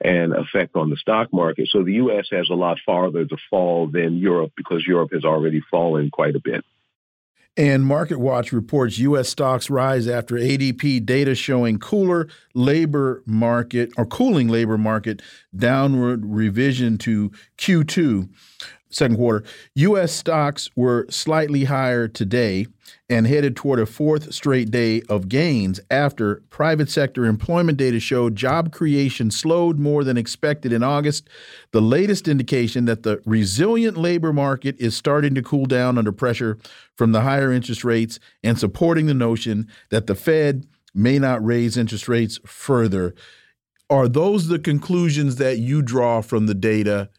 [0.00, 1.68] and effect on the stock market.
[1.70, 2.26] So the U.S.
[2.30, 6.40] has a lot farther to fall than Europe because Europe has already fallen quite a
[6.40, 6.64] bit.
[7.58, 9.30] And Market Watch reports U.S.
[9.30, 15.22] stocks rise after ADP data showing cooler labor market or cooling labor market
[15.56, 18.28] downward revision to Q2
[18.96, 19.44] second quarter.
[19.74, 20.12] U.S.
[20.12, 22.66] stocks were slightly higher today
[23.08, 28.36] and headed toward a fourth straight day of gains after private sector employment data showed
[28.36, 31.28] job creation slowed more than expected in August.
[31.72, 36.58] The latest indication that the resilient labor market is starting to cool down under pressure
[36.96, 41.76] from the higher interest rates and supporting the notion that the Fed may not raise
[41.76, 43.14] interest rates further.
[43.90, 47.10] Are those the conclusions that you draw from the data,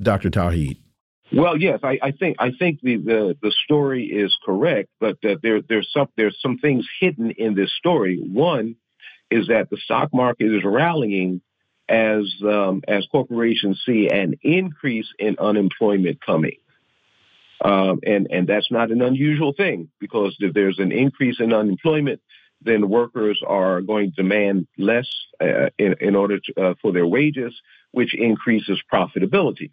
[0.00, 0.30] Dr.
[0.30, 0.81] Tauheed?
[1.34, 5.36] Well, yes, I, I, think I think the, the, the story is correct, but uh,
[5.42, 8.18] there there's some there's some things hidden in this story.
[8.18, 8.76] One
[9.30, 11.40] is that the stock market is rallying
[11.88, 16.58] as um, as corporations see an increase in unemployment coming,
[17.64, 22.20] um, and and that's not an unusual thing because if there's an increase in unemployment,
[22.60, 25.08] then workers are going to demand less
[25.40, 27.54] uh, in, in order to, uh, for their wages,
[27.90, 29.70] which increases profitability.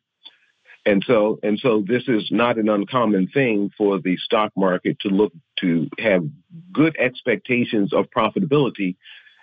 [0.86, 5.10] And so, and so this is not an uncommon thing for the stock market to
[5.10, 6.24] look to have
[6.72, 8.96] good expectations of profitability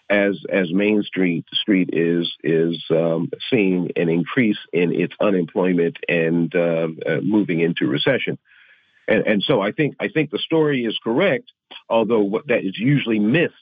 [0.08, 6.54] as as Main Street Street is is um, seeing an increase in its unemployment and
[6.54, 8.38] uh, uh, moving into recession.
[9.08, 11.52] And, and so I think I think the story is correct,
[11.88, 13.54] although what that is usually missed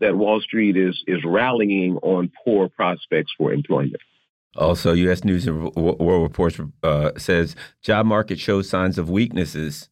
[0.00, 4.00] that Wall Street is is rallying on poor prospects for employment.
[4.56, 5.24] Also, U.S.
[5.24, 9.88] News and World Report uh, says job market shows signs of weaknesses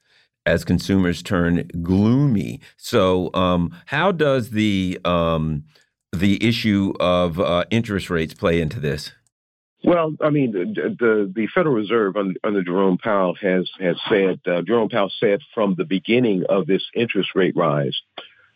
[0.46, 2.60] as consumers turn gloomy.
[2.76, 5.64] So, um, how does the um,
[6.12, 9.12] the issue of uh, interest rates play into this?
[9.84, 14.62] Well, I mean, the the, the Federal Reserve under, Jerome Powell has has said uh,
[14.62, 17.96] Jerome Powell said from the beginning of this interest rate rise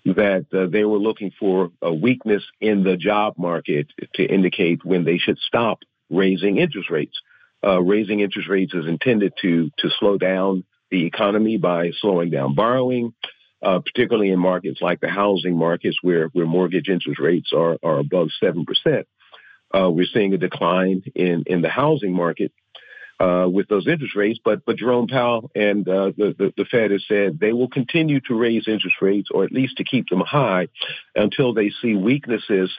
[0.04, 5.04] that uh, they were looking for a weakness in the job market to indicate when
[5.04, 5.78] they should stop
[6.10, 7.20] raising interest rates.
[7.64, 12.54] Uh, raising interest rates is intended to to slow down the economy by slowing down
[12.54, 13.14] borrowing,
[13.62, 17.98] uh, particularly in markets like the housing markets where where mortgage interest rates are are
[17.98, 19.06] above seven percent.
[19.74, 22.52] Uh, we're seeing a decline in in the housing market.
[23.20, 24.40] uh, with those interest rates.
[24.44, 28.20] But but Jerome Powell and uh, the, the, the Fed has said they will continue
[28.22, 30.68] to raise interest rates, or at least to keep them high,
[31.14, 32.70] until they see weaknesses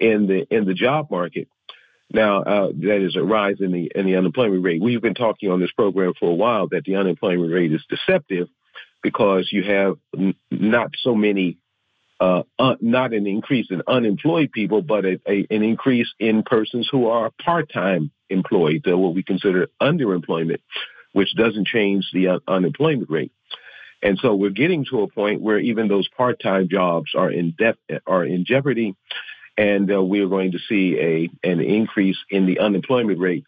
[0.00, 1.48] in the in the job market.
[2.12, 4.82] Now, uh, that is a rise in the in the unemployment rate.
[4.82, 8.48] We've been talking on this program for a while that the unemployment rate is deceptive
[9.02, 11.56] because you have n- not so many,
[12.20, 16.88] uh, uh, not an increase in unemployed people, but a, a, an increase in persons
[16.90, 20.60] who are part-time employed, uh, what we consider underemployment,
[21.12, 23.32] which doesn't change the un- unemployment rate.
[24.02, 27.80] And so we're getting to a point where even those part-time jobs are in depth,
[28.06, 28.94] are in jeopardy
[29.56, 33.44] and uh, we are going to see a an increase in the unemployment rate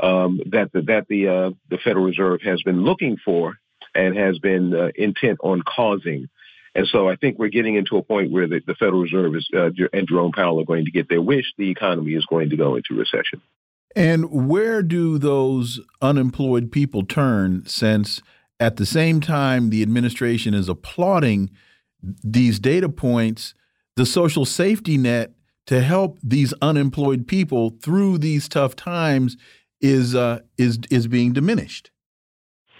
[0.00, 3.58] um, that the, that the uh, the Federal Reserve has been looking for
[3.94, 6.28] and has been uh, intent on causing.
[6.74, 9.48] And so I think we're getting into a point where the, the Federal Reserve is,
[9.56, 11.46] uh, and Jerome Powell are going to get their wish.
[11.56, 13.40] The economy is going to go into recession.
[13.94, 18.20] And where do those unemployed people turn since
[18.60, 21.50] at the same time the administration is applauding
[22.22, 23.54] these data points,
[23.96, 25.32] the social safety net
[25.66, 29.36] to help these unemployed people through these tough times
[29.80, 31.90] is uh, is is being diminished.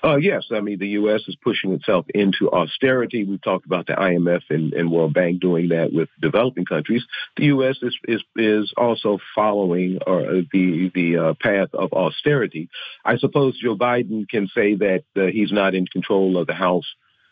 [0.04, 1.22] Uh, yes, I mean the U.S.
[1.26, 3.24] is pushing itself into austerity.
[3.24, 7.04] We've talked about the IMF and, and World Bank doing that with developing countries.
[7.36, 7.76] The U.S.
[7.82, 12.68] is is, is also following the the uh, path of austerity.
[13.04, 16.86] I suppose Joe Biden can say that uh, he's not in control of the House,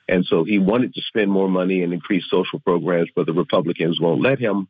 [0.08, 4.00] and so he wanted to spend more money and increase social programs, but the Republicans
[4.00, 4.68] won't let him.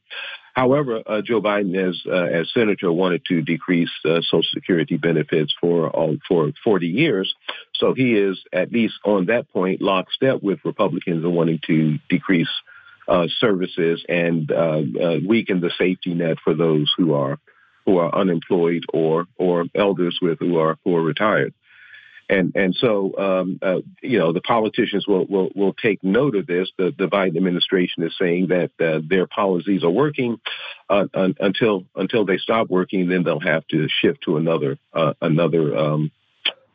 [0.54, 5.52] However, uh, Joe Biden, as uh, as senator, wanted to decrease uh, Social Security benefits
[5.60, 5.90] for
[6.28, 7.34] for 40 years.
[7.74, 12.48] So he is at least on that point lockstep with Republicans in wanting to decrease
[13.08, 17.38] uh, services and uh, uh, weaken the safety net for those who are
[17.84, 21.52] who are unemployed or or elders with who are who are retired.
[22.28, 26.46] And and so um, uh, you know the politicians will, will will take note of
[26.46, 26.70] this.
[26.78, 30.40] The the Biden administration is saying that uh, their policies are working
[30.88, 33.08] uh, un, until until they stop working.
[33.08, 36.10] Then they'll have to shift to another uh, another um,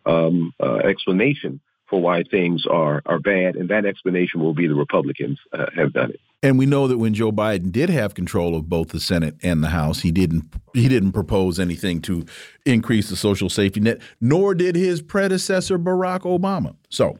[0.05, 4.75] um, uh, explanation for why things are are bad, and that explanation will be the
[4.75, 6.19] Republicans uh, have done it.
[6.41, 9.61] And we know that when Joe Biden did have control of both the Senate and
[9.61, 12.25] the House, he didn't he didn't propose anything to
[12.65, 16.75] increase the social safety net, nor did his predecessor Barack Obama.
[16.89, 17.17] So,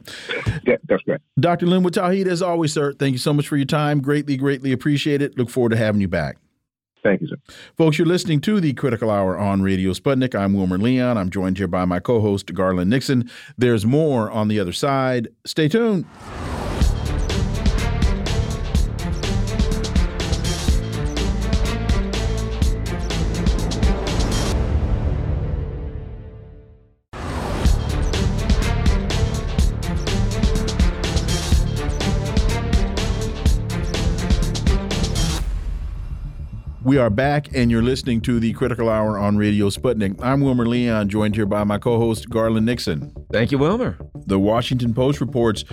[0.66, 1.20] yeah, that's right.
[1.38, 1.66] Dr.
[1.66, 4.00] Linwood Tauheed, as always, sir, thank you so much for your time.
[4.00, 5.36] Greatly, greatly appreciate it.
[5.36, 6.38] Look forward to having you back.
[7.02, 7.36] Thank you, sir.
[7.76, 10.34] Folks, you're listening to the Critical Hour on Radio Sputnik.
[10.34, 11.18] I'm Wilmer Leon.
[11.18, 13.30] I'm joined here by my co host, Garland Nixon.
[13.58, 15.28] There's more on the other side.
[15.44, 16.06] Stay tuned.
[36.90, 40.20] We are back, and you're listening to the Critical Hour on Radio Sputnik.
[40.20, 43.14] I'm Wilmer Leon, joined here by my co host, Garland Nixon.
[43.32, 43.96] Thank you, Wilmer.
[44.26, 45.64] The Washington Post reports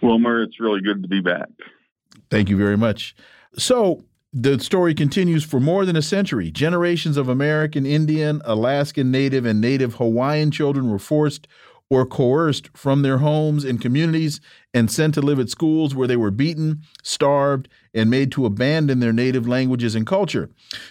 [0.00, 1.48] Wilmer, it's really good to be back.
[2.30, 3.14] Thank you very much.
[3.56, 6.50] So, the story continues for more than a century.
[6.50, 11.46] Generations of American Indian, Alaskan Native, and Native Hawaiian children were forced
[11.92, 14.40] or coerced from their homes and communities
[14.72, 18.98] and sent to live at schools where they were beaten, starved, and made to abandon
[18.98, 20.48] their native languages and culture.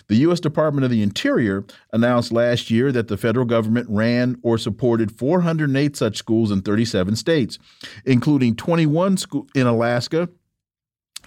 [0.09, 0.39] The U.S.
[0.39, 5.97] Department of the Interior announced last year that the federal government ran or supported 408
[5.97, 7.57] such schools in 37 states,
[8.05, 9.17] including 21
[9.55, 10.29] in Alaska,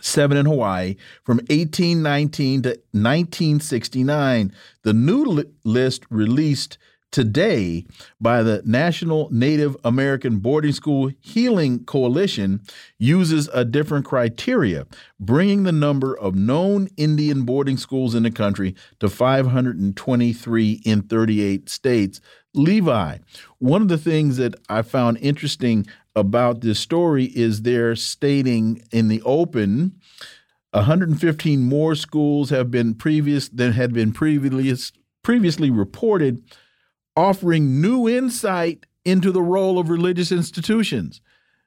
[0.01, 0.95] seven in Hawaii
[1.25, 4.53] from 1819 to 1969.
[4.85, 6.79] The new li list released
[7.15, 7.87] today
[8.21, 12.61] by the National Native American Boarding School Healing Coalition
[12.99, 14.85] uses a different criteria,
[15.21, 21.69] bringing the number of known Indian boarding schools in the country to 523 in 38
[21.69, 22.21] states.
[22.53, 23.19] Levi,
[23.61, 25.87] one of the things that I found interesting
[26.17, 30.01] about this story is they're stating in the open
[30.73, 34.91] 115 more schools have been previous than had been previous,
[35.23, 36.43] previously reported,
[37.17, 41.21] offering new insight into the role of religious institutions.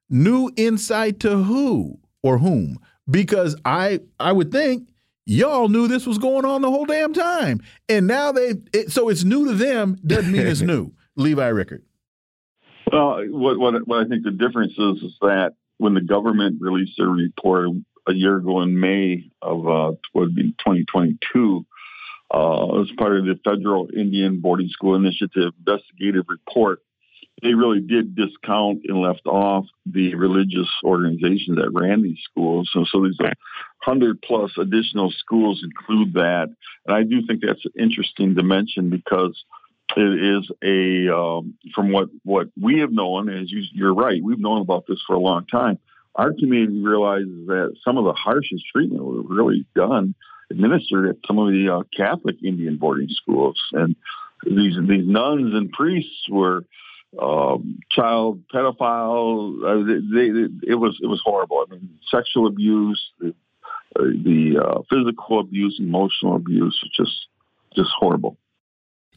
[0.10, 2.80] New insight to who or whom?
[3.10, 4.90] Because I I would think
[5.26, 9.10] y'all knew this was going on the whole damn time, and now they it, so
[9.10, 10.94] it's new to them doesn't mean it's new.
[11.16, 11.84] Levi Rickert.
[12.92, 16.94] Well, what, what what I think the difference is is that when the government released
[16.98, 17.70] their report
[18.08, 21.66] a year ago in May of uh, would be 2022,
[22.34, 26.80] uh, as part of the Federal Indian Boarding School Initiative investigative report,
[27.42, 32.70] they really did discount and left off the religious organizations that ran these schools.
[32.74, 33.18] So, so these
[33.82, 36.48] hundred plus additional schools include that,
[36.86, 39.44] and I do think that's an interesting dimension because
[39.96, 43.30] it is a um, from what what we have known.
[43.30, 45.80] As you, you're right, we've known about this for a long time.
[46.16, 50.16] Our community realizes that some of the harshest treatment was really done
[50.50, 53.96] administered at some of the uh, Catholic Indian boarding schools, and
[54.46, 56.64] these these nuns and priests were
[57.22, 59.64] um, child pedophiles.
[59.64, 61.66] Uh, they, they, it was it was horrible.
[61.68, 63.30] I mean, sexual abuse, the,
[63.96, 67.28] uh, the uh, physical abuse, emotional abuse, just
[67.76, 68.38] just horrible.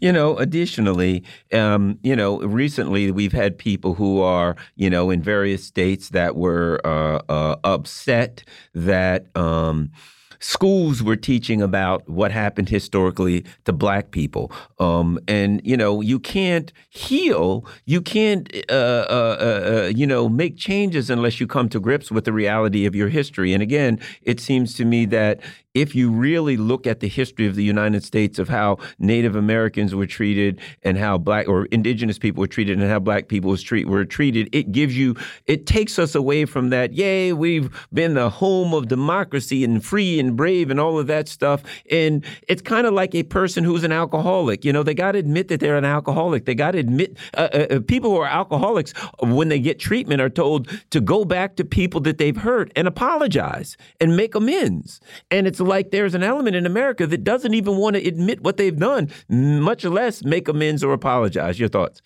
[0.01, 5.23] You know, additionally, um, you know, recently we've had people who are, you know, in
[5.23, 8.43] various states that were uh, uh, upset
[8.75, 9.27] that.
[9.37, 9.93] Um,
[10.41, 14.51] schools were teaching about what happened historically to black people.
[14.79, 20.29] Um, and, you know, you can't heal, you can't, uh, uh, uh, uh, you know,
[20.29, 23.53] make changes unless you come to grips with the reality of your history.
[23.53, 25.41] And again, it seems to me that
[25.75, 29.95] if you really look at the history of the United States of how Native Americans
[29.95, 33.63] were treated and how black or indigenous people were treated and how black people was
[33.63, 35.15] treat, were treated, it gives you,
[35.47, 40.19] it takes us away from that, yay, we've been the home of democracy and free
[40.19, 41.63] and brave and all of that stuff.
[41.91, 44.65] And it's kind of like a person who's an alcoholic.
[44.65, 46.47] You know, they got to admit that they're an alcoholic.
[46.47, 48.93] They got to admit, uh, uh, uh, people who are alcoholics,
[49.23, 52.89] when they get treatment, are told to go back to people that they've hurt and
[52.89, 55.01] apologize and make amends.
[55.31, 58.57] And it's like there's an element in America that doesn't even want to admit what
[58.57, 61.59] they've done, much less make amends or apologize.
[61.61, 62.03] Your thoughts?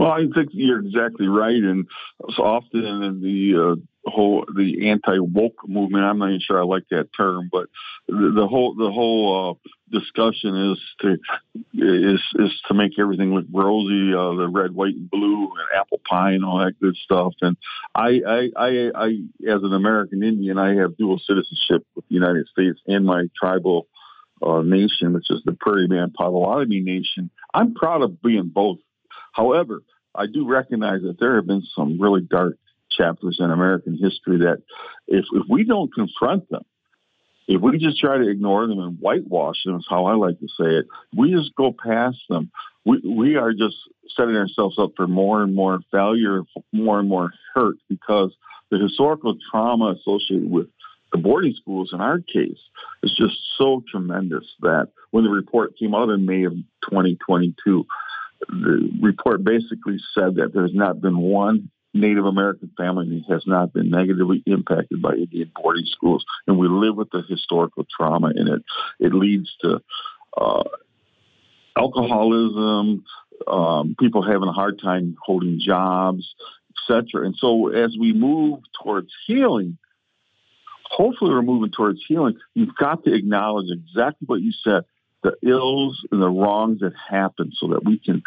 [0.00, 1.86] Well, I think you're exactly right, and
[2.34, 6.64] so often in the uh, whole the anti woke movement, I'm not even sure I
[6.64, 7.66] like that term, but
[8.08, 9.68] the, the whole the whole uh,
[9.98, 11.18] discussion is to
[11.74, 16.00] is is to make everything look rosy, uh, the red, white, and blue, and apple
[16.08, 17.34] pie, and all that good stuff.
[17.42, 17.58] And
[17.94, 19.08] I, I, I, I,
[19.46, 23.86] as an American Indian, I have dual citizenship with the United States and my tribal
[24.40, 27.28] uh, nation, which is the Prairie Band Potawatomi Nation.
[27.52, 28.78] I'm proud of being both
[29.32, 29.82] However,
[30.14, 32.56] I do recognize that there have been some really dark
[32.90, 34.62] chapters in American history that
[35.06, 36.64] if, if we don't confront them,
[37.46, 40.48] if we just try to ignore them and whitewash them, is how I like to
[40.48, 40.86] say it,
[41.16, 42.50] we just go past them.
[42.84, 43.76] We, we are just
[44.16, 46.42] setting ourselves up for more and more failure,
[46.72, 48.32] more and more hurt because
[48.70, 50.68] the historical trauma associated with
[51.12, 52.58] the boarding schools in our case
[53.02, 56.52] is just so tremendous that when the report came out in May of
[56.88, 57.84] 2022,
[58.48, 63.72] the report basically said that there's not been one Native American family that has not
[63.72, 68.48] been negatively impacted by Indian boarding schools, and we live with the historical trauma in
[68.48, 68.62] it.
[69.00, 69.80] It leads to
[70.36, 70.62] uh,
[71.76, 73.04] alcoholism,
[73.46, 76.34] um, people having a hard time holding jobs,
[76.78, 77.26] etc.
[77.26, 79.76] And so, as we move towards healing,
[80.84, 82.36] hopefully, we're moving towards healing.
[82.54, 84.84] You've got to acknowledge exactly what you said
[85.22, 88.22] the ills and the wrongs that happen so that we can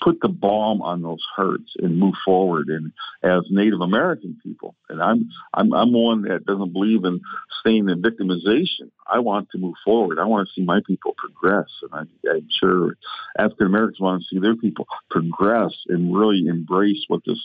[0.00, 2.68] put the balm on those hurts and move forward.
[2.68, 2.92] And
[3.22, 7.20] as Native American people, and I'm I'm I'm one that doesn't believe in
[7.60, 8.90] staying in victimization.
[9.06, 10.18] I want to move forward.
[10.18, 12.96] I want to see my people progress, and I, I'm sure
[13.38, 17.38] African Americans want to see their people progress and really embrace what this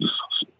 [0.00, 0.10] this,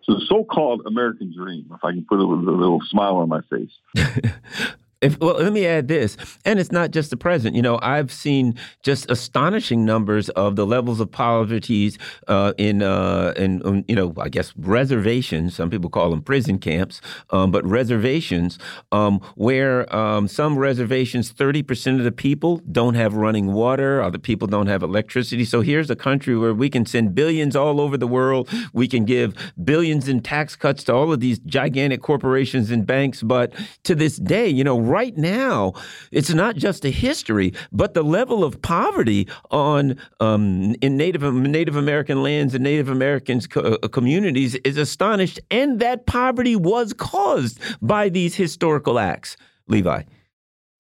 [0.07, 3.73] the so-called American dream, if I can put a, a little smile on my face.
[5.01, 7.57] If, well, let me add this, and it's not just the present.
[7.57, 11.93] You know, I've seen just astonishing numbers of the levels of poverty
[12.29, 15.57] uh, in, uh, in, um, you know, I guess reservations.
[15.57, 17.01] Some people call them prison camps,
[17.31, 18.59] um, but reservations
[18.93, 24.19] um, where um, some reservations, thirty percent of the people don't have running water, other
[24.19, 25.47] people don't have electricity.
[25.47, 28.51] So here's a country where we can send billions all over the world.
[28.75, 33.23] We can give billions in tax cuts to all of these gigantic corporations and banks,
[33.23, 33.55] but
[33.85, 35.73] to this day, you know right now,
[36.11, 41.77] it's not just a history, but the level of poverty on um, in Native Native
[41.77, 47.61] American lands and Native Americans co uh, communities is astonished, and that poverty was caused
[47.81, 49.37] by these historical acts.
[49.69, 50.03] Levi.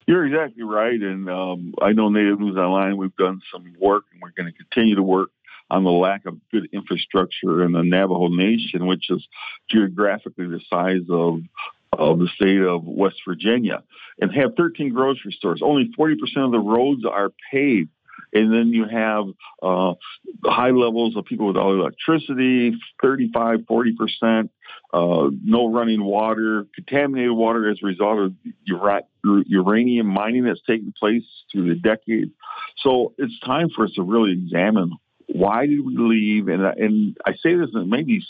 [0.06, 2.96] You're exactly right, and um, I know Native News Online.
[2.96, 5.30] We've done some work, and we're going to continue to work
[5.70, 9.24] on the lack of good infrastructure in the Navajo Nation, which is
[9.70, 11.42] geographically the size of
[11.92, 13.82] of the state of West Virginia,
[14.20, 15.60] and have 13 grocery stores.
[15.62, 17.90] Only 40% of the roads are paved.
[18.32, 19.24] And then you have
[19.60, 19.94] uh,
[20.44, 24.48] high levels of people without electricity, 35, 40%,
[24.92, 28.34] uh, no running water, contaminated water as a result of
[28.64, 32.30] ura- uranium mining that's taken place through the decades.
[32.78, 34.92] So it's time for us to really examine
[35.32, 36.48] why did we leave?
[36.48, 38.24] And, and I say this and maybe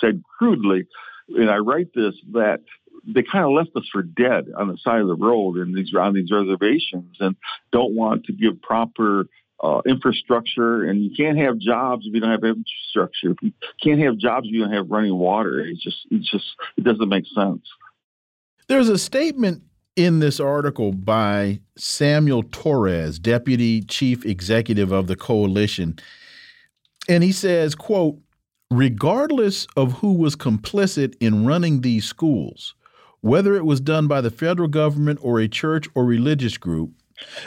[0.00, 0.86] said crudely,
[1.28, 2.60] and I write this that
[3.06, 5.92] they kind of left us for dead on the side of the road and these
[5.94, 7.36] on these reservations and
[7.72, 9.26] don't want to give proper
[9.62, 13.34] uh, infrastructure and you can't have jobs if you don't have infrastructure.
[13.40, 13.52] You
[13.82, 15.60] can't have jobs if you don't have running water.
[15.60, 16.44] It's just it's just
[16.76, 17.62] it doesn't make sense.
[18.68, 19.62] There's a statement
[19.94, 25.98] in this article by Samuel Torres, deputy chief executive of the coalition.
[27.08, 28.18] And he says, quote,
[28.70, 32.74] regardless of who was complicit in running these schools,
[33.26, 36.92] whether it was done by the federal government or a church or religious group,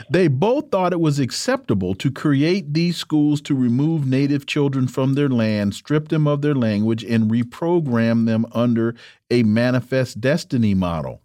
[0.10, 5.14] they both thought it was acceptable to create these schools to remove Native children from
[5.14, 8.96] their land, strip them of their language, and reprogram them under
[9.30, 11.22] a manifest destiny model.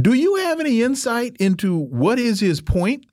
[0.00, 3.06] Do you have any insight into what is his point?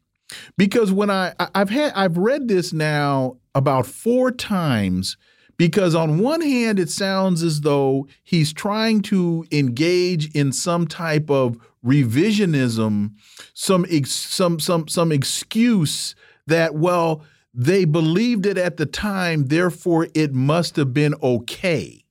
[0.58, 5.18] Because when I I've had I've read this now about four times
[5.62, 11.30] because on one hand it sounds as though he's trying to engage in some type
[11.30, 11.56] of
[11.86, 13.12] revisionism
[13.54, 16.16] some some some some excuse
[16.48, 17.24] that well
[17.54, 22.04] they believed it at the time therefore it must have been okay.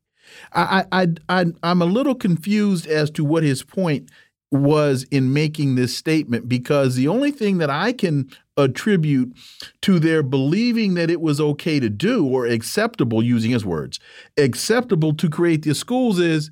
[0.52, 4.10] I, I, I, I'm a little confused as to what his point
[4.52, 8.31] was in making this statement because the only thing that I can
[8.62, 9.37] attribute
[9.82, 13.99] to their believing that it was okay to do or acceptable, using his words,
[14.37, 16.51] acceptable to create the schools is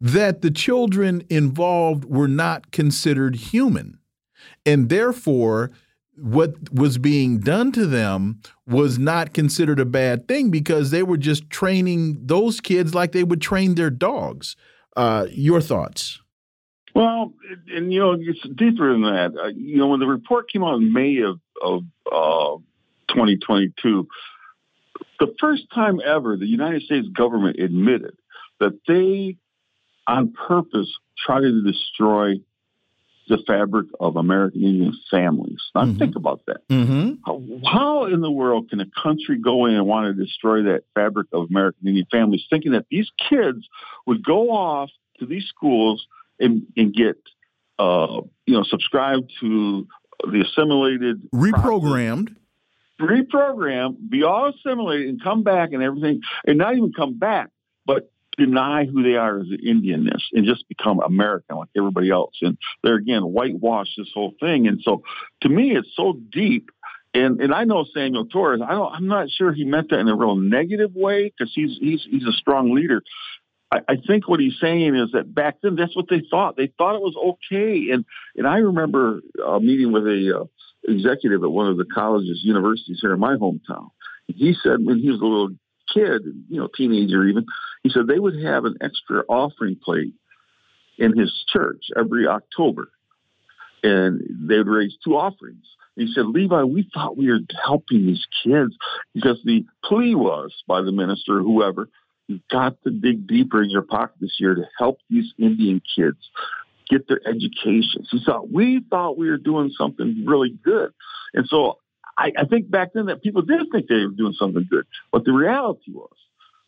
[0.00, 3.98] that the children involved were not considered human.
[4.64, 5.70] And therefore,
[6.16, 11.16] what was being done to them was not considered a bad thing because they were
[11.16, 14.56] just training those kids like they would train their dogs.
[14.96, 16.20] Uh, your thoughts?
[16.94, 17.32] Well,
[17.68, 19.32] and you know, it's deeper than that.
[19.40, 22.56] Uh, you know, when the report came out in May of of uh,
[23.12, 24.08] 2022,
[25.18, 28.16] the first time ever the United States government admitted
[28.58, 29.36] that they,
[30.06, 32.40] on purpose, tried to destroy
[33.28, 35.60] the fabric of American Indian families.
[35.74, 35.98] Now, mm-hmm.
[35.98, 36.66] think about that.
[36.68, 37.12] Mm-hmm.
[37.24, 40.82] How, how, in the world can a country go in and want to destroy that
[40.94, 43.68] fabric of American Indian families, thinking that these kids
[44.04, 44.90] would go off
[45.20, 46.04] to these schools
[46.40, 47.16] and, and get
[47.78, 49.86] uh, you know subscribe to
[50.24, 52.34] the assimilated reprogrammed
[52.98, 57.48] process, reprogrammed be all assimilated and come back and everything and not even come back
[57.86, 58.10] but
[58.40, 62.36] deny who they are as an Indianness and just become American like everybody else.
[62.40, 64.66] And they're again whitewash this whole thing.
[64.66, 65.02] And so
[65.42, 66.70] to me it's so deep.
[67.12, 68.60] And and I know Samuel Torres.
[68.64, 68.92] I don't.
[68.92, 72.24] I'm not sure he meant that in a real negative way because he's he's he's
[72.24, 73.02] a strong leader.
[73.72, 76.56] I, think what he's saying is that back then that's what they thought.
[76.56, 77.90] They thought it was okay.
[77.92, 78.04] And
[78.36, 80.44] and I remember uh, meeting with a uh,
[80.92, 83.90] executive at one of the colleges, universities here in my hometown.
[84.26, 85.50] He said when he was a little
[85.92, 87.46] kid, you know, teenager even,
[87.82, 90.14] he said they would have an extra offering plate
[90.98, 92.90] in his church every October,
[93.82, 95.64] and they would raise two offerings.
[95.96, 98.74] He said, Levi, we thought we were helping these kids
[99.14, 101.88] because the plea was by the minister, whoever,
[102.30, 106.18] You've got to dig deeper in your pocket this year to help these Indian kids
[106.88, 108.06] get their education.
[108.08, 110.92] He thought we thought we were doing something really good,
[111.34, 111.78] and so
[112.16, 115.24] I, I think back then that people did think they were doing something good, but
[115.24, 116.14] the reality was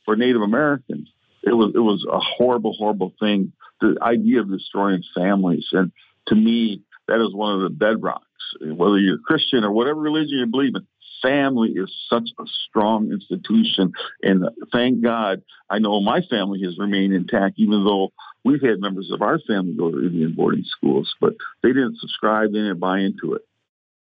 [0.04, 1.08] for Native Americans,
[1.44, 3.52] it was it was a horrible, horrible thing.
[3.80, 5.92] The idea of destroying families, and
[6.26, 8.20] to me, that is one of the bedrocks.
[8.60, 10.86] Whether you're Christian or whatever religion you believe in,
[11.22, 13.92] family is such a strong institution.
[14.22, 18.12] And thank God, I know my family has remained intact, even though
[18.44, 22.52] we've had members of our family go to Indian boarding schools, but they didn't subscribe,
[22.52, 23.42] they didn't buy into it.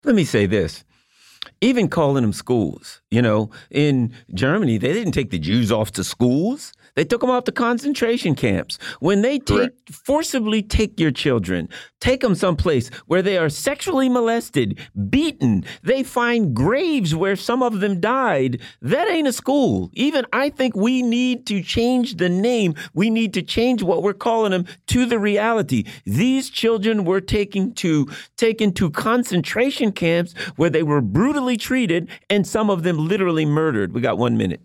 [0.04, 0.84] Let me say this.
[1.60, 3.00] Even calling them schools.
[3.10, 6.72] You know, in Germany, they didn't take the Jews off to schools.
[6.96, 8.78] They took them off to concentration camps.
[9.00, 9.92] When they take Correct.
[9.92, 11.68] forcibly take your children,
[12.00, 14.78] take them someplace where they are sexually molested,
[15.10, 18.60] beaten, they find graves where some of them died.
[18.80, 19.90] That ain't a school.
[19.92, 22.74] Even I think we need to change the name.
[22.94, 25.84] We need to change what we're calling them to the reality.
[26.06, 32.46] These children were taken to taken to concentration camps where they were brutally treated and
[32.46, 33.92] some of them literally murdered.
[33.92, 34.60] We got 1 minute.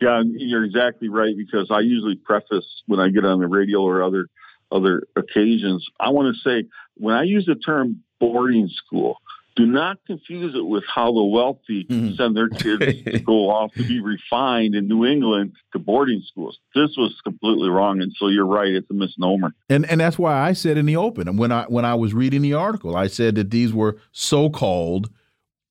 [0.00, 4.02] Yeah, you're exactly right because I usually preface when I get on the radio or
[4.02, 4.28] other
[4.70, 5.86] other occasions.
[5.98, 9.16] I want to say when I use the term boarding school,
[9.58, 12.14] do not confuse it with how the wealthy mm-hmm.
[12.14, 16.58] send their kids to go off to be refined in New England to boarding schools.
[16.76, 19.54] This was completely wrong, and so you're right; it's a misnomer.
[19.68, 22.14] And and that's why I said in the open and when I when I was
[22.14, 25.10] reading the article, I said that these were so-called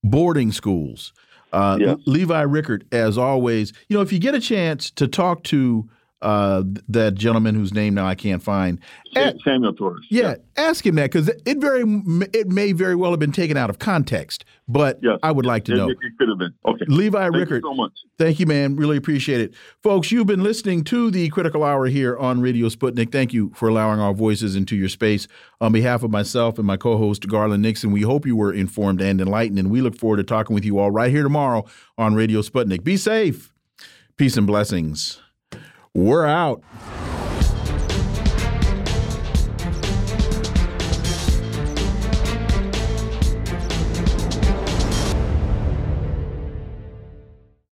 [0.09, 1.13] boarding schools.
[1.53, 1.95] Uh.
[2.05, 5.89] Levi Rickert, as always, you know, if you get a chance to talk to
[6.22, 8.80] uh, that gentleman whose name now I can't find.
[9.44, 10.06] Samuel Torres.
[10.10, 11.84] Yeah, yeah, ask him that because it very
[12.34, 15.19] it may very well have been taken out of context, but yes.
[15.23, 15.89] I would like to know.
[15.89, 16.53] It, could have been.
[16.65, 16.85] Okay.
[16.88, 17.64] Levi thank Rickert.
[17.64, 17.91] so much.
[18.18, 18.76] Thank you, man.
[18.76, 19.53] Really appreciate it,
[19.84, 20.11] folks.
[20.11, 23.11] You've been listening to the Critical Hour here on Radio Sputnik.
[23.11, 25.27] Thank you for allowing our voices into your space.
[25.61, 29.22] On behalf of myself and my co-host Garland Nixon, we hope you were informed and
[29.22, 31.65] enlightened, and we look forward to talking with you all right here tomorrow
[31.98, 32.84] on Radio Sputnik.
[32.84, 33.53] Be safe.
[34.18, 35.22] Peace and blessings.
[35.97, 36.61] We're out.